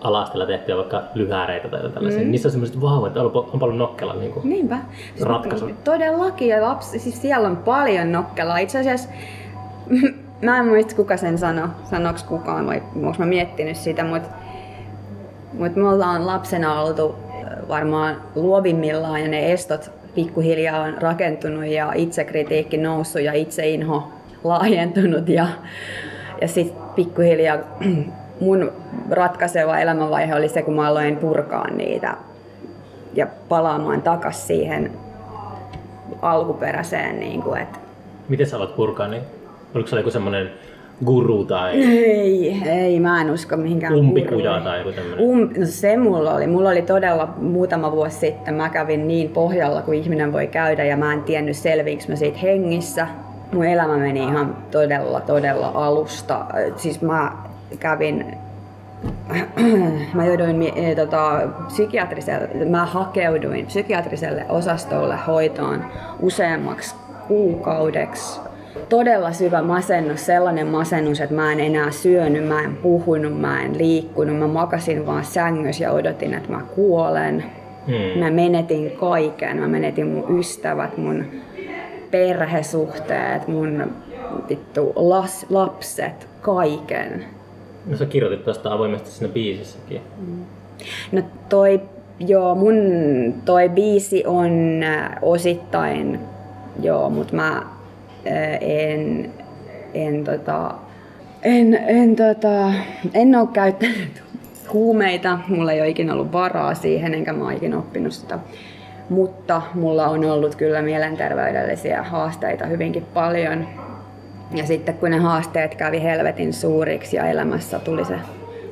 alastella 0.00 0.46
tehtyjä 0.46 0.76
vaikka 0.76 1.02
lyhääreitä 1.14 1.68
tai 1.68 1.90
tällaisia, 1.90 2.22
mm. 2.22 2.30
niissä 2.30 2.48
on 2.48 2.52
semmoiset 2.52 2.80
vahvat, 2.80 3.06
että 3.06 3.20
on, 3.20 3.48
on 3.52 3.60
paljon 3.60 3.78
nokkela. 3.78 4.14
Niinku. 4.14 4.40
Niinpä. 4.44 4.78
Siis 5.14 5.28
Ratkaisu. 5.28 5.70
Todellakin, 5.84 6.48
ja 6.48 6.62
lapsi, 6.62 6.98
siis 6.98 7.22
siellä 7.22 7.48
on 7.48 7.56
paljon 7.56 8.12
nokkelaa. 8.12 8.58
Itse 8.58 8.78
asiassa, 8.78 9.08
mä 10.42 10.58
en 10.58 10.66
muista 10.66 10.94
kuka 10.94 11.16
sen 11.16 11.38
sano, 11.38 11.68
sanoks 11.90 12.22
kukaan 12.22 12.66
vai 12.66 12.82
onko 12.96 13.14
mä 13.18 13.26
miettinyt 13.26 13.76
sitä, 13.76 14.04
mutta 14.04 14.28
mut 15.52 15.76
me 15.76 15.88
ollaan 15.88 16.26
lapsena 16.26 16.80
oltu 16.80 17.14
varmaan 17.68 18.16
luovimmillaan 18.34 19.20
ja 19.20 19.28
ne 19.28 19.52
estot 19.52 19.90
pikkuhiljaa 20.14 20.80
on 20.80 20.94
rakentunut 20.98 21.66
ja 21.66 21.92
itsekritiikki 21.94 22.76
noussut 22.76 23.22
ja 23.22 23.32
itseinho 23.32 24.08
laajentunut 24.44 25.28
ja, 25.28 25.46
ja 26.40 26.48
sitten 26.48 26.82
pikkuhiljaa 26.94 27.58
mun 28.40 28.72
ratkaiseva 29.10 29.78
elämänvaihe 29.78 30.34
oli 30.34 30.48
se, 30.48 30.62
kun 30.62 30.74
mä 30.74 30.88
aloin 30.88 31.16
purkaa 31.16 31.70
niitä 31.70 32.16
ja 33.14 33.26
palaamaan 33.48 34.02
takas 34.02 34.46
siihen 34.46 34.92
alkuperäiseen. 36.22 37.20
Niin 37.20 37.42
kuin, 37.42 37.60
että 37.60 37.78
Miten 38.28 38.46
sä 38.46 38.56
aloit 38.56 38.76
purkaa, 38.76 39.08
niin 39.08 39.22
oliko 39.74 39.88
se 39.88 39.96
joku 39.96 40.10
semmoinen 40.10 40.50
guru 41.04 41.44
tai 41.44 41.82
ei, 41.82 42.62
ei, 42.66 43.00
mä 43.00 43.20
en 43.20 43.30
usko 43.30 43.56
mihinkään 43.56 43.94
umpikuja 43.94 44.36
guruihin. 44.36 44.62
tai 44.62 44.78
joku 44.78 44.92
tämmöinen? 44.92 45.26
Um, 45.26 45.40
no 45.40 45.66
se 45.66 45.96
mulla 45.96 46.34
oli. 46.34 46.46
Mulla 46.46 46.68
oli 46.68 46.82
todella 46.82 47.34
muutama 47.40 47.92
vuosi 47.92 48.18
sitten, 48.18 48.54
mä 48.54 48.68
kävin 48.68 49.08
niin 49.08 49.28
pohjalla 49.28 49.82
kuin 49.82 49.98
ihminen 49.98 50.32
voi 50.32 50.46
käydä 50.46 50.84
ja 50.84 50.96
mä 50.96 51.12
en 51.12 51.22
tiennyt 51.22 51.56
selviinkö 51.56 52.04
mä 52.08 52.16
siitä 52.16 52.38
hengissä. 52.38 53.06
Mun 53.52 53.64
elämä 53.64 53.96
meni 53.96 54.20
ihan 54.20 54.56
todella, 54.70 55.20
todella 55.20 55.72
alusta. 55.74 56.46
Siis 56.76 57.02
mä 57.02 57.32
kävin 57.80 58.26
mä 60.14 60.26
jouduin 60.26 60.62
eh, 60.76 60.96
tota, 60.96 61.40
psykiatriselle, 61.66 62.64
mä 62.64 62.86
hakeuduin 62.86 63.66
psykiatriselle 63.66 64.46
osastolle 64.48 65.16
hoitoon 65.26 65.84
useammaksi 66.20 66.94
kuukaudeksi. 67.28 68.40
Todella 68.88 69.32
syvä 69.32 69.62
masennus, 69.62 70.26
sellainen 70.26 70.66
masennus, 70.66 71.20
että 71.20 71.34
mä 71.34 71.52
en 71.52 71.60
enää 71.60 71.90
syönyt, 71.90 72.48
mä 72.48 72.62
en 72.62 72.76
puhunut, 72.76 73.40
mä 73.40 73.62
en 73.62 73.78
liikkunut, 73.78 74.38
mä 74.38 74.46
makasin 74.46 75.06
vaan 75.06 75.24
sängyssä 75.24 75.84
ja 75.84 75.92
odotin, 75.92 76.34
että 76.34 76.52
mä 76.52 76.60
kuolen. 76.74 77.44
Hmm. 77.86 78.20
Mä 78.20 78.30
menetin 78.30 78.90
kaiken, 78.90 79.56
mä 79.56 79.68
menetin 79.68 80.06
mun 80.06 80.38
ystävät, 80.38 80.96
mun 80.96 81.24
perhesuhteet, 82.10 83.48
mun 83.48 83.92
vittu 84.48 84.92
las, 84.96 85.46
lapset, 85.50 86.28
kaiken. 86.40 87.24
No 87.86 87.96
sä 87.96 88.06
kirjoitit 88.06 88.44
tuosta 88.44 88.72
avoimesti 88.72 89.10
siinä 89.10 89.32
biisissäkin. 89.32 90.00
No 91.12 91.22
toi, 91.48 91.80
joo, 92.18 92.54
mun 92.54 92.74
toi 93.44 93.68
biisi 93.68 94.24
on 94.26 94.82
äh, 94.82 95.10
osittain, 95.22 96.20
joo, 96.82 97.10
mut 97.10 97.32
mä 97.32 97.62
en, 98.60 99.30
en 99.94 100.24
tota, 100.24 100.74
en, 101.42 101.74
en 101.74 102.16
tota, 102.16 102.72
en 103.14 103.34
oo 103.34 103.46
käyttänyt 103.46 104.22
huumeita, 104.72 105.38
mulla 105.48 105.72
ei 105.72 105.80
ole 105.80 105.88
ikinä 105.88 106.12
ollut 106.12 106.32
varaa 106.32 106.74
siihen, 106.74 107.14
enkä 107.14 107.32
mä 107.32 107.52
ikinä 107.52 107.78
oppinut 107.78 108.12
sitä. 108.12 108.38
Mutta 109.08 109.62
mulla 109.74 110.08
on 110.08 110.24
ollut 110.24 110.54
kyllä 110.54 110.82
mielenterveydellisiä 110.82 112.02
haasteita 112.02 112.66
hyvinkin 112.66 113.04
paljon. 113.14 113.68
Ja 114.54 114.66
sitten 114.66 114.94
kun 114.94 115.10
ne 115.10 115.18
haasteet 115.18 115.74
kävi 115.74 116.02
helvetin 116.02 116.52
suuriksi 116.52 117.16
ja 117.16 117.26
elämässä 117.26 117.78
tuli 117.78 118.04
se 118.04 118.14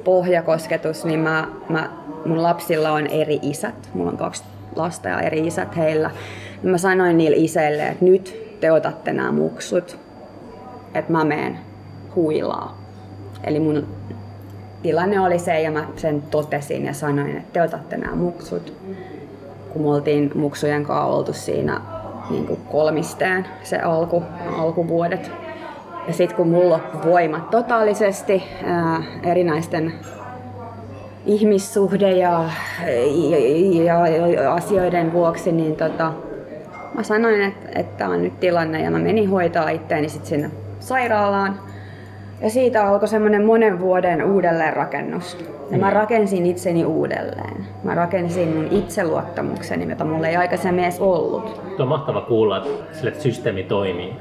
pohjakosketus, 0.05 1.05
niin 1.05 1.21
mä, 1.21 1.49
mä, 1.69 1.91
mun 2.27 2.43
lapsilla 2.43 2.93
on 2.93 3.07
eri 3.07 3.39
isät. 3.43 3.91
Mulla 3.95 4.11
on 4.11 4.17
kaksi 4.17 4.45
lasta 4.77 5.09
ja 5.09 5.21
eri 5.21 5.47
isät 5.47 5.77
heillä. 5.77 6.11
Mä 6.63 6.79
sanoin 6.79 7.19
niille 7.19 7.37
isille, 7.37 7.87
että 7.87 8.05
nyt 8.05 8.52
te 8.63 8.73
otatte 8.73 9.13
nämä 9.13 9.33
muksut, 9.33 9.99
että 10.95 11.13
mä 11.13 11.25
meen 11.25 11.59
huilaa. 12.15 12.79
Eli 13.45 13.61
mun 13.61 13.87
tilanne 14.83 15.21
oli 15.21 15.39
se 15.39 15.61
ja 15.61 15.71
mä 15.71 15.85
sen 15.97 16.23
totesin 16.23 16.85
ja 16.85 16.95
sanoin, 16.95 17.37
että 17.37 17.53
te 17.53 17.63
otatte 17.63 17.97
nämä 17.97 18.17
muksut. 18.17 18.75
Kun 19.73 19.83
me 19.83 19.89
oltiin 19.89 20.31
muksujen 20.35 20.85
kanssa 20.85 21.05
oltu 21.05 21.33
siinä 21.33 21.81
niin 22.31 22.47
kuin 22.47 22.61
kolmisteen 22.73 23.47
se 23.63 23.79
alku, 23.79 24.23
alkuvuodet. 24.59 25.31
Ja 26.07 26.13
sitten 26.13 26.37
kun 26.37 26.49
mulla 26.49 26.81
loppui 26.93 27.11
voimat 27.13 27.51
totaalisesti 27.51 28.43
ää, 28.65 29.03
erinäisten 29.23 29.93
ihmissuhde 31.27 32.11
ja, 32.11 32.45
ja, 33.85 34.09
ja 34.09 34.55
asioiden 34.55 35.13
vuoksi, 35.13 35.53
niin 35.53 35.77
tota, 35.77 36.13
mä 36.95 37.03
sanoin, 37.03 37.43
että, 37.43 37.69
että 37.81 37.99
tämä 37.99 38.11
on 38.11 38.23
nyt 38.23 38.41
tilanne 38.41 38.83
ja 38.83 38.91
mä 38.91 38.99
menin 38.99 39.31
hoitaa 39.31 39.71
itteeni 39.71 40.09
sitten 40.09 40.29
sinne 40.29 40.51
sairaalaan. 40.81 41.61
Ja 42.41 42.51
siitä 42.51 42.87
alkoi 42.87 43.09
semmoinen 43.09 43.45
monen 43.47 43.81
vuoden 43.81 44.25
uudelleenrakennus. 44.25 45.39
Ja 45.71 45.79
mä 45.79 45.91
rakensin 45.91 46.47
itseni 46.47 46.85
uudelleen. 46.85 47.67
Mä 47.85 47.95
rakensin 47.95 48.49
mun 48.49 48.69
itseluottamukseni, 48.71 49.91
jota 49.91 50.05
mulla 50.05 50.29
ei 50.29 50.37
aikaisemmin 50.37 50.85
edes 50.85 51.01
ollut. 51.01 51.61
Tuo 51.77 51.83
on 51.83 51.89
mahtava 51.89 52.21
kuulla, 52.21 52.57
että, 52.57 52.95
sille, 52.95 53.15
systeemi 53.15 53.63
toimii. 53.63 54.13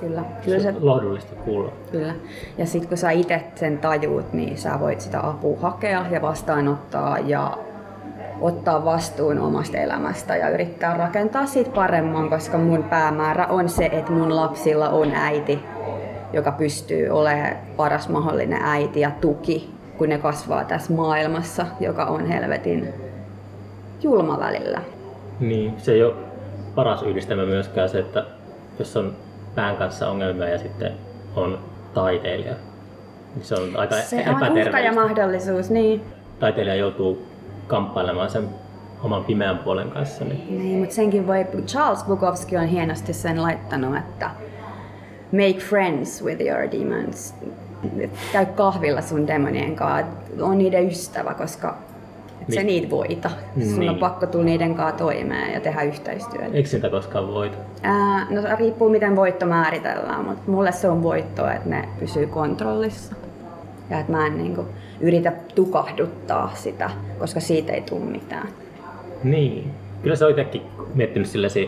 Kyllä, 0.00 0.22
kyllä 0.44 0.58
se 0.58 0.74
Lohdullista 0.80 1.34
kuulla. 1.34 1.72
Kyllä. 1.92 2.14
Ja 2.58 2.66
sitten 2.66 2.88
kun 2.88 2.98
sä 2.98 3.10
itse 3.10 3.44
sen 3.54 3.78
tajuut, 3.78 4.32
niin 4.32 4.58
sä 4.58 4.80
voit 4.80 5.00
sitä 5.00 5.28
apua 5.28 5.58
hakea 5.60 6.06
ja 6.10 6.22
vastaanottaa 6.22 7.18
ja 7.18 7.58
ottaa 8.40 8.84
vastuun 8.84 9.38
omasta 9.38 9.78
elämästä 9.78 10.36
ja 10.36 10.48
yrittää 10.48 10.96
rakentaa 10.96 11.46
siitä 11.46 11.70
paremman, 11.70 12.30
koska 12.30 12.58
mun 12.58 12.84
päämäärä 12.84 13.46
on 13.46 13.68
se, 13.68 13.88
että 13.92 14.12
mun 14.12 14.36
lapsilla 14.36 14.88
on 14.88 15.14
äiti, 15.14 15.58
joka 16.32 16.52
pystyy 16.52 17.08
olemaan 17.08 17.56
paras 17.76 18.08
mahdollinen 18.08 18.62
äiti 18.62 19.00
ja 19.00 19.10
tuki, 19.20 19.70
kun 19.98 20.08
ne 20.08 20.18
kasvaa 20.18 20.64
tässä 20.64 20.92
maailmassa, 20.92 21.66
joka 21.80 22.04
on 22.04 22.26
helvetin 22.26 22.88
julma 24.02 24.38
välillä. 24.38 24.80
Niin, 25.40 25.74
se 25.78 25.92
ei 25.92 26.02
ole 26.02 26.14
paras 26.74 27.02
yhdistelmä 27.02 27.44
myöskään 27.44 27.88
se, 27.88 27.98
että 27.98 28.24
jos 28.78 28.96
on 28.96 29.12
pään 29.54 29.76
kanssa 29.76 30.08
ongelmia 30.08 30.48
ja 30.48 30.58
sitten 30.58 30.92
on 31.36 31.58
taiteilija, 31.94 32.54
niin 33.34 33.44
se 33.44 33.54
on 33.54 33.76
aika 33.76 33.96
Se 33.96 34.24
on 34.28 34.58
uhka 34.66 34.78
ja 34.78 34.92
mahdollisuus, 34.92 35.70
niin. 35.70 36.02
Taiteilija 36.40 36.76
joutuu 36.76 37.26
kamppailemaan 37.66 38.30
sen 38.30 38.48
oman 39.02 39.24
pimeän 39.24 39.58
puolen 39.58 39.90
kanssa. 39.90 40.24
Niin. 40.24 40.58
Niin, 40.58 40.78
mutta 40.78 40.94
senkin 40.94 41.26
voi... 41.26 41.46
Charles 41.66 42.04
Bukowski 42.04 42.56
on 42.56 42.66
hienosti 42.66 43.12
sen 43.12 43.42
laittanut, 43.42 43.96
että 43.96 44.30
make 45.32 45.58
friends 45.68 46.24
with 46.24 46.40
your 46.42 46.70
demons. 46.72 47.34
Käy 48.32 48.46
kahvilla 48.46 49.00
sun 49.00 49.26
demonien 49.26 49.76
kanssa, 49.76 50.06
on 50.40 50.58
niiden 50.58 50.86
ystävä, 50.88 51.34
koska 51.34 51.74
et 52.42 52.46
se 52.54 52.54
Niin. 52.56 52.66
niitä 52.66 52.90
voita. 52.90 53.30
Sun 53.64 53.72
on 53.72 53.78
Niin. 53.78 53.96
pakko 53.98 54.26
tulla 54.26 54.44
niiden 54.44 54.74
kanssa 54.74 54.98
toimeen 54.98 55.54
ja 55.54 55.60
tehdä 55.60 55.82
yhteistyötä. 55.82 56.48
Eikö 56.52 56.68
sitä 56.68 56.88
koskaan 56.90 57.28
voita? 57.28 57.56
Ää, 57.82 58.26
no 58.30 58.40
riippuu 58.58 58.88
miten 58.88 59.16
voitto 59.16 59.46
määritellään, 59.46 60.24
mutta 60.24 60.50
mulle 60.50 60.72
se 60.72 60.88
on 60.88 61.02
voitto, 61.02 61.48
että 61.50 61.68
ne 61.68 61.88
pysyy 62.00 62.26
kontrollissa. 62.26 63.14
Ja 63.90 63.98
että 64.00 64.12
mä 64.12 64.26
en 64.26 64.38
niinku 64.38 64.64
yritä 65.00 65.32
tukahduttaa 65.54 66.50
sitä, 66.54 66.90
koska 67.18 67.40
siitä 67.40 67.72
ei 67.72 67.80
tule 67.80 68.04
mitään. 68.04 68.48
Niin. 69.24 69.70
Kyllä 70.02 70.16
se 70.16 70.24
on 70.24 70.30
itsekin 70.30 70.62
miettinyt 70.94 71.28
sillä 71.28 71.48
se, 71.48 71.60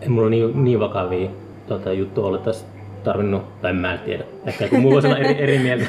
ei 0.00 0.08
mulla 0.08 0.30
niin, 0.30 0.64
niin 0.64 0.80
vakavia 0.80 1.30
tuota, 1.68 1.92
juttuja 1.92 2.26
ollut 2.26 2.42
tässä 2.42 2.66
tarvinnut, 3.04 3.60
tai 3.62 3.72
mä 3.72 3.92
en 3.92 3.98
tiedä, 3.98 4.24
ehkä 4.46 4.68
kun 4.68 4.80
mulla 4.80 4.94
voisi 4.94 5.08
olla 5.08 5.18
eri, 5.18 5.42
eri 5.42 5.58
mieltä. 5.58 5.84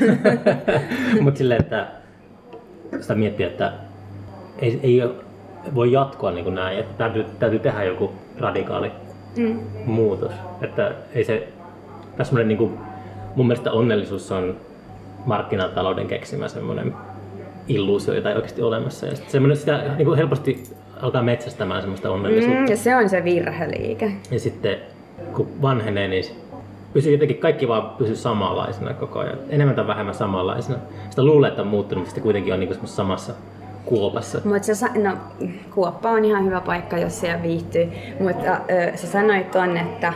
Mutta 1.21 1.37
silleen, 1.37 1.61
että 1.61 1.87
sitä 3.01 3.15
miettiä, 3.15 3.47
että 3.47 3.73
ei, 4.59 4.79
ei 4.83 5.03
ole- 5.03 5.11
voi 5.75 5.91
jatkoa 5.91 6.31
niin 6.31 6.43
kuin 6.43 6.55
näin, 6.55 6.79
että 6.79 6.93
täytyy, 6.97 7.25
täytyy 7.39 7.59
tehdä 7.59 7.83
joku 7.83 8.11
radikaali 8.39 8.91
Mm. 9.37 9.59
muutos. 9.85 10.31
Että 10.61 10.91
ei 11.13 11.23
se, 11.23 11.47
tässä 12.17 12.43
niin 12.43 12.57
kuin, 12.57 12.77
mun 13.35 13.47
mielestä 13.47 13.71
onnellisuus 13.71 14.31
on 14.31 14.55
markkinatalouden 15.25 16.07
keksimä 16.07 16.47
semmoinen 16.47 16.93
illuusio, 17.67 18.13
jota 18.13 18.29
ei 18.29 18.35
oikeasti 18.35 18.61
olemassa. 18.61 19.05
Ja 19.05 19.15
sit 19.15 19.29
semmoinen, 19.29 19.57
sitä 19.57 19.83
niin 19.97 20.05
kuin 20.05 20.17
helposti 20.17 20.63
alkaa 21.01 21.23
metsästämään 21.23 21.81
semmoista 21.81 22.11
onnellisuutta. 22.11 22.59
Mm, 22.59 22.67
ja 22.67 22.77
se 22.77 22.95
on 22.95 23.09
se 23.09 23.23
virheliike. 23.23 24.11
Ja 24.31 24.39
sitten 24.39 24.77
kun 25.33 25.47
vanhenee, 25.61 26.07
niin 26.07 26.25
pysyy 26.93 27.11
jotenkin 27.11 27.37
kaikki 27.37 27.67
vaan 27.67 27.89
pysyy 27.89 28.15
samanlaisena 28.15 28.93
koko 28.93 29.19
ajan. 29.19 29.37
Enemmän 29.49 29.75
tai 29.75 29.87
vähemmän 29.87 30.15
samanlaisena. 30.15 30.77
Sitä 31.09 31.23
luulee, 31.23 31.49
että 31.49 31.61
on 31.61 31.67
muuttunut, 31.67 32.01
mutta 32.01 32.09
sitten 32.09 32.23
kuitenkin 32.23 32.53
on 32.53 32.59
niin 32.59 32.77
samassa 32.85 33.33
kuopassa. 33.85 34.41
Mutta 34.43 34.63
se, 34.63 34.75
sa- 34.75 34.89
no, 34.95 35.17
kuoppa 35.75 36.09
on 36.11 36.25
ihan 36.25 36.45
hyvä 36.45 36.61
paikka, 36.61 36.97
jos 36.97 37.19
siellä 37.19 37.43
viihtyy. 37.43 37.87
Mutta 38.19 38.51
ö, 38.51 38.97
sä 38.97 39.07
sanoit 39.07 39.51
tuonne, 39.51 39.79
että, 39.79 40.13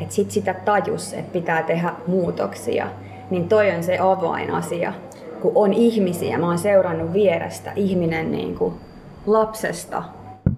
että 0.00 0.14
sit 0.14 0.30
sitä 0.30 0.54
tajus, 0.54 1.12
että 1.12 1.32
pitää 1.32 1.62
tehdä 1.62 1.92
muutoksia. 2.06 2.86
Niin 3.30 3.48
toi 3.48 3.70
on 3.70 3.82
se 3.82 3.98
avainasia. 3.98 4.92
Kun 5.42 5.52
on 5.54 5.72
ihmisiä, 5.72 6.38
mä 6.38 6.46
oon 6.46 6.58
seurannut 6.58 7.12
vierestä, 7.12 7.72
ihminen 7.76 8.32
niin 8.32 8.54
kuin 8.54 8.74
lapsesta 9.26 10.02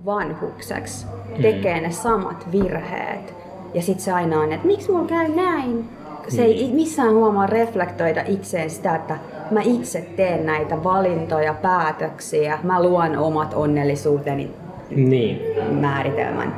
vanhukseksi 0.07 1.07
tekee 1.43 1.81
ne 1.81 1.91
samat 1.91 2.47
virheet. 2.53 3.35
Ja 3.75 3.83
sit 3.83 4.01
se 4.01 4.13
aina 4.13 4.41
on, 4.41 4.53
että 4.53 4.67
miksi 4.67 4.91
mulla 4.91 5.09
käy 5.09 5.29
näin? 5.35 5.89
Se 6.29 6.43
ei 6.43 6.71
missään 6.73 7.15
huomaa 7.15 7.47
reflektoida 7.47 8.25
itseen 8.29 8.71
sitä, 8.71 8.95
että 8.97 9.17
mä 9.51 9.61
itse 9.65 10.07
teen 10.17 10.47
näitä 10.47 10.85
valintoja, 10.85 11.55
päätöksiä, 11.55 12.59
mä 12.63 12.83
luon 12.83 13.17
omat 13.19 13.55
onnellisuuteni 13.55 14.51
Niin, 14.91 15.41
määritelmän. 15.71 16.55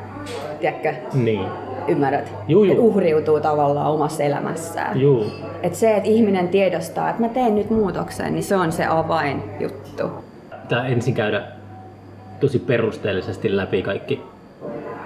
Tiedätkö? 0.61 0.95
niin. 1.15 1.47
Ymmärrät? 1.89 2.33
Juu, 2.49 2.65
juu. 2.65 2.73
Et 2.75 2.79
uhriutuu 2.79 3.41
tavallaan 3.41 3.91
omassa 3.91 4.23
elämässään. 4.23 5.01
Juu. 5.01 5.27
Et 5.63 5.75
se, 5.75 5.97
että 5.97 6.09
ihminen 6.09 6.49
tiedostaa, 6.49 7.11
että 7.11 7.23
mä 7.23 7.29
teen 7.29 7.55
nyt 7.55 7.71
muutoksen, 7.71 8.33
niin 8.33 8.43
se 8.43 8.57
on 8.57 8.73
se 8.73 8.87
avainjuttu. 8.87 10.11
Pitää 10.63 10.87
ensin 10.87 11.15
käydä 11.15 11.43
tosi 12.41 12.59
perusteellisesti 12.59 13.57
läpi 13.57 13.83
kaikki 13.83 14.23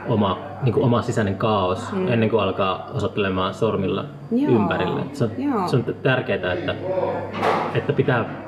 oma, 0.08 0.38
niin 0.62 0.72
kuin 0.72 0.84
oma 0.84 1.02
sisäinen 1.02 1.36
kaos 1.36 1.92
mm. 1.92 2.08
ennen 2.08 2.30
kuin 2.30 2.42
alkaa 2.42 2.90
osoittelemaan 2.94 3.54
sormilla 3.54 4.04
Joo, 4.30 4.52
ympärille. 4.52 5.00
Se 5.12 5.24
on, 5.24 5.30
joo. 5.38 5.68
se 5.68 5.76
on 5.76 5.84
tärkeää, 6.02 6.52
että, 6.52 6.74
että 7.74 7.92
pitää 7.92 8.45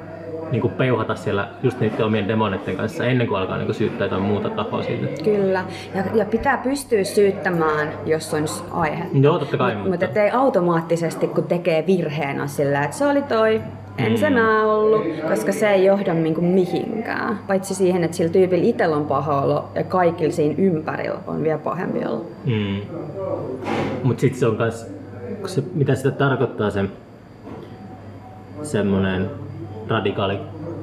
niin 0.51 0.61
kuin 0.63 0.73
peuhata 0.75 1.15
siellä 1.15 1.49
just 1.63 1.81
niiden 1.81 2.07
omien 2.07 2.29
demoneiden 2.29 2.77
kanssa 2.77 3.05
ennen 3.05 3.27
kuin 3.27 3.39
alkaa 3.39 3.57
niin 3.57 3.67
kuin 3.67 3.77
syyttää 3.77 4.05
jotain 4.05 4.23
muuta 4.23 4.51
tahoa 4.51 4.83
siitä. 4.83 5.23
Kyllä. 5.25 5.65
Ja, 5.95 6.05
ja 6.15 6.25
pitää 6.25 6.57
pystyä 6.57 7.05
syyttämään, 7.05 7.89
jos 8.07 8.35
on 8.35 8.45
aihe. 8.71 9.05
Joo, 9.21 9.39
totta 9.39 9.57
kai, 9.57 9.75
Mutta 9.75 9.91
mutta 10.07 10.21
ei 10.21 10.31
automaattisesti, 10.31 11.27
kun 11.27 11.45
tekee 11.45 11.85
virheenä 11.87 12.47
sillä, 12.47 12.85
että 12.85 12.97
se 12.97 13.07
oli 13.07 13.23
toi, 13.23 13.61
en 13.99 14.13
Mm. 14.13 14.17
se 14.17 14.31
mä 14.31 14.65
ollut, 14.73 15.03
koska 15.29 15.53
se 15.53 15.71
ei 15.71 15.85
johda 15.85 16.15
niinku 16.15 16.41
mihinkään. 16.41 17.39
Paitsi 17.47 17.75
siihen, 17.75 18.05
että 18.05 18.17
sillä 18.17 18.33
tyypillä 18.33 18.65
itsellä 18.65 18.97
on 18.97 19.05
paha 19.05 19.43
olo 19.43 19.69
ja 19.75 19.85
kaikilla 19.85 20.33
siinä 20.33 20.55
ympärillä 20.59 21.19
on 21.27 21.43
vielä 21.43 21.59
pahempi 21.59 21.99
olo. 22.07 22.27
Mm. 22.45 22.81
Mutta 24.03 24.21
sitten 24.21 24.41
se 24.41 24.47
on 24.47 24.57
se, 25.47 25.63
mitä 25.75 25.95
sitä 25.95 26.11
tarkoittaa 26.11 26.71
se 26.71 26.85
semmoinen 28.63 29.31
radikaali 29.91 30.39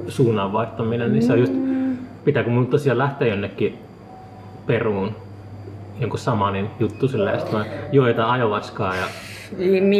suunnan 0.07 0.53
vaihtaminen, 0.53 1.11
niin 1.13 1.23
se 1.23 1.33
on 1.33 1.39
just, 1.39 1.53
pitääkö 2.25 2.49
mun 2.49 2.67
tosiaan 2.67 2.97
lähteä 2.97 3.27
jonnekin 3.27 3.77
peruun 4.67 5.15
jonkun 5.99 6.19
samanin 6.19 6.69
juttu 6.79 7.07
silleen, 7.07 7.39
että 7.39 7.57
mä 7.57 7.65
ajovaskaa 8.31 8.95
ja 8.95 9.03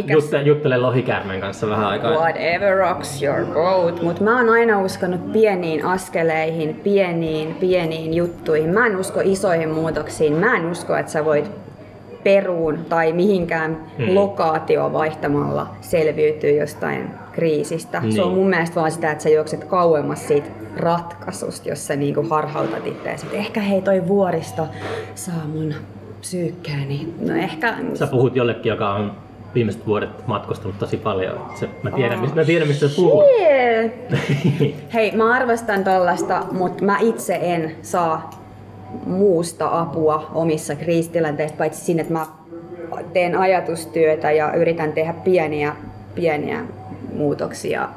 jutte, 0.08 0.42
juttelen 0.42 0.82
lohikäärmeen 0.82 1.42
kanssa 1.42 1.70
vähän 1.70 1.86
aikaa. 1.88 2.12
Whatever 2.12 2.78
rocks 2.78 3.24
your 3.24 3.46
boat. 3.46 4.02
Mutta 4.02 4.24
mä 4.24 4.38
oon 4.38 4.50
aina 4.50 4.82
uskonut 4.82 5.32
pieniin 5.34 5.86
askeleihin, 5.86 6.76
pieniin, 6.84 7.56
pieniin 7.56 8.14
juttuihin. 8.14 8.70
Mä 8.74 8.86
en 8.86 8.96
usko 8.98 9.20
isoihin 9.24 9.70
muutoksiin. 9.70 10.34
Mä 10.34 10.56
en 10.58 10.66
usko, 10.66 10.96
että 10.96 11.12
sä 11.12 11.26
voit 11.26 11.52
peruun 12.24 12.78
tai 12.90 13.14
mihinkään 13.14 13.78
Hmm. 13.98 14.16
lokaatio 14.16 14.94
vaihtamalla 14.94 15.68
selviytyä 15.82 16.50
jostain 16.50 17.10
kriisistä. 17.36 18.00
Niin. 18.00 18.14
Se 18.14 18.22
on 18.22 18.34
mun 18.34 18.50
mielestä 18.50 18.76
vaan 18.76 18.92
sitä, 18.92 19.12
että 19.12 19.24
sä 19.24 19.30
juokset 19.30 19.64
kauemmas 19.64 20.28
siitä 20.28 20.50
ratkaisusta, 20.78 21.70
jos 21.70 21.88
sä 21.88 21.96
niinku 21.96 22.26
harhautat 22.30 22.88
itseäsi. 22.88 23.28
Ehkä 23.32 23.62
hei 23.62 23.82
toi 23.82 24.08
vuoristo 24.08 24.68
saa 25.16 25.48
mun 25.54 25.74
psyykkääni. 26.20 27.14
No 27.20 27.36
ehkä... 27.36 27.74
Sä 27.94 28.08
puhut 28.08 28.36
jollekin, 28.36 28.70
joka 28.70 28.94
on 28.94 29.12
viimeiset 29.56 29.88
vuodet 29.88 30.28
matkustanut 30.28 30.80
tosi 30.80 30.98
paljon. 30.98 31.46
Se, 31.56 31.70
mä, 31.84 31.92
tiedän, 31.92 32.20
mistä, 32.20 32.36
mä 32.36 32.46
tiedän, 32.46 32.68
mistä 32.68 32.88
sä 32.88 32.96
puhut. 32.96 33.24
Yeah. 33.40 33.92
Hei, 34.94 35.12
mä 35.12 35.34
arvostan 35.34 35.84
tollasta, 35.84 36.44
mutta 36.52 36.86
mä 36.86 36.98
itse 37.00 37.40
en 37.42 37.76
saa 37.82 38.30
muusta 39.06 39.80
apua 39.80 40.32
omissa 40.34 40.76
kriisitilanteissa, 40.76 41.58
paitsi 41.58 41.82
sinne, 41.82 42.02
että 42.02 42.14
mä 42.14 42.26
teen 43.14 43.38
ajatustyötä 43.38 44.32
ja 44.32 44.54
yritän 44.54 44.94
tehdä 44.94 45.14
pieniä, 45.14 45.76
pieniä 46.16 46.66
muutoksia. 47.16 47.90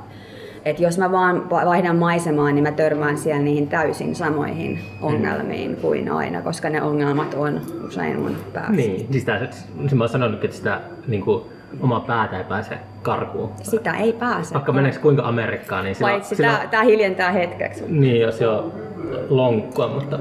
Et 0.64 0.81
jos 0.81 0.99
mä 0.99 1.12
vaan 1.12 1.51
vaihdan 1.51 1.97
maisemaa, 1.97 2.53
niin 2.53 2.62
mä 2.62 2.73
törmään 2.73 3.19
siellä 3.19 3.43
niihin 3.43 3.69
täysin 3.69 4.14
samoihin 4.14 4.79
ongelmiin 5.03 5.77
kuin 5.77 6.11
aina, 6.12 6.43
koska 6.43 6.71
ne 6.71 6.83
ongelmat 6.83 7.35
on 7.35 7.61
usein 7.87 8.21
mun 8.21 8.37
päässä. 8.53 8.73
niin, 8.73 9.07
siis 9.12 9.25
tää, 9.25 9.39
siis 9.81 9.95
mä 9.95 10.05
oon 10.05 10.09
sanonut, 10.09 10.45
että 10.45 10.57
sitä 10.57 10.81
niin 11.09 11.23
kuin, 11.23 11.43
omaa 11.81 12.01
päätä 12.01 12.39
ei 12.39 12.45
pääse 12.45 12.75
karkuun. 13.03 13.51
Sitä 13.62 13.93
ei 13.97 14.12
pääse. 14.12 14.55
Vaikka 14.55 14.73
meneekö 14.73 14.99
kuinka 15.01 15.23
Amerikkaan, 15.23 15.85
niin 15.85 15.95
sillä, 15.95 16.11
Paitsi 16.11 16.37
sillä, 16.37 16.49
tää, 16.49 16.66
tää 16.66 16.83
hiljentää 16.83 17.33
hetkeksi. 17.33 17.85
Niin, 17.89 18.21
jos 18.21 18.41
jo 18.41 18.73
lonkkua, 19.29 19.89
mutta 19.89 20.19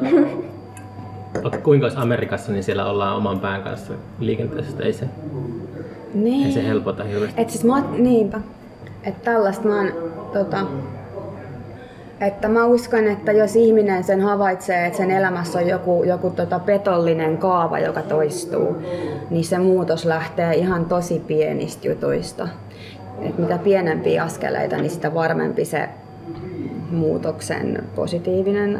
vaikka 1.43 1.59
kuinka 1.63 1.85
olisi 1.85 1.97
Amerikassa, 2.01 2.51
niin 2.51 2.63
siellä 2.63 2.85
ollaan 2.85 3.15
oman 3.17 3.39
pään 3.39 3.63
kanssa 3.63 3.93
liikenteessä. 4.19 4.83
Ei 4.83 4.93
se, 4.93 5.05
Niin. 6.13 6.45
ei 6.47 6.51
se 6.53 6.67
helpota 6.67 7.03
hirveästi. 7.03 7.41
Et 7.41 7.49
siis 7.49 7.65
oot- 7.65 7.97
niinpä. 8.01 8.39
Että 9.07 9.31
tällaista 9.31 9.67
mä 9.67 9.77
oon, 9.77 9.91
tota, 10.33 10.57
että 12.21 12.47
mä 12.47 12.65
uskon, 12.65 13.07
että 13.07 13.31
jos 13.31 13.55
ihminen 13.55 14.03
sen 14.03 14.21
havaitsee, 14.21 14.85
että 14.85 14.97
sen 14.97 15.11
elämässä 15.11 15.59
on 15.59 15.67
joku, 15.67 16.03
joku 16.03 16.29
tota 16.29 16.59
petollinen 16.59 17.37
kaava, 17.37 17.79
joka 17.79 18.01
toistuu, 18.01 18.75
niin 19.29 19.43
se 19.43 19.57
muutos 19.57 20.05
lähtee 20.05 20.55
ihan 20.55 20.85
tosi 20.85 21.19
pienistä 21.19 21.87
jutuista. 21.87 22.47
Et 23.21 23.37
mitä 23.37 23.57
pienempiä 23.57 24.23
askeleita, 24.23 24.77
niin 24.77 24.89
sitä 24.89 25.13
varmempi 25.13 25.65
se 25.65 25.89
muutoksen 26.91 27.83
positiivinen 27.95 28.79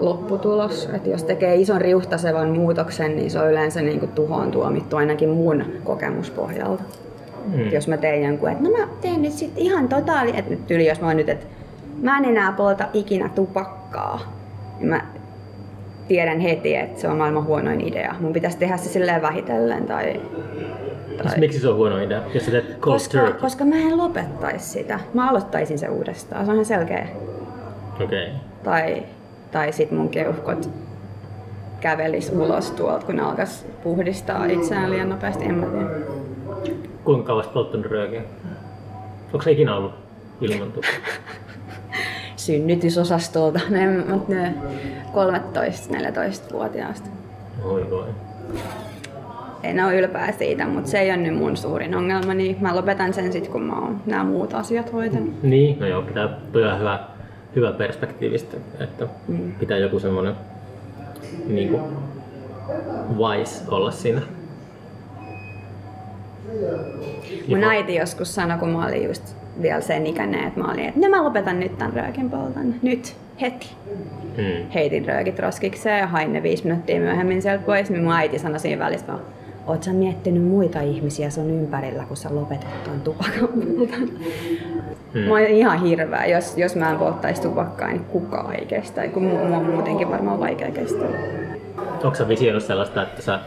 lopputulos. 0.00 0.88
Et 0.94 1.06
jos 1.06 1.24
tekee 1.24 1.56
ison 1.56 1.80
riuhtasevan 1.80 2.48
muutoksen, 2.48 3.16
niin 3.16 3.30
se 3.30 3.38
on 3.38 3.50
yleensä 3.50 3.80
niin 3.80 4.00
kuin 4.00 4.12
tuhoon 4.12 4.50
tuomittu 4.50 4.96
ainakin 4.96 5.28
mun 5.28 5.64
kokemuspohjalta. 5.84 6.82
Mm. 7.46 7.72
Jos 7.72 7.88
mä 7.88 7.96
teen 7.96 8.24
jonkun, 8.24 8.50
että 8.50 8.64
no 8.64 8.70
mä 8.70 8.88
teen 9.00 9.22
nyt 9.22 9.32
sit 9.32 9.52
ihan 9.56 9.88
totaali, 9.88 10.32
että 10.36 10.50
nyt 10.50 10.70
yli, 10.70 10.86
jos 10.86 11.00
mä 11.00 11.06
oon 11.06 11.16
nyt, 11.16 11.28
että 11.28 11.46
mä 12.02 12.18
en 12.18 12.24
enää 12.24 12.52
polta 12.52 12.88
ikinä 12.94 13.28
tupakkaa, 13.28 14.20
niin 14.78 14.88
mä 14.88 15.00
tiedän 16.08 16.40
heti, 16.40 16.74
että 16.74 17.00
se 17.00 17.08
on 17.08 17.16
maailman 17.16 17.44
huonoin 17.44 17.80
idea. 17.80 18.14
Mun 18.20 18.32
pitäisi 18.32 18.58
tehdä 18.58 18.76
se 18.76 18.88
silleen 18.88 19.22
vähitellen 19.22 19.86
tai... 19.86 20.20
Siis 21.22 21.36
miksi 21.36 21.60
se 21.60 21.68
on 21.68 21.76
huono 21.76 21.98
idea, 21.98 22.22
jos 22.34 22.44
sä 22.44 22.50
teet 22.50 22.78
cold 22.80 22.94
Koska, 22.94 23.18
turkey? 23.18 23.40
koska 23.40 23.64
mä 23.64 23.76
en 23.76 23.98
lopettaisi 23.98 24.68
sitä. 24.68 25.00
Mä 25.14 25.30
aloittaisin 25.30 25.78
se 25.78 25.88
uudestaan, 25.88 26.44
se 26.44 26.50
on 26.50 26.54
ihan 26.54 26.64
selkeä. 26.64 27.08
Okei. 27.94 28.04
Okay. 28.04 28.38
Tai, 28.64 29.02
tai 29.50 29.72
sit 29.72 29.90
mun 29.90 30.08
keuhkot 30.08 30.70
kävelis 31.80 32.32
ulos 32.32 32.70
tuolta, 32.70 33.06
kun 33.06 33.16
ne 33.16 33.22
alkas 33.22 33.66
puhdistaa 33.82 34.46
itseään 34.46 34.90
liian 34.90 35.08
nopeasti, 35.08 35.44
en 35.44 35.54
mä 35.54 35.66
tiedä. 35.66 36.17
Kuinka 37.08 37.26
kauas 37.26 37.46
polttanut 37.46 37.86
röökiä? 37.86 38.22
Onko 39.32 39.42
se 39.42 39.50
ikinä 39.50 39.76
ollut 39.76 39.92
ilman 40.40 40.72
synnytysosastolta, 42.36 43.60
ne, 43.70 44.04
mut 44.04 44.28
ne 44.28 44.54
13-14-vuotiaasta. 45.12 47.10
Oi 47.64 47.90
voi. 47.90 48.06
En 49.62 49.84
ole 49.84 49.96
ylpeä 49.96 50.32
siitä, 50.32 50.66
mutta 50.66 50.90
se 50.90 50.98
ei 50.98 51.10
ole 51.10 51.16
nyt 51.16 51.36
mun 51.36 51.56
suurin 51.56 51.94
ongelma, 51.94 52.34
niin 52.34 52.56
mä 52.60 52.76
lopetan 52.76 53.14
sen 53.14 53.32
sitten, 53.32 53.52
kun 53.52 53.62
mä 53.62 53.80
oon 53.80 54.00
nämä 54.06 54.24
muut 54.24 54.54
asiat 54.54 54.92
hoitanut. 54.92 55.42
Niin, 55.42 55.78
no 55.80 55.86
joo, 55.86 56.02
pitää 56.02 56.28
toi 56.52 56.64
on 56.64 56.78
hyvä, 56.78 57.00
hyvä 57.56 57.72
perspektiivistä, 57.72 58.56
että 58.80 59.06
Mm. 59.28 59.52
pitää 59.52 59.78
joku 59.78 59.98
semmonen 60.00 60.34
niin 61.46 61.68
kuin, 61.68 61.82
wise 63.18 63.64
olla 63.68 63.90
siinä. 63.90 64.20
Mun 67.48 67.64
äiti 67.64 67.94
joskus 67.94 68.34
sanoi, 68.34 68.58
kun 68.58 68.68
mä 68.68 68.86
olin 68.86 69.04
just 69.04 69.36
vielä 69.62 69.80
sen 69.80 70.06
ikäinen, 70.06 70.48
että 70.48 70.60
mä 70.60 70.72
olin, 70.72 70.84
että 70.84 71.00
no 71.00 71.08
mä 71.08 71.24
lopetan 71.24 71.60
nyt 71.60 71.78
tämän 71.78 71.92
röökin 71.94 72.30
polton. 72.30 72.74
Nyt, 72.82 73.16
heti. 73.40 73.68
Mm. 74.36 74.70
Heitin 74.74 75.06
röökit 75.06 75.38
roskikseen 75.38 75.98
ja 75.98 76.06
hain 76.06 76.32
ne 76.32 76.42
viisi 76.42 76.64
minuuttia 76.64 77.00
myöhemmin 77.00 77.42
sieltä 77.42 77.64
pois, 77.64 77.90
niin 77.90 78.02
mun 78.02 78.12
äiti 78.12 78.38
sanoi 78.38 78.60
siinä 78.60 78.84
välissä 78.84 79.06
vaan, 79.06 79.20
Oot 79.68 79.82
sä 79.82 79.92
miettinyt 79.92 80.42
muita 80.42 80.80
ihmisiä 80.80 81.30
sun 81.30 81.50
ympärillä, 81.50 82.04
kun 82.04 82.16
sä 82.16 82.34
lopetat 82.34 82.84
tuon 82.84 83.00
tupakan 83.00 83.48
polton? 83.48 84.08
Mm. 85.14 85.20
Mä 85.20 85.30
oon 85.30 85.40
ihan 85.40 85.82
hirveä. 85.82 86.26
Jos, 86.26 86.58
jos 86.58 86.76
mä 86.76 86.90
en 86.90 86.96
polttaisi 86.96 87.42
tupakkaa, 87.42 87.88
niin 87.88 88.04
kukaan 88.04 88.54
ei 88.54 88.66
kestä. 88.66 89.08
Kun 89.08 89.22
mu- 89.22 89.46
mua 89.46 89.56
on 89.56 89.64
muutenkin 89.64 90.10
varmaan 90.10 90.40
vaikea 90.40 90.70
kestää. 90.70 91.08
Onko 92.04 92.14
sä 92.14 92.28
visioinut 92.28 92.62
sellaista, 92.62 93.02
että 93.02 93.22
sä 93.22 93.40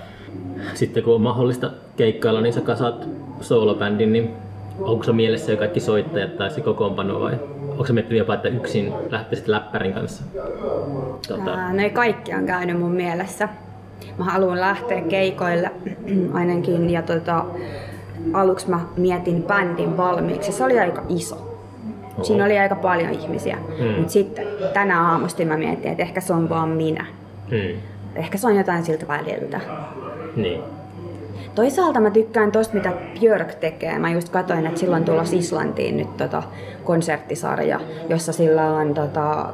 sitten 0.74 1.04
kun 1.04 1.16
on 1.16 1.22
mahdollista 1.22 1.72
keikkailla, 1.98 2.42
niin 2.42 2.54
sä 2.54 2.62
kasaat 2.62 3.08
soolobändin, 3.42 4.14
niin 4.14 4.30
onko 4.80 5.04
se 5.04 5.12
mielessä 5.14 5.52
jo 5.52 5.58
kaikki 5.58 5.80
soittajat 5.80 6.38
tai 6.38 6.52
se 6.52 6.62
kokoonpano 6.62 7.20
vai 7.20 7.34
onko 7.70 7.86
sä 7.86 7.94
miettinyt 7.94 8.20
jopa, 8.20 8.34
että 8.34 8.48
yksin 8.50 8.94
lähtisit 9.10 9.48
läppärin 9.48 9.94
kanssa? 9.94 10.24
Tota, 11.28 11.52
Ää, 11.52 11.74
ne 11.74 11.90
kaikki 11.90 12.34
on 12.34 12.46
käynyt 12.46 12.80
mun 12.80 12.92
mielessä. 12.92 13.50
Mä 14.18 14.24
haluan 14.26 14.60
lähteä 14.62 15.02
keikoille 15.02 15.72
ainakin 16.34 16.90
ja 16.90 17.02
tota, 17.02 17.46
aluksi 18.34 18.70
mä 18.70 18.80
mietin 18.98 19.44
bändin 19.44 19.98
valmiiksi. 19.98 20.52
Se 20.52 20.64
oli 20.64 20.80
aika 20.80 21.04
iso. 21.10 21.48
Siinä 22.22 22.46
oli 22.46 22.60
aika 22.60 22.76
paljon 22.76 23.10
ihmisiä. 23.12 23.56
Mm. 23.80 23.86
Mm. 23.86 23.92
Mutta 23.92 24.12
sitten 24.14 24.48
tänä 24.74 25.12
aamusti 25.12 25.46
mä 25.46 25.58
mietin, 25.58 25.92
että 25.92 26.04
ehkä 26.04 26.22
se 26.22 26.34
on 26.34 26.50
vaan 26.50 26.70
minä. 26.70 27.06
mm, 27.52 27.78
Ehkä 28.16 28.38
se 28.38 28.48
on 28.48 28.56
jotain 28.56 28.84
siltä 28.84 29.08
väliltä. 29.08 29.60
Niin. 30.36 30.62
Toisaalta 31.56 32.00
mä 32.00 32.10
tykkään 32.10 32.52
tosta, 32.52 32.74
mitä 32.74 32.94
Björk 33.20 33.56
tekee. 33.56 34.00
Mä 34.00 34.12
just 34.12 34.30
katsoin, 34.30 34.66
että 34.66 34.80
silloin 34.80 35.06
tulossa 35.06 35.36
Islantiin 35.36 35.98
nyt 35.98 36.18
tota 36.18 36.44
konserttisarja, 36.84 37.80
jossa 38.10 38.34
sillä 38.34 38.68
on 38.68 38.94
tota, 38.94 39.40
äh, 39.42 39.50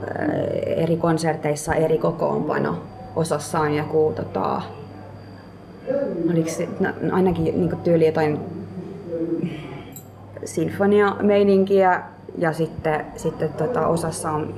eri 0.65 0.97
konserteissa 0.97 1.73
eri 1.73 1.97
kokoonpano. 1.97 2.77
Osassa 3.15 3.59
on 3.59 3.75
joku 3.75 4.13
tota, 4.15 4.61
oliko 6.31 6.49
se 6.49 6.67
no, 6.79 6.89
no 7.01 7.15
ainakin 7.15 7.43
niin 7.43 7.77
tyyli 7.83 8.05
jotain 8.05 8.39
sinfonia-meininkiä 10.45 12.01
ja 12.37 12.53
sitten, 12.53 13.05
sitten 13.15 13.49
tota, 13.49 13.87
osassa 13.87 14.31
on, 14.31 14.53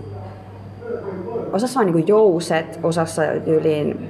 osassa 1.53 1.80
on 1.80 1.86
niin 1.86 2.07
jouset, 2.07 2.80
osassa 2.84 3.22
tyyliin 3.45 4.09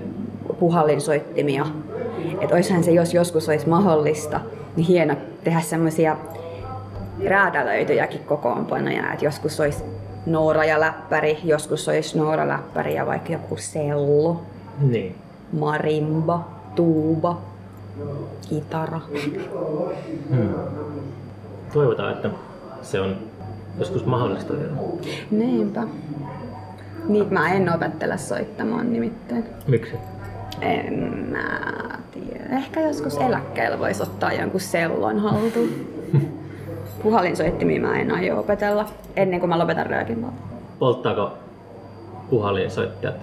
puhallinsoittimia. 0.59 1.65
Että 2.41 2.55
oishan 2.55 2.83
se, 2.83 2.91
jos 2.91 3.13
joskus 3.13 3.49
olisi 3.49 3.69
mahdollista, 3.69 4.39
niin 4.75 4.87
hieno 4.87 5.15
tehdä 5.43 5.61
semmoisia 5.61 6.17
räätälöityjäkin 7.25 8.19
kokoonpanoja. 8.23 9.13
Että 9.13 9.25
joskus 9.25 9.59
olisi 9.59 9.83
Noora 10.25 10.65
ja 10.65 10.79
läppäri, 10.79 11.37
joskus 11.43 11.87
olisi 11.87 12.17
Noora 12.17 12.47
läppäri 12.47 12.95
ja 12.95 13.05
vaikka 13.05 13.31
joku 13.33 13.57
sello, 13.57 14.41
Niin. 14.81 15.15
marimba, 15.59 16.47
tuuba, 16.75 17.41
kitara. 18.49 18.99
Hmm. 20.29 20.49
Toivotaan, 21.73 22.13
että 22.13 22.29
se 22.81 23.01
on 23.01 23.15
joskus 23.79 24.05
mahdollista 24.05 24.53
vielä. 24.53 24.71
Niinpä. 25.31 25.83
Niitä 27.07 27.31
mä 27.33 27.53
en 27.53 27.73
opettele 27.75 28.17
soittamaan 28.17 28.93
nimittäin. 28.93 29.45
Miksi? 29.67 29.95
En 30.61 30.93
mä 31.31 31.49
tiedä. 32.11 32.57
Ehkä 32.57 32.79
joskus 32.81 33.17
eläkkeellä 33.17 33.79
voisi 33.79 34.03
ottaa 34.03 34.33
jonkun 34.33 34.61
sellon 34.61 35.19
haltuun. 35.19 35.69
Puhallinsoittimia 37.03 37.81
mä 37.81 37.99
en 37.99 38.11
aio 38.11 38.39
opetella 38.39 38.85
ennen 39.15 39.39
kuin 39.39 39.49
mä 39.49 39.59
lopetan 39.59 39.85
röökin. 39.85 40.25
Polttaako 40.79 41.31
puhallinsoittajat 42.29 43.15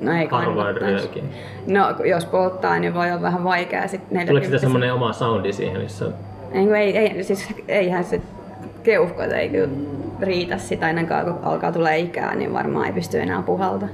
No 0.00 0.12
ei 0.12 0.28
harvoin 0.30 0.76
röökin? 0.76 1.24
No 1.66 1.94
jos 2.04 2.24
polttaa, 2.26 2.78
niin 2.78 2.94
voi 2.94 3.10
olla 3.10 3.22
vähän 3.22 3.44
vaikea 3.44 3.88
sitten 3.88 4.26
Tuleeko 4.26 4.44
sitä 4.44 4.56
40 4.56 4.58
semmoinen 4.58 4.94
oma 4.94 5.12
soundi 5.12 5.52
siihen, 5.52 5.80
missä 5.80 6.04
on... 6.04 6.14
Ei, 6.52 6.72
ei, 6.74 6.96
ei, 6.96 7.24
siis 7.24 7.48
eihän 7.68 8.04
se 8.04 8.20
keuhkot 8.82 9.32
ei 9.32 9.48
kyllä 9.48 9.68
riitä 10.20 10.58
sitä 10.58 10.86
ainakaan, 10.86 11.24
kun 11.24 11.38
alkaa 11.42 11.72
tulla 11.72 11.90
ikää, 11.90 12.34
niin 12.34 12.52
varmaan 12.52 12.86
ei 12.86 12.92
pysty 12.92 13.20
enää 13.20 13.42
puhalta, 13.42 13.86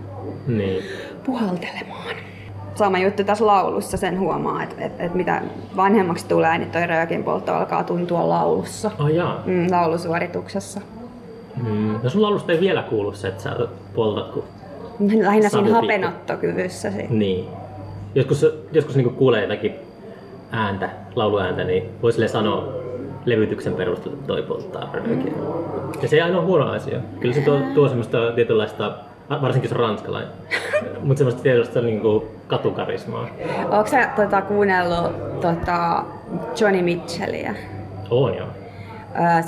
Niin. 0.46 0.84
puhaltelemaan. 1.26 2.14
Sama 2.80 2.98
juttu 2.98 3.24
tässä 3.24 3.46
laulussa, 3.46 3.96
sen 3.96 4.18
huomaa, 4.20 4.62
että, 4.62 4.84
että, 4.84 5.02
että 5.04 5.16
mitä 5.16 5.42
vanhemmaksi 5.76 6.26
tulee, 6.28 6.58
niin 6.58 6.70
toi 6.70 6.86
röökin 6.86 7.24
poltto 7.24 7.54
alkaa 7.54 7.84
tuntua 7.84 8.28
laulussa, 8.28 8.90
Oh, 8.98 9.08
jaa. 9.08 9.42
mm, 9.46 9.66
laulusuorituksessa. 9.70 10.80
Mm. 11.66 11.98
No 12.02 12.10
sun 12.10 12.22
laulusta 12.22 12.52
ei 12.52 12.60
vielä 12.60 12.82
kuulu 12.82 13.12
se, 13.12 13.28
että 13.28 13.42
sä 13.42 13.56
poltat, 13.94 14.30
kun... 14.30 14.44
Lähinnä 15.22 15.48
siinä 15.48 15.74
hapenottokyvyssä. 15.74 16.92
Niin. 17.10 17.48
Joskus, 18.14 18.46
joskus 18.72 18.96
niin 18.96 19.10
kuulee 19.14 19.42
jotakin 19.42 19.74
ääntä, 20.50 20.90
lauluääntä, 21.14 21.64
niin 21.64 21.82
voi 22.02 22.12
silleen 22.12 22.30
sanoa 22.32 22.68
levytyksen 23.24 23.74
perusteella, 23.74 24.14
että 24.18 24.26
toi 24.26 24.42
polttaa 24.42 24.90
röökiä. 24.92 25.32
Ja 26.02 26.08
se 26.08 26.16
ei 26.16 26.22
aina 26.22 26.38
ole 26.38 26.46
huono 26.46 26.70
asia. 26.70 26.98
Kyllä 27.20 27.34
se 27.34 27.40
tuo, 27.40 27.58
tuo 27.74 27.88
semmoista 27.88 28.18
tietynlaista, 28.34 28.92
varsinkin 29.30 29.68
se 29.68 29.74
on 29.74 29.80
ranskalainen, 29.80 30.30
mutta 31.02 31.18
semmoista 31.18 31.42
tietynlaista 31.42 31.80
niin 31.80 32.00
kuin 32.00 32.24
katukarismaa. 32.46 33.28
Oletko 33.70 33.86
sä 33.86 34.10
tota, 34.16 34.42
kuunnellut 34.42 35.40
tota, 35.40 36.04
Johnny 36.60 36.82
Mitchellia? 36.82 37.54
On 38.10 38.36
joo. 38.36 38.48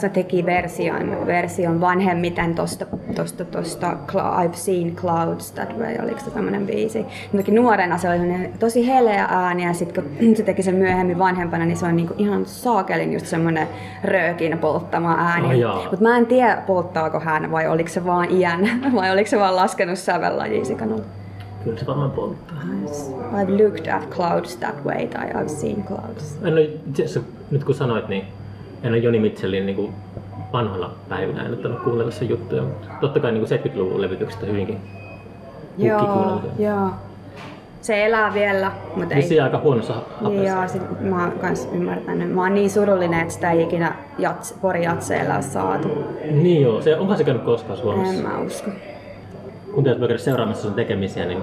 Se 0.00 0.08
teki 0.08 0.46
version, 0.46 1.26
version 1.26 1.80
vanhemmiten 1.80 2.54
tosta, 2.54 2.86
tosta, 3.16 3.44
tosta 3.44 3.96
I've 4.12 4.54
seen 4.54 4.96
clouds 4.96 5.52
that 5.52 5.78
way, 5.78 5.96
oliko 6.02 6.20
se 6.20 6.30
tämmönen 6.30 6.66
biisi. 6.66 7.06
Jotenkin 7.32 7.54
nuorena 7.54 7.98
se 7.98 8.08
oli 8.08 8.50
tosi 8.58 8.86
heleä 8.86 9.26
ääni 9.30 9.64
ja 9.64 9.72
sitten 9.72 10.04
kun 10.04 10.12
se 10.36 10.42
teki 10.42 10.62
sen 10.62 10.74
myöhemmin 10.74 11.18
vanhempana, 11.18 11.64
niin 11.64 11.76
se 11.76 11.86
on 11.86 11.96
niinku 11.96 12.14
ihan 12.18 12.46
saakelin 12.46 13.12
just 13.12 13.26
semmonen 13.26 13.68
röökin 14.04 14.58
polttama 14.58 15.14
ääni. 15.18 15.60
Jaa. 15.60 15.76
Mutta 15.90 16.02
mä 16.02 16.16
en 16.16 16.26
tiedä 16.26 16.62
polttaako 16.66 17.20
hän 17.20 17.50
vai 17.50 17.68
oliko 17.68 17.88
se 17.88 18.04
vaan 18.04 18.30
iän 18.30 18.70
vai 18.96 19.10
oliko 19.10 19.30
se 19.30 19.38
vaan 19.38 19.56
laskenut 19.56 19.98
sävellajia 19.98 20.64
sikanalla. 20.64 21.04
Kyllä 21.64 21.78
se 21.78 21.86
varmaan 21.86 22.10
polttaa. 22.10 22.56
I've 23.32 23.62
looked 23.62 23.86
at 23.86 24.10
clouds 24.10 24.56
that 24.56 24.84
way 24.84 25.06
tai 25.06 25.30
I've 25.30 25.48
seen 25.48 25.84
clouds. 25.84 26.38
Asiassa, 26.92 27.20
nyt 27.50 27.64
kun 27.64 27.74
sanoit, 27.74 28.08
niin 28.08 28.24
en 28.82 28.92
ole 28.92 28.98
Joni 28.98 29.18
Mitchellin 29.18 29.66
niin 29.66 29.76
kuin 29.76 29.92
vanhoilla 30.52 30.94
päivinä 31.08 31.42
en 31.42 31.66
ole 31.66 31.76
kuunnella 31.84 32.10
sen 32.10 32.28
juttuja, 32.28 32.62
mutta 32.62 32.88
totta 33.00 33.20
kai 33.20 33.32
niin 33.32 33.46
kuin 33.46 33.60
70-luvun 33.60 34.00
levytykset 34.00 34.42
on 34.42 34.48
hyvinkin 34.48 34.78
Joo, 35.78 36.40
joo. 36.58 36.90
Se 37.80 38.06
elää 38.06 38.34
vielä, 38.34 38.72
mutta 38.96 39.14
ei... 39.14 39.20
Niin 39.20 39.28
se 39.28 39.40
aika 39.40 39.58
huonossa 39.58 39.94
hapessa. 39.94 40.48
joo, 40.48 40.68
sit 40.68 41.00
mä 41.00 41.22
oon 41.22 41.32
kans 41.32 41.68
ymmärtänyt. 41.72 42.32
Mä 42.32 42.42
oon 42.42 42.54
niin 42.54 42.70
surullinen, 42.70 43.20
että 43.20 43.34
sitä 43.34 43.50
ei 43.50 43.62
ikinä 43.62 43.94
jats, 44.18 44.54
Pori 44.60 44.84
jatseilla 44.84 45.34
ole 45.34 45.42
saatu. 45.42 45.88
Niin 46.30 46.62
joo, 46.62 46.82
se, 46.82 46.94
onkohan 46.96 47.18
se 47.18 47.24
käynyt 47.24 47.42
koskaan 47.44 47.78
En 47.78 47.82
Suomessa? 47.82 48.28
mä 48.28 48.38
usko. 48.38 48.70
Kun 49.74 49.84
teet 49.84 50.00
vaikka 50.00 50.18
seuraamassa 50.18 50.62
sun 50.62 50.74
tekemisiä, 50.74 51.24
niin 51.24 51.42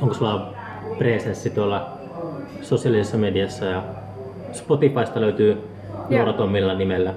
onko 0.00 0.14
sulla 0.14 0.54
presenssi 0.98 1.50
tuolla 1.50 1.90
sosiaalisessa 2.60 3.16
mediassa 3.16 3.64
ja 3.64 3.82
Spotifysta 4.52 5.20
löytyy 5.20 5.71
Tommilla 6.36 6.74
nimellä 6.74 7.14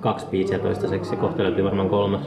kaksi 0.00 0.26
biisiä 0.30 0.58
toistaiseksi 0.58 1.16
kohta 1.16 1.42
löytyy 1.42 1.64
varmaan 1.64 1.88
kolmas. 1.88 2.20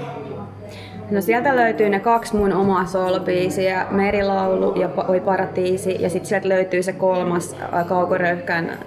No 1.11 1.21
sieltä 1.21 1.55
löytyy 1.55 1.89
ne 1.89 1.99
kaksi 1.99 2.35
mun 2.35 2.53
omaa 2.53 2.85
soolobiisiä, 2.85 3.85
Merilaulu 3.91 4.75
ja 4.75 4.89
Oi 5.07 5.19
Paratiisi. 5.19 6.01
Ja 6.01 6.09
sitten 6.09 6.29
sieltä 6.29 6.49
löytyy 6.49 6.83
se 6.83 6.93
kolmas 6.93 7.55
ää, 7.71 7.83
Kaukoröyhkän 7.83 8.79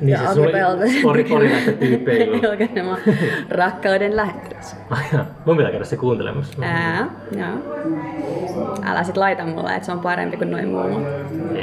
Niin 0.00 0.10
ja 0.10 0.18
siis 0.18 0.38
oli 0.38 1.02
pari, 1.02 1.24
pari 1.24 1.48
näistä 1.48 1.72
tyyppejä. 1.72 2.24
joo. 2.24 2.52
Ilkenema 2.52 2.98
Rakkauden 3.50 4.16
lähettiläs. 4.16 4.76
Mun 5.44 5.56
pitää 5.56 5.70
käydä 5.70 5.84
se 5.84 5.96
kuuntelemassa. 5.96 6.62
Ää, 6.62 7.10
joo. 7.36 7.76
Älä 8.84 9.04
sit 9.04 9.16
laita 9.16 9.44
mulle, 9.44 9.74
että 9.74 9.86
se 9.86 9.92
on 9.92 10.00
parempi 10.00 10.36
kuin 10.36 10.50
noin 10.50 10.68
muu. 10.68 11.00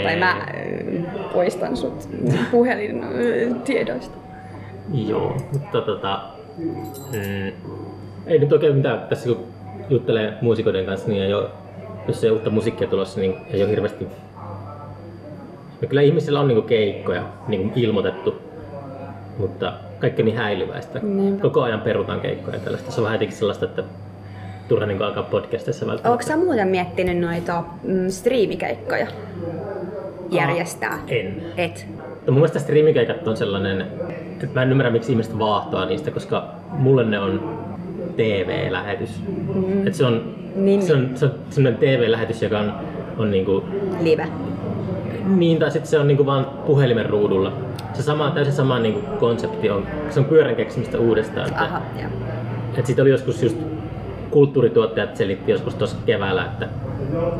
Tai 0.03 0.15
mä 0.15 0.31
äh, 0.31 1.33
poistan 1.33 1.77
sut 1.77 2.09
puhelin 2.51 3.03
äh, 3.03 3.61
tiedoista. 3.63 4.17
Joo, 4.93 5.37
mutta 5.51 5.81
tota... 5.81 6.21
Mm, 6.57 7.51
ei 8.27 8.39
nyt 8.39 8.53
oikein 8.53 8.75
mitään. 8.75 8.99
Tässä 8.99 9.29
kun 9.29 9.45
juttelee 9.89 10.33
muusikoiden 10.41 10.85
kanssa, 10.85 11.07
niin 11.07 11.23
ei 11.23 11.33
ole, 11.33 11.49
jos 12.07 12.23
ei 12.23 12.31
uutta 12.31 12.49
musiikkia 12.49 12.87
tulossa, 12.87 13.19
niin 13.19 13.35
ei 13.51 13.63
ole 13.63 13.71
hirveästi... 13.71 14.07
Ja 15.83 15.87
kyllä 15.87 16.01
ihmisillä 16.01 16.39
on 16.39 16.47
niinku 16.47 16.61
keikkoja 16.61 17.23
niinku 17.47 17.79
ilmoitettu, 17.79 18.35
mutta 19.37 19.73
kaikki 19.99 20.23
niin 20.23 20.37
häilyväistä. 20.37 20.99
Niinpä. 20.99 21.41
Koko 21.41 21.61
ajan 21.61 21.81
perutaan 21.81 22.21
keikkoja 22.21 22.55
ja 22.57 22.63
tällaista. 22.63 22.91
Se 22.91 23.01
on 23.01 23.03
vähän 23.03 23.15
jotenkin 23.15 23.37
sellaista, 23.37 23.65
että 23.65 23.83
turha 24.67 24.85
niinku 24.85 25.03
alkaa 25.03 25.23
podcastissa 25.23 25.85
välttämättä. 25.87 26.11
Onko 26.11 26.23
sä 26.23 26.37
muuten 26.45 26.67
miettinyt 26.67 27.17
noita 27.17 27.63
mm, 27.83 28.09
striimikeikkoja 28.09 29.07
järjestää? 30.31 30.99
En. 31.07 31.43
Et. 31.57 31.87
Mutta 31.89 32.31
mun 32.31 32.39
mielestä 32.39 32.59
striimikeikat 32.59 33.27
on 33.27 33.37
sellainen, 33.37 33.81
että 34.31 34.47
mä 34.53 34.63
en 34.63 34.71
ymmärrä 34.71 34.91
miksi 34.91 35.11
ihmiset 35.11 35.39
vaahtoa 35.39 35.85
niistä, 35.85 36.11
koska 36.11 36.47
mulle 36.69 37.05
ne 37.05 37.19
on 37.19 37.59
TV-lähetys. 38.17 39.23
Mm. 39.55 39.87
Et 39.87 39.95
se, 39.95 40.05
on, 40.05 40.35
Niin. 40.55 40.81
se 40.81 40.93
on, 40.93 41.09
se 41.15 41.25
on 41.25 41.31
sellainen 41.49 41.79
TV-lähetys, 41.79 42.41
joka 42.41 42.59
on, 42.59 42.73
on 43.17 43.31
niinku, 43.31 43.63
Live. 44.01 44.27
Niin, 45.25 45.59
tai 45.59 45.71
sitten 45.71 45.89
se 45.89 45.99
on 45.99 46.07
niinku 46.07 46.25
vaan 46.25 46.45
puhelimen 46.65 47.05
ruudulla. 47.05 47.53
Se 47.93 48.03
sama, 48.03 48.31
täysin 48.31 48.53
sama 48.53 48.79
niinku 48.79 48.99
konsepti 49.19 49.69
on, 49.69 49.87
se 50.09 50.19
on 50.19 50.25
pyörän 50.25 50.55
keksimistä 50.55 50.99
uudestaan. 50.99 51.47
Että, 51.47 51.63
Aha, 51.63 51.81
joo. 51.99 52.09
et 52.77 52.85
siitä 52.85 53.01
oli 53.01 53.09
joskus 53.09 53.43
just 53.43 53.57
kulttuurituottajat 54.31 55.15
selitti 55.15 55.51
joskus 55.51 55.75
tuossa 55.75 55.97
keväällä, 56.05 56.45
että 56.45 56.69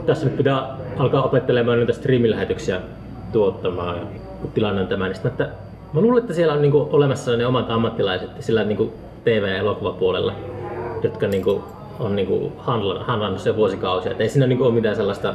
tässä 0.05 0.25
nyt 0.25 0.37
pitää 0.37 0.67
alkaa 0.97 1.23
opettelemaan 1.23 1.79
niitä 1.79 1.93
streamilähetyksiä 1.93 2.81
tuottamaan. 3.31 3.97
Ja 3.97 4.03
kun 4.41 4.51
tilanne 4.51 4.81
on 4.81 4.87
tämä, 4.87 5.05
niin 5.05 5.15
sitten 5.15 5.31
että 5.31 5.49
mä 5.93 6.01
luulen, 6.01 6.21
että 6.21 6.33
siellä 6.33 6.53
on 6.53 6.61
niinku 6.61 6.89
olemassa 6.91 7.37
ne 7.37 7.45
omat 7.45 7.71
ammattilaiset 7.71 8.29
sillä 8.39 8.63
niinku 8.63 8.93
TV- 9.23 9.47
ja 9.47 9.57
elokuvapuolella, 9.57 10.33
jotka 11.03 11.27
niinku 11.27 11.63
on 11.99 12.15
niinku 12.15 12.51
handla- 12.57 13.03
handlannut 13.03 13.39
sen 13.41 13.55
vuosikausia. 13.55 14.11
Et 14.11 14.21
ei 14.21 14.29
siinä 14.29 14.47
niinku 14.47 14.63
ole 14.63 14.73
mitään 14.73 14.95
sellaista, 14.95 15.33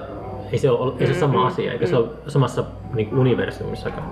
ei 0.52 0.58
se 0.58 0.70
ole, 0.70 0.92
ei 0.98 1.06
se 1.06 1.12
ole 1.12 1.20
sama 1.20 1.46
asia, 1.46 1.72
eikä 1.72 1.86
se 1.86 1.96
ole 1.96 2.08
samassa 2.28 2.64
niinku 2.94 3.20
universumissakaan. 3.20 4.10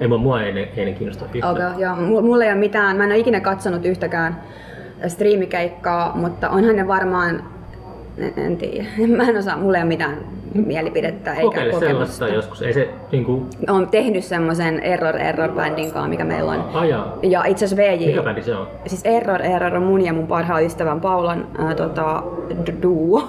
Ei 0.00 0.08
mua, 0.08 0.18
mua 0.18 0.42
ei, 0.42 0.52
ne, 0.52 0.68
ei 0.76 0.84
ne 0.84 0.92
kiinnosta 0.92 1.24
yhtään. 1.34 1.52
Okay, 1.54 1.80
joo. 1.82 1.94
Mu- 1.94 2.22
Mulla 2.22 2.44
ei 2.44 2.50
ole 2.52 2.58
mitään, 2.58 2.96
mä 2.96 3.04
en 3.04 3.10
ole 3.10 3.18
ikinä 3.18 3.40
katsonut 3.40 3.84
yhtäkään 3.84 4.40
striimikeikkaa, 5.08 6.16
mutta 6.16 6.50
onhan 6.50 6.76
ne 6.76 6.88
varmaan 6.88 7.42
En, 8.18 8.32
en 8.36 8.56
tiedä. 8.56 8.88
Mä 9.16 9.22
en 9.22 9.36
osaa, 9.36 9.56
mulla 9.56 9.76
ei 9.78 9.82
ole 9.82 9.88
mitään 9.88 10.16
mielipidettä 10.54 11.30
eikä 11.30 11.42
Kokeile 11.42 11.70
kokemusta. 11.72 11.86
sellaista 11.88 12.28
joskus. 12.28 12.62
Ei 12.62 12.72
se 12.72 12.88
niinku... 13.12 13.46
Olen 13.70 13.88
tehnyt 13.88 14.24
semmoisen 14.24 14.80
Error 14.80 15.16
Error 15.16 15.50
bändin 15.52 15.92
kanssa, 15.92 16.08
mikä 16.08 16.24
meillä 16.24 16.50
on. 16.52 16.64
Ajaa. 16.74 17.18
Ja 17.22 17.44
itse 17.44 17.64
asiassa 17.64 17.82
VJ, 17.82 18.06
Mikä 18.06 18.22
bändi 18.22 18.42
se 18.42 18.54
on? 18.54 18.66
siis 18.86 19.00
Error 19.04 19.42
Error 19.42 19.74
on 19.76 19.82
mun 19.82 20.04
ja 20.04 20.12
mun 20.12 20.26
parhaan 20.26 20.64
ystävän 20.64 21.00
Paulan 21.00 21.46
ää, 21.58 21.74
tota, 21.74 22.22
duo. 22.82 23.22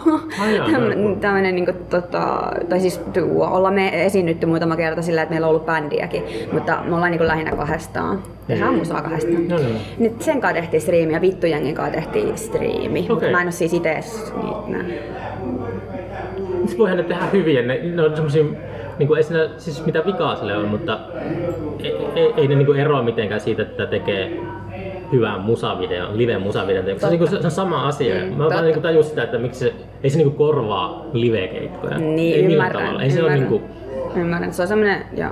Tämmönen 1.21 1.55
niinku, 1.55 1.71
tota, 1.89 2.51
tai 2.69 2.79
siis 2.79 3.01
duo. 3.15 3.47
Ollaan 3.51 3.73
me 3.73 4.05
esiinnytty 4.05 4.45
muutama 4.45 4.75
kerta 4.75 5.01
sillä, 5.01 5.21
että 5.21 5.33
meillä 5.33 5.45
on 5.47 5.49
ollut 5.49 5.65
bändiäkin, 5.65 6.23
mutta 6.51 6.77
me 6.85 6.95
ollaan 6.95 7.11
niinku 7.11 7.27
lähinnä 7.27 7.51
kahdestaan. 7.51 8.23
Tehdään 8.47 8.71
Mm. 8.73 8.77
musaa 8.79 9.01
kahdestaan. 9.01 9.47
No 9.47 9.57
niin. 9.57 9.75
Nyt 9.99 10.21
sen 10.21 10.41
kanssa 10.41 10.61
tehtiin 10.61 10.81
striimi 10.81 11.13
ja 11.13 11.21
Vittujengin 11.21 11.75
kanssa 11.75 11.93
tehtiin 11.95 12.37
striimi. 12.37 12.99
Mutta 12.99 13.13
Okei. 13.13 13.31
mä 13.31 13.41
en 13.41 13.47
oo 13.47 13.51
siis 13.51 13.73
itse 13.73 13.99
niitä 14.67 14.83
voihan 16.77 16.97
ne 16.97 17.03
tehdä 17.03 17.25
hyvin. 17.33 17.67
Ne, 17.67 17.79
ne 17.83 18.01
on 18.03 18.15
semmosia, 18.15 18.43
niinku, 18.99 19.13
ei 19.13 19.23
siinä 19.23 19.49
siis 19.57 19.85
mitään 19.85 20.05
vikaa 20.05 20.35
sille 20.35 20.57
ole, 20.57 20.67
mutta 20.67 20.99
ei, 21.83 21.95
ei, 22.15 22.33
ei 22.37 22.47
ne 22.47 22.55
niinku 22.55 22.73
eroa 22.73 23.03
mitenkään 23.03 23.41
siitä, 23.41 23.61
että 23.61 23.85
tekee 23.85 24.37
hyvän 25.11 25.41
musavideon, 25.41 26.17
live 26.17 26.37
musavideon. 26.37 26.99
Se 26.99 27.05
on, 27.05 27.11
niinku, 27.11 27.27
se 27.27 27.35
on 27.45 27.51
sama 27.51 27.87
asia. 27.87 28.15
Mm, 28.25 28.33
Mä 28.37 28.49
vaan 28.49 28.63
niinku 28.65 28.81
tajus 28.81 29.09
sitä, 29.09 29.23
että 29.23 29.37
miksi 29.37 29.59
se, 29.59 29.73
ei 30.03 30.09
se 30.09 30.17
niinku 30.17 30.37
korvaa 30.37 31.05
live-keikkoja. 31.13 31.97
Niin, 31.97 32.35
ei 32.35 32.53
ymmärrän. 32.53 32.81
tavalla. 32.83 33.03
Ei 33.03 33.11
se 33.11 33.23
ole 33.23 33.31
ymmärrän. 33.33 33.51
niinku, 33.51 33.83
Ymmärrän, 34.15 34.53
se 34.53 34.61
on 34.61 34.67
semmonen, 34.67 35.05
joo. 35.17 35.29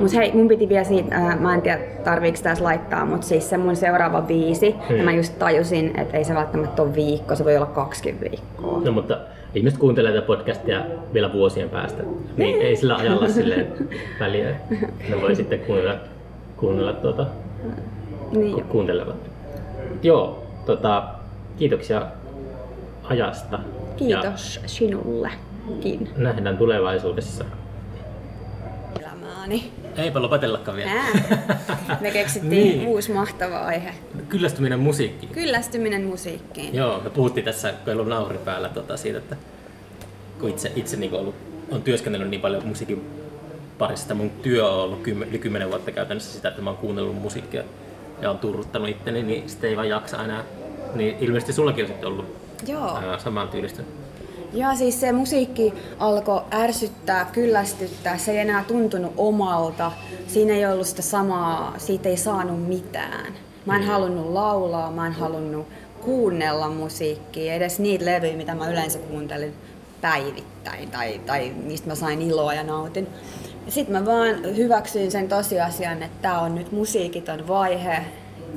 Mut 0.00 0.14
hei, 0.14 0.30
mun 0.34 0.48
piti 0.48 0.68
vielä 0.68 0.84
siitä, 0.84 1.14
ää, 1.16 1.36
mä 1.40 1.54
en 1.54 1.62
tiedä 1.62 1.78
tarviiks 2.04 2.42
tässä 2.42 2.64
laittaa, 2.64 3.06
mutta 3.06 3.26
siis 3.26 3.50
se 3.50 3.56
mun 3.56 3.76
seuraava 3.76 4.20
biisi, 4.22 4.74
Hmm. 4.88 4.96
ja 4.96 5.04
mä 5.04 5.12
just 5.12 5.38
tajusin, 5.38 5.92
että 6.00 6.16
ei 6.16 6.24
se 6.24 6.34
välttämättä 6.34 6.82
ole 6.82 6.94
viikko, 6.94 7.34
se 7.34 7.44
voi 7.44 7.56
olla 7.56 7.66
kaksikin 7.66 8.20
viikkoa. 8.20 8.80
No 8.84 8.92
mutta 8.92 9.18
ihmiset 9.56 9.78
kuuntelee 9.78 10.12
tätä 10.12 10.26
podcastia 10.26 10.80
vielä 11.14 11.32
vuosien 11.32 11.70
päästä, 11.70 12.02
niin 12.36 12.62
ei 12.62 12.76
sillä 12.76 12.96
ajalla 12.96 13.28
silleen 13.28 13.66
väliä. 14.20 14.56
Ne 15.08 15.20
voi 15.22 15.36
sitten 15.36 15.60
kuunnella, 15.60 15.94
kuunnella 16.56 16.92
tuota, 16.92 17.26
Niin, 18.32 18.52
ku- 18.54 18.60
kuuntelevat. 18.68 19.16
Joo, 20.02 20.42
tota, 20.66 21.04
kiitoksia 21.58 22.06
ajasta. 23.04 23.58
kiitos 23.96 24.60
sinullekin 24.66 26.08
Ja 26.16 26.22
nähdään 26.22 26.58
tulevaisuudessa. 26.58 27.44
elämääni. 29.00 29.70
Eipä 29.96 30.22
lopetellakaan 30.22 30.76
vielä. 30.76 30.90
Ää, 30.90 31.06
me 32.00 32.10
keksittiin 32.10 32.50
Niin. 32.50 32.86
uusi 32.88 33.12
mahtava 33.12 33.58
aihe. 33.58 33.94
Kyllästyminen 34.28 34.78
musiikkiin. 34.80 35.32
Kyllästyminen 35.32 36.04
musiikkiin. 36.04 36.74
Joo, 36.74 37.00
me 37.00 37.10
puhuttiin 37.10 37.44
tässä, 37.44 37.68
kun 37.72 37.88
ei 37.88 37.92
ollut 37.92 38.08
nauri 38.08 38.38
päällä 38.38 38.68
tota, 38.68 38.96
siitä, 38.96 39.18
että 39.18 39.36
kun 40.40 40.50
itse, 40.50 40.72
itse 40.76 40.96
niin 40.96 41.14
ollut, 41.14 41.34
on 41.70 41.82
työskennellyt 41.82 42.30
niin 42.30 42.40
paljon 42.40 42.66
musiikin 42.66 43.06
parissa, 43.78 44.04
että 44.04 44.14
mun 44.14 44.30
työ 44.30 44.68
on 44.68 44.80
ollut 44.84 45.02
kymmen, 45.02 45.28
yli 45.28 45.38
kymmenen 45.38 45.68
vuotta 45.70 45.90
käytännössä 45.92 46.32
sitä, 46.32 46.48
että 46.48 46.62
mä 46.62 46.70
oon 46.70 46.78
kuunnellut 46.78 47.16
musiikkia 47.22 47.62
ja 48.22 48.30
on 48.30 48.38
turruttanut 48.38 48.88
itteni, 48.88 49.22
niin 49.22 49.48
sitten 49.48 49.70
ei 49.70 49.76
vaan 49.76 49.88
jaksa 49.88 50.24
enää. 50.24 50.44
Niin 50.94 51.16
ilmeisesti 51.20 51.52
sullakin 51.52 51.84
on 51.84 51.88
sitten 51.88 52.08
ollut 52.08 52.36
Joo. 52.66 52.96
ää, 52.96 53.18
saman 53.18 53.48
tyylistä. 53.48 53.82
Joo, 54.52 54.76
siis 54.76 55.00
se 55.00 55.12
musiikki 55.12 55.74
alkoi 55.98 56.42
ärsyttää, 56.52 57.24
kyllästyttää, 57.32 58.18
se 58.18 58.32
ei 58.32 58.38
enää 58.38 58.64
tuntunut 58.68 59.12
omalta. 59.16 59.92
Siinä 60.26 60.54
ei 60.54 60.66
ollut 60.66 60.86
sitä 60.86 61.02
samaa, 61.02 61.74
siitä 61.78 62.08
ei 62.08 62.16
saanut 62.16 62.68
mitään. 62.68 63.32
Mä 63.66 63.76
en 63.76 63.82
halunnut 63.82 64.32
laulaa, 64.32 64.90
mä 64.90 65.06
en 65.06 65.12
halunnut 65.12 65.66
kuunnella 66.00 66.68
musiikkia, 66.68 67.54
edes 67.54 67.78
niitä 67.78 68.04
levyjä, 68.04 68.36
mitä 68.36 68.54
mä 68.54 68.70
yleensä 68.70 68.98
kuuntelin 68.98 69.54
päivittäin 70.00 70.90
tai, 70.90 71.20
tai 71.26 71.52
mistä 71.62 71.88
mä 71.88 71.94
sain 71.94 72.22
iloa 72.22 72.54
ja 72.54 72.62
nautin. 72.62 73.08
Sitten 73.68 73.96
mä 73.96 74.06
vaan 74.06 74.56
hyväksyin 74.56 75.10
sen 75.10 75.28
tosiasian, 75.28 76.02
että 76.02 76.22
tämä 76.22 76.40
on 76.40 76.54
nyt 76.54 76.72
musiikiton 76.72 77.48
vaihe 77.48 78.04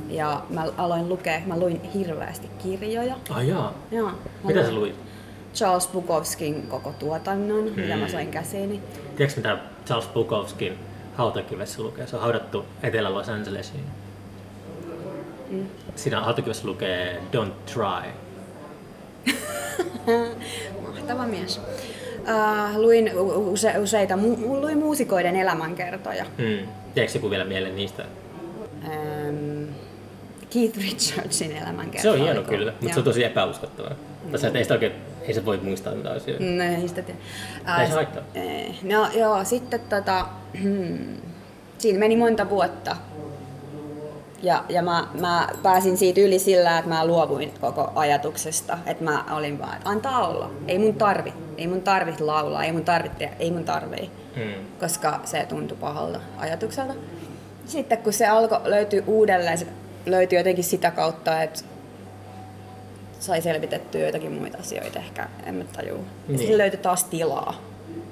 ja 0.10 0.42
mä 0.50 0.66
aloin 0.78 1.10
lukea, 1.10 1.42
mä 1.46 1.60
luin 1.60 1.82
hirveästi 1.82 2.48
kirjoja. 2.58 3.16
Ai 3.30 3.48
jaa. 3.48 3.74
Joo, 3.92 4.12
Mitä 4.44 4.64
sä 4.64 4.72
luit? 4.72 4.96
Charles 5.54 5.88
Bukowskin 5.88 6.68
koko 6.68 6.94
tuotannon, 7.00 7.64
mm. 7.70 7.82
mitä 7.82 7.96
mä 7.98 8.08
sain 8.08 8.32
käsiini. 8.32 8.82
Tiedätkö 9.16 9.40
mitä 9.42 9.58
Charles 9.86 10.08
Bukowskin 10.08 10.80
hautakivessä 11.16 11.84
lukee? 11.84 12.08
Se 12.08 12.16
on 12.16 12.22
haudattu 12.22 12.66
Etelä-Los 12.84 13.30
Angelesiin. 13.30 13.84
Mm. 15.50 15.66
Siinä 15.96 16.20
hautakivessä 16.22 16.68
lukee 16.68 17.22
Don't 17.34 17.74
try. 17.74 18.10
Mahtava 20.88 21.26
mies. 21.28 21.58
Uh, 22.20 22.78
luin 22.82 23.12
use, 23.36 23.78
useita 23.78 24.16
mu- 24.16 24.62
luin 24.62 24.78
muusikoiden 24.78 25.36
elämänkertoja. 25.36 26.26
Mm. 26.38 26.68
Tiedätkö 26.94 27.18
joku 27.18 27.30
vielä 27.30 27.46
mieleen 27.46 27.76
niistä? 27.76 28.06
Um, 28.88 29.68
Keith 30.50 30.78
Richardsin 30.78 31.58
elämänkertoja. 31.58 32.02
Se 32.02 32.10
on 32.10 32.20
hieno 32.20 32.42
kyllä, 32.44 32.72
mutta 32.82 32.94
se 32.94 33.00
on 33.00 33.04
tosi 33.04 33.24
epäuskottavaa. 33.24 33.92
Mm. 34.26 34.32
Tai 34.32 34.40
sä 34.40 34.48
et- 34.48 34.56
ei 34.56 34.64
sitä 34.64 34.74
oikein, 34.74 34.94
ei 35.22 35.34
se 35.34 35.46
voi 35.46 35.58
muistaa 35.58 35.96
mitä 35.96 36.10
asioita. 36.12 36.44
No, 36.44 36.64
ei 36.82 36.88
sitä 36.88 37.02
tiedä. 37.02 37.20
Ei 37.58 37.62
Ää, 37.66 37.88
se 37.88 37.94
haittaa. 37.94 38.24
No 38.84 39.08
joo, 39.20 39.44
sitten 39.44 39.80
tota, 39.80 40.26
siinä 41.78 42.00
meni 42.00 42.16
monta 42.16 42.50
vuotta. 42.50 42.96
Ja, 44.44 44.64
ja 44.70 44.82
mä, 44.82 45.08
mä 45.20 45.48
pääsin 45.64 45.98
siitä 45.98 46.22
yli 46.22 46.40
sillä, 46.40 46.78
että 46.78 46.90
mä 46.90 47.06
luovuin 47.08 47.54
koko 47.62 47.92
ajatuksesta. 47.96 48.78
Että 48.86 49.04
mä 49.04 49.26
olin 49.32 49.60
vaan, 49.60 49.76
että 49.78 49.90
antaa 49.90 50.28
olla. 50.28 50.52
Ei 50.68 50.80
mun 50.80 50.94
tarvi. 50.94 51.34
Ei 51.58 51.68
mun 51.68 51.82
tarvi 51.82 52.14
laulaa. 52.20 52.64
Ei 52.64 52.72
mun 52.72 52.86
tarvi, 52.86 53.10
te- 53.10 53.34
ei 53.40 53.52
mun 53.52 53.64
tarvii. 53.66 54.12
Mm. 54.36 54.54
Koska 54.80 55.20
se 55.26 55.46
tuntui 55.50 55.78
pahalta 55.78 56.20
ajatukselta. 56.38 56.94
Sitten 57.66 57.98
kun 57.98 58.14
se 58.14 58.28
alkoi 58.28 58.60
löytyä 58.64 59.02
uudelleen, 59.08 59.58
se 59.58 59.68
löytyi 60.06 60.38
jotenkin 60.40 60.64
sitä 60.64 60.92
kautta, 60.92 61.42
että 61.44 61.60
sai 63.20 63.42
selvitettyä 63.42 64.02
joitakin 64.02 64.32
muita 64.32 64.58
asioita 64.58 65.00
ehkä, 65.00 65.28
en 65.46 65.56
mä 65.56 65.64
tajua. 65.64 66.00
Niin. 66.28 66.40
sitten 66.40 66.58
löytyi 66.58 66.80
taas 66.80 67.04
tilaa 67.04 67.62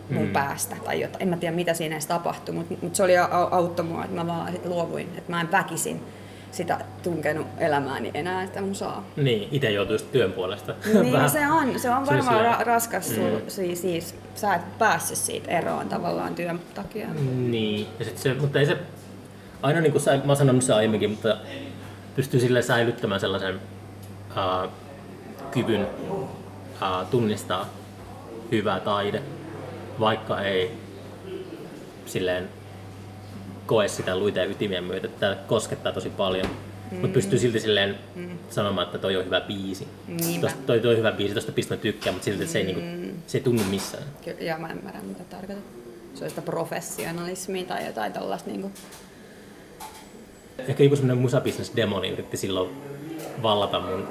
mun 0.09 0.25
Mm. 0.25 0.33
päästä 0.33 0.75
tai 0.85 1.01
jotain. 1.01 1.21
En 1.21 1.27
mä 1.29 1.37
tiedä 1.37 1.55
mitä 1.55 1.73
siinä 1.73 1.95
edes 1.95 2.05
tapahtui, 2.05 2.55
mutta 2.55 2.75
mut 2.81 2.95
se 2.95 3.03
oli 3.03 3.13
au- 3.17 3.47
auttoi 3.51 3.85
mua, 3.85 4.03
että 4.03 4.15
mä 4.15 4.27
vaan 4.27 4.51
sit 4.51 4.65
luovuin, 4.65 5.09
että 5.17 5.31
mä 5.31 5.41
en 5.41 5.51
väkisin 5.51 6.03
sitä 6.51 6.79
tunkenut 7.03 7.47
elämääni 7.57 8.11
enää 8.13 8.45
sitä 8.45 8.61
musaa. 8.61 9.03
Niin, 9.15 9.47
itse 9.51 9.71
joutuu 9.71 9.97
työn 10.11 10.31
puolesta. 10.33 10.75
Niin 11.01 11.13
Vähän. 11.13 11.29
se 11.29 11.47
on, 11.47 11.79
se 11.79 11.89
on 11.89 12.05
varmaan 12.05 12.45
ra- 12.55 12.65
raskas, 12.65 13.15
sul, 13.15 13.23
Mm. 13.35 13.41
siis, 13.47 13.81
siis 13.81 14.15
sä 14.35 14.53
et 14.55 14.77
päässyt 14.77 15.17
siitä 15.17 15.51
eroon 15.51 15.89
tavallaan 15.89 16.35
työn 16.35 16.59
takia. 16.73 17.07
Niin, 17.49 17.87
ja 17.99 18.05
sit 18.05 18.17
se, 18.17 18.33
mutta 18.33 18.59
ei 18.59 18.65
se, 18.65 18.77
aina 19.61 19.79
niin 19.81 19.91
kuin 19.91 20.01
sä, 20.01 20.11
mä 20.17 20.23
oon 20.27 20.37
sanonut 20.37 20.63
se 20.63 20.73
aiemminkin, 20.73 21.09
mutta 21.09 21.37
pystyy 22.15 22.39
sille 22.39 22.61
säilyttämään 22.61 23.21
sellaisen 23.21 23.55
uh, 24.29 24.69
kyvyn 25.51 25.87
uh, 26.09 27.07
tunnistaa 27.11 27.69
hyvä 28.51 28.79
taide, 28.79 29.21
vaikka 29.99 30.41
ei 30.41 30.71
silleen 32.05 32.49
koe 33.65 33.87
sitä 33.87 34.17
luiteen 34.17 34.51
ytimien 34.51 34.83
myötä, 34.83 35.07
että 35.07 35.37
koskettaa 35.47 35.91
tosi 35.91 36.09
paljon. 36.09 36.45
Mm. 36.91 36.97
Mutta 36.97 37.13
pystyy 37.13 37.39
silti 37.39 37.59
silleen 37.59 37.97
mm. 38.15 38.37
sanomaan, 38.49 38.85
että 38.85 38.97
toi 38.97 39.15
on 39.15 39.25
hyvä 39.25 39.41
biisi. 39.41 39.87
Niinpä. 40.07 40.47
Tosta, 40.47 40.61
toi, 40.65 40.79
toi 40.79 40.91
on 40.91 40.97
hyvä 40.97 41.11
biisi, 41.11 41.33
tosta 41.33 41.51
pistä 41.51 41.75
mä 41.75 41.81
tykkään, 41.81 42.13
mutta 42.15 42.25
silti 42.25 42.47
se 42.47 42.59
ei, 42.59 42.65
niinku, 42.65 42.81
se 43.27 43.37
ei 43.37 43.43
tunnu 43.43 43.63
missään. 43.63 44.03
Kyllä, 44.23 44.37
ja 44.39 44.57
mä 44.57 44.71
ymmärrän 44.71 45.05
mitä 45.05 45.23
tarkoitat. 45.23 45.63
Se 46.13 46.23
on 46.23 46.29
sitä 46.29 46.41
professionalismia 46.41 47.65
tai 47.65 47.85
jotain 47.85 48.13
tällaista 48.13 48.49
niinku. 48.49 48.71
Ehkä 50.57 50.83
joku 50.83 50.95
semmoinen 50.95 51.23
musabisnes-demoni 51.23 52.09
yritti 52.09 52.37
silloin 52.37 52.69
vallata 53.43 53.79
mun 53.79 54.07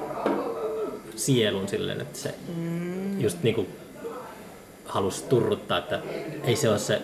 sielun 1.17 1.67
silleen, 1.67 2.01
että 2.01 2.19
se 2.19 2.33
mm. 2.57 3.21
just 3.21 3.43
niinku 3.43 3.67
halusi 4.85 5.23
turruttaa, 5.23 5.77
että 5.77 6.01
ei 6.43 6.55
se 6.55 6.69
ole 6.69 6.79
se 6.79 7.01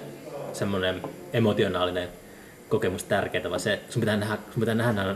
semmoinen 0.53 1.02
emotionaalinen 1.34 2.10
kokemus 2.69 3.03
tärkeää, 3.03 3.49
vaan 3.49 3.60
se, 3.60 3.80
sun 3.90 3.99
pitää 3.99 4.18
nähdä, 4.18 4.38
sun 4.53 4.60
pitää 4.60 4.76
nähdä 4.76 4.94
nämä 4.94 5.15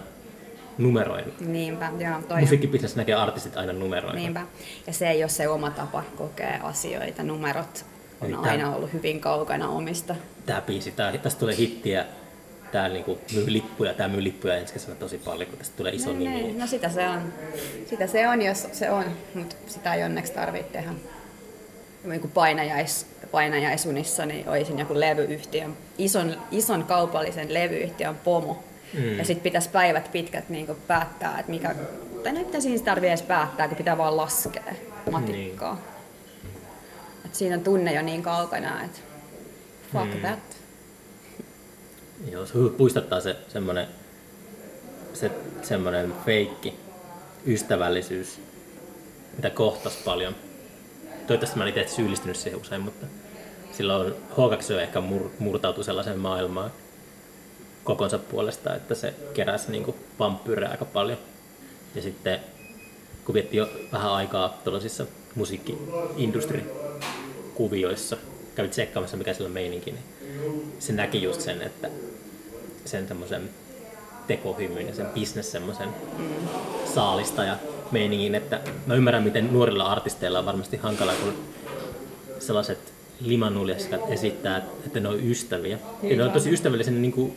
numeroina. 0.78 1.28
Niinpä, 1.40 1.92
joo, 2.00 2.22
toi 2.28 2.36
on. 2.36 2.40
Musiikkibisnes 2.42 2.96
näkee 2.96 3.16
artistit 3.16 3.58
aina 3.58 3.74
numeroina. 3.74 4.16
Niinpä. 4.20 4.42
Ja 4.88 4.94
se 4.94 5.10
ei 5.10 5.24
ole 5.24 5.30
se 5.30 5.48
oma 5.48 5.70
tapa 5.70 6.04
kokea 6.18 6.60
asioita. 6.64 7.24
Numerot 7.24 7.86
on 8.22 8.28
Niin, 8.28 8.40
aina 8.40 8.64
tää- 8.64 8.76
ollut 8.76 8.94
hyvin 8.94 9.20
kaukana 9.20 9.70
omista. 9.70 10.16
Tää 10.46 10.62
biisi, 10.62 10.92
tää, 10.92 11.18
tästä 11.18 11.40
tulee 11.40 11.58
hittiä, 11.58 12.06
tää 12.78 12.90
niinku 12.90 13.20
myy 13.34 13.54
lippuja, 13.54 13.94
tää 13.94 14.08
myy 14.08 14.24
lippuja 14.24 14.56
ensi 14.56 14.74
kesänä 14.74 14.96
tosi 14.96 15.18
paljon, 15.18 15.50
kun 15.50 15.58
tästä 15.58 15.78
tulee 15.78 15.94
iso 15.94 16.12
No, 16.12 16.18
nimi. 16.20 16.30
niin, 16.30 16.60
no 16.60 16.68
sitä 16.68 16.90
se 16.90 17.08
on. 17.10 17.34
Sitä 17.90 18.08
se 18.08 18.28
on, 18.28 18.42
jos 18.42 18.68
se 18.72 18.92
on, 18.92 19.06
mutta 19.34 19.56
sitä 19.68 19.94
ei 19.94 20.04
onneksi 20.04 20.34
tarvitse 20.34 20.72
tehdä. 20.72 20.90
Niin 22.04 22.22
kuin 22.22 22.32
painajais, 22.32 23.06
painajaisunissa, 23.32 24.26
niin 24.26 24.50
olisin 24.50 24.80
joku 24.80 25.00
levyyhtiön, 25.00 25.78
ison, 25.98 26.38
ison 26.52 26.84
kaupallisen 26.84 27.54
levyyhtiön 27.54 28.16
pomo. 28.16 28.64
Mm. 28.94 29.18
Ja 29.18 29.26
sitten 29.26 29.44
pitäisi 29.44 29.70
päivät 29.70 30.12
pitkät 30.12 30.50
niin 30.50 30.66
kuin 30.66 30.78
päättää, 30.88 31.40
että 31.40 31.52
mikä, 31.52 31.76
tai 32.24 32.34
no 32.34 32.44
pitäisi 32.44 32.80
tarvitse 32.80 33.08
edes 33.10 33.22
päättää, 33.22 33.68
kun 33.68 33.78
pitää 33.78 33.98
vaan 33.98 34.18
laskea. 34.18 34.64
matikkaa. 35.12 35.74
Niin. 35.74 35.84
Et 37.26 37.36
siinä 37.36 37.56
on 37.56 37.64
tunne 37.64 37.94
jo 37.94 38.02
niin 38.02 38.24
kaukana, 38.24 38.84
että 38.84 39.00
fuck 39.94 40.14
mm. 40.14 40.20
that. 40.20 40.57
Joo, 42.32 42.46
se 42.46 42.54
puistattaa 42.78 43.22
se 43.22 43.36
semmoinen 43.48 43.88
se, 45.14 45.32
semmoinen 45.62 46.14
feikki 46.26 46.74
ystävällisyys, 47.46 48.40
mitä 49.36 49.50
kohtas 49.50 49.98
paljon. 50.06 50.36
Toivottavasti 51.28 51.58
mä 51.58 51.64
en 51.64 51.70
itse 51.70 51.88
syyllistynyt 51.96 52.38
siihen 52.38 52.62
usein, 52.62 52.82
mutta 52.82 53.06
silloin 53.72 54.14
H2 54.14 54.74
ehkä 54.74 55.02
mur, 55.02 55.30
murtautui 55.40 55.84
sellaiseen 55.84 56.20
maailmaan 56.20 56.72
kokonsa 57.84 58.20
puolesta, 58.20 58.76
että 58.76 58.96
se 58.96 59.14
keräsi 59.34 59.72
niin 59.72 59.96
vampyyrejä 60.20 60.72
aika 60.72 60.86
paljon. 60.86 61.18
Ja 61.96 62.02
sitten 62.02 62.40
kun 63.26 63.34
vietti 63.34 63.58
jo 63.58 63.70
vähän 63.92 64.12
aikaa 64.12 64.62
tuollaisissa 64.64 65.06
musiikkiindustrikuvioissa, 65.36 68.18
kävit 68.56 68.72
tsekkaamassa 68.72 69.18
mikä 69.18 69.34
sillä 69.34 69.48
on 69.48 69.54
meininki, 69.54 69.92
niin 69.92 70.04
se 70.80 70.94
näki 70.94 71.24
just 71.24 71.42
sen, 71.42 71.62
että 71.62 71.90
sen 72.86 73.08
tämmöisen 73.08 73.50
tekohymyn 74.28 74.88
ja 74.88 74.96
sen 74.96 75.06
business 75.06 75.52
semmoisen 75.52 75.90
mm. 76.18 76.26
saalista 76.86 77.44
ja 77.44 77.56
meiningin, 77.92 78.36
että 78.36 78.60
mä 78.86 78.94
ymmärrän, 78.94 79.24
miten 79.24 79.54
nuorilla 79.54 79.86
artisteilla 79.86 80.40
on 80.40 80.46
varmasti 80.46 80.78
hankala, 80.78 81.14
kun 81.24 81.34
sellaiset 82.40 82.80
limanuljeskat 83.20 84.02
esittää, 84.10 84.58
että 84.86 85.00
ne 85.00 85.10
on 85.10 85.24
ystäviä. 85.24 85.78
Niin 86.02 86.12
ja 86.12 86.18
ne 86.18 86.24
on 86.24 86.32
tosi 86.32 86.54
ystävällisiä, 86.54 86.94
niin 86.94 87.12
kuin 87.12 87.34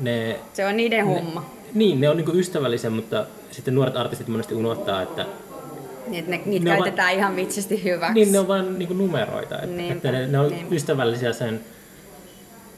ne... 0.00 0.40
Se 0.52 0.66
on 0.66 0.76
niiden 0.76 1.06
ne, 1.06 1.14
homma. 1.14 1.50
Niin, 1.74 2.00
ne 2.00 2.08
on 2.08 2.16
niin 2.16 2.38
ystävällisiä, 2.38 2.90
mutta 2.90 3.26
sitten 3.50 3.74
nuoret 3.74 3.96
artistit 3.96 4.28
monesti 4.28 4.54
unohtaa, 4.54 5.02
että 5.02 5.26
niin, 6.06 6.30
ne, 6.30 6.40
niitä 6.46 6.64
ne 6.64 6.76
käytetään 6.76 7.06
vaan, 7.06 7.18
ihan 7.18 7.36
vitsisesti 7.36 7.84
hyväksi. 7.84 8.14
Niin, 8.14 8.32
ne 8.32 8.38
on 8.38 8.48
vain 8.48 8.78
niin 8.78 8.98
numeroita. 8.98 9.54
Että, 9.54 9.66
Niinpä, 9.66 9.94
että 9.94 10.12
ne, 10.12 10.26
ne 10.26 10.38
on 10.38 10.48
niinpä. 10.48 10.74
ystävällisiä 10.74 11.32
sen 11.32 11.60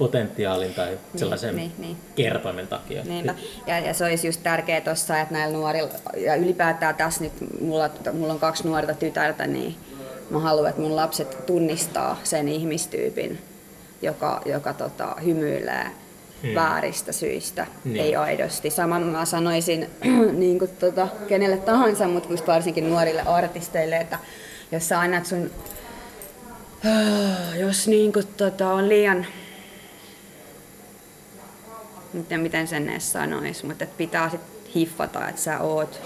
potentiaalin 0.02 0.74
tai 0.74 0.88
niin, 0.88 0.98
sellaisen 1.16 1.56
niin, 1.56 1.72
niin, 1.78 1.96
kertoimen 2.14 2.66
takia. 2.66 3.04
Niinpä. 3.04 3.34
Ja, 3.66 3.78
ja 3.78 3.94
se 3.94 4.04
olisi 4.04 4.28
just 4.28 4.42
tärkeää 4.42 4.80
tuossa, 4.80 5.20
että 5.20 5.34
näillä 5.34 5.56
nuorilla, 5.56 5.88
ja 6.16 6.34
ylipäätään 6.34 6.94
tässä 6.94 7.24
nyt, 7.24 7.32
mulla, 7.60 7.90
mulla 8.12 8.32
on 8.32 8.38
kaksi 8.38 8.68
nuorta 8.68 8.94
tytärtä, 8.94 9.46
niin 9.46 9.76
mä 10.30 10.38
haluan, 10.38 10.70
että 10.70 10.82
mun 10.82 10.96
lapset 10.96 11.46
tunnistaa 11.46 12.20
sen 12.24 12.48
ihmistyypin, 12.48 13.38
joka, 14.02 14.42
joka 14.44 14.72
tota, 14.72 15.16
hymyilee 15.24 15.86
hmm. 16.42 16.54
vääristä 16.54 17.12
syistä, 17.12 17.66
niin. 17.84 18.04
ei 18.04 18.16
aidosti. 18.16 18.70
Sama 18.70 19.00
mä 19.00 19.24
sanoisin 19.24 19.90
niin 20.32 20.58
kuin, 20.58 20.70
tota, 20.78 21.08
kenelle 21.28 21.56
tahansa, 21.56 22.08
mutta 22.08 22.28
varsinkin 22.46 22.90
nuorille 22.90 23.22
artisteille, 23.22 23.96
että 23.96 24.18
jos 24.72 24.88
sä 24.88 25.00
annat 25.00 25.26
sun 25.26 25.50
jos 27.60 27.88
niin 27.88 28.12
kuin, 28.12 28.26
tota, 28.36 28.68
on 28.68 28.88
liian 28.88 29.26
miten, 32.12 32.40
miten 32.40 32.68
sen 32.68 32.88
edes 32.88 33.12
sanoisi, 33.12 33.66
mutta 33.66 33.84
että 33.84 33.96
pitää 33.96 34.30
sit 34.30 34.40
hiffata, 34.74 35.28
että 35.28 35.40
sä 35.40 35.60
oot, 35.60 36.00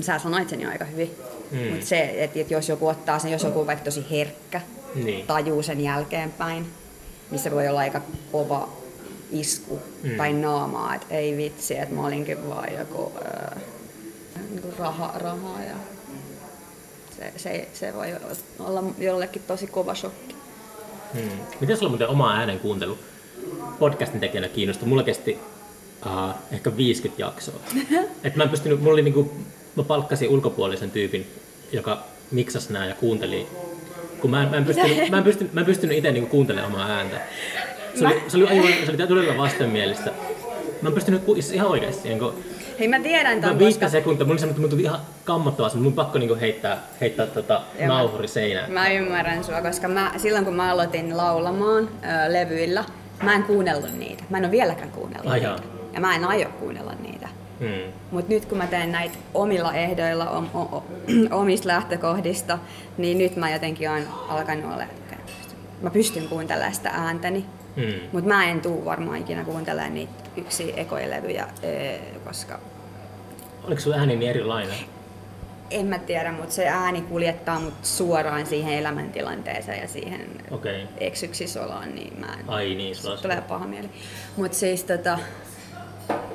sä 0.00 0.18
sanoit 0.18 0.48
sen 0.48 0.60
jo 0.60 0.70
aika 0.70 0.84
hyvin, 0.84 1.16
mm. 1.50 1.58
mutta 1.58 1.86
se, 1.86 2.14
että, 2.24 2.40
että 2.40 2.54
jos 2.54 2.68
joku 2.68 2.88
ottaa 2.88 3.18
sen, 3.18 3.32
jos 3.32 3.42
joku 3.42 3.60
on 3.60 3.66
vaikka 3.66 3.84
tosi 3.84 4.06
herkkä, 4.10 4.60
niin. 4.94 5.26
tajuu 5.26 5.62
sen 5.62 5.80
jälkeenpäin, 5.80 6.66
missä 7.30 7.50
voi 7.50 7.68
olla 7.68 7.80
aika 7.80 8.00
kova 8.32 8.68
isku 9.30 9.80
mm. 10.02 10.16
tai 10.16 10.32
naamaa, 10.32 10.94
että 10.94 11.14
ei 11.14 11.36
vitsi, 11.36 11.78
että 11.78 11.94
mä 11.94 12.06
olinkin 12.06 12.48
vaan 12.48 12.74
joku 12.78 13.12
ää, 13.24 13.60
niin 14.50 14.78
raha, 14.78 15.12
rahaa 15.14 15.62
ja 15.62 15.76
se, 17.18 17.32
se, 17.36 17.68
se 17.72 17.94
voi 17.94 18.08
olla 18.58 18.84
jollekin 18.98 19.42
tosi 19.46 19.66
kova 19.66 19.94
shokki. 19.94 20.36
Hmm. 21.14 21.30
Miten 21.60 21.76
sulla 21.76 21.88
on 21.88 21.90
muuten 21.90 22.08
oma 22.08 22.34
äänen 22.34 22.60
kuuntelu? 22.60 22.98
Podcastin 23.78 24.20
tekijänä 24.20 24.48
kiinnostui. 24.48 24.88
Mulla 24.88 25.02
kesti 25.02 25.38
uh, 26.06 26.34
ehkä 26.52 26.76
50 26.76 27.22
jaksoa. 27.22 27.54
Et 28.24 28.36
mä, 28.36 28.42
en 28.42 28.48
pystynyt, 28.50 28.80
mulla 28.80 28.92
oli 28.92 29.02
niinku, 29.02 29.32
mä 29.76 29.82
palkkasin 29.82 30.28
ulkopuolisen 30.28 30.90
tyypin, 30.90 31.26
joka 31.72 32.04
miksasi 32.30 32.72
nää 32.72 32.86
ja 32.86 32.94
kuunteli. 32.94 33.46
Kun 34.20 34.30
mä 34.30 34.42
en, 34.42 34.48
mä 34.48 34.56
en 34.56 34.64
pystynyt, 34.64 35.10
mä 35.10 35.18
en 35.18 35.24
pystynyt, 35.24 35.52
mä 35.52 35.60
en 35.60 35.66
pystynyt 35.66 35.96
itse 35.96 36.12
niinku 36.12 36.30
kuuntelemaan 36.30 36.74
omaa 36.74 36.88
ääntä. 36.88 37.20
Se 37.94 38.06
oli, 38.06 38.22
se 38.28 38.36
oli, 38.36 38.46
aivan, 38.46 38.72
se 38.84 38.90
oli 38.90 38.96
todella 38.96 39.36
vastenmielistä. 39.36 40.10
Mä 40.82 40.88
en 40.88 40.94
pystynyt 40.94 41.22
ihan 41.52 41.68
oikeasti. 41.68 42.08
Niin 42.08 42.20
Hei 42.78 42.88
mä 42.88 43.00
tiedän 43.00 43.40
ton, 43.40 43.58
Viittä 43.58 43.86
koska... 43.86 43.88
sekuntia, 43.88 44.26
mun, 44.26 44.38
mun 44.58 44.70
tuli 44.70 44.82
ihan 44.82 45.00
kammottavasti, 45.24 45.78
mun 45.78 45.92
pakko 45.92 46.18
niinku 46.18 46.36
heittää, 46.40 46.82
heittää 47.00 47.26
tota 47.26 47.62
nauhuri 47.86 48.28
seinään. 48.28 48.72
Mä 48.72 48.88
ymmärrän 48.88 49.44
sua, 49.44 49.62
koska 49.62 49.88
mä, 49.88 50.12
silloin 50.16 50.44
kun 50.44 50.54
mä 50.54 50.72
aloitin 50.72 51.16
laulamaan 51.16 51.88
ö, 51.88 52.32
levyillä, 52.32 52.84
Mä 53.22 53.34
en 53.34 53.42
kuunnellut 53.42 53.92
niitä. 53.98 54.24
Mä 54.30 54.38
en 54.38 54.44
ole 54.44 54.52
vieläkään 54.52 54.90
kuunnellut 54.90 55.32
Ai 55.32 55.40
niitä. 55.40 55.62
Ja 55.92 56.00
mä 56.00 56.14
en 56.14 56.24
aio 56.24 56.48
kuunnella 56.48 56.92
niitä. 57.02 57.28
Hmm. 57.60 57.92
Mutta 58.10 58.32
nyt 58.32 58.44
kun 58.44 58.58
mä 58.58 58.66
teen 58.66 58.92
näitä 58.92 59.18
omilla 59.34 59.74
ehdoilla, 59.74 60.30
om, 60.30 60.48
o, 60.54 60.84
omista 61.40 61.68
lähtökohdista, 61.68 62.58
niin 62.98 63.18
nyt 63.18 63.36
mä 63.36 63.50
jotenkin 63.50 63.90
oon 63.90 64.02
alkanut 64.28 64.72
olla, 64.72 64.84
mä 65.82 65.90
pystyn 65.90 66.28
kuuntelemaan 66.28 66.74
sitä 66.74 66.90
ääntäni. 66.90 67.44
Hmm. 67.76 68.08
Mutta 68.12 68.28
mä 68.28 68.44
en 68.50 68.60
tuu 68.60 68.84
varmaan 68.84 69.18
ikinä 69.18 69.44
kuuntelemaan 69.44 69.94
niitä 69.94 70.12
yksi 70.36 70.74
ekoja 70.76 71.10
levyjä, 71.10 71.48
koska... 72.24 72.60
Oliko 73.64 73.80
sun 73.80 73.94
ääni 73.94 74.16
niin 74.16 74.30
erilainen? 74.30 74.76
En 75.70 75.86
mä 75.86 75.98
tiedä, 75.98 76.32
mutta 76.32 76.54
se 76.54 76.68
ääni 76.68 77.00
kuljettaa 77.00 77.60
mut 77.60 77.74
suoraan 77.82 78.46
siihen 78.46 78.72
elämäntilanteeseen 78.72 79.80
ja 79.80 79.88
siihen 79.88 80.26
okay. 80.50 80.80
eksyksisoloon, 80.98 81.94
niin 81.94 82.20
mä 82.20 82.26
en, 82.26 82.50
Ai 82.50 82.74
niin, 82.74 82.96
sulla 82.96 83.16
tulee 83.16 83.40
paha 83.40 83.66
mieli. 83.66 83.90
Mutta 84.36 84.58
siis 84.58 84.84
tota, 84.84 85.18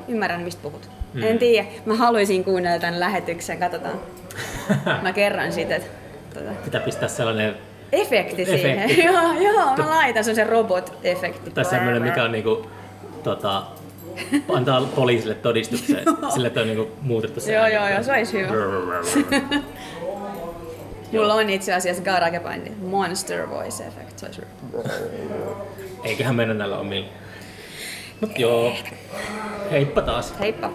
ymmärrän 0.07 0.41
mistä 0.41 0.61
puhut. 0.61 0.89
Hmm. 1.13 1.23
En 1.23 1.39
tiedä, 1.39 1.67
mä 1.85 1.95
haluaisin 1.95 2.43
kuunnella 2.43 2.79
tämän 2.79 2.99
lähetyksen, 2.99 3.59
katsotaan. 3.59 3.99
mä 5.03 5.13
kerran 5.13 5.53
siitä, 5.53 5.75
että... 5.75 5.89
Tota. 6.33 6.51
Pitää 6.63 6.81
pistää 6.81 7.09
sellainen 7.09 7.55
Efekti 7.91 8.45
siihen. 8.45 8.79
Efekti. 8.79 9.03
joo, 9.07 9.33
joo, 9.33 9.77
mä 9.77 9.89
laitan 9.89 10.23
sen 10.23 10.47
robot-efekti. 10.47 11.51
Tai 11.53 11.65
semmoinen, 11.65 12.01
mikä 12.01 12.23
on 12.23 12.31
niinku, 12.31 12.67
tota, 13.23 13.63
antaa 14.53 14.81
poliisille 14.95 15.35
todistukseen, 15.35 16.05
sille 16.33 16.47
että 16.47 16.61
on 16.61 16.67
niinku 16.67 16.91
muutettu 17.01 17.39
se 17.39 17.53
Joo, 17.53 17.67
joo, 17.67 17.89
joo, 17.89 18.03
se 18.03 18.11
olisi 18.11 18.37
hyvä. 18.39 18.51
Mulla 21.11 21.33
on 21.33 21.49
itse 21.49 21.73
asiassa 21.73 22.03
GarageBandin 22.03 22.77
Monster 22.83 23.49
Voice 23.49 23.83
Effect. 23.83 24.19
Se 24.19 24.25
olisi 24.25 24.41
Eiköhän 26.03 26.35
mennä 26.35 26.53
näillä 26.53 26.77
omilla. 26.77 27.07
Mut 28.21 28.39
joo, 28.39 28.73
heippa 29.71 30.01
taas. 30.01 30.39
Heippa. 30.39 30.71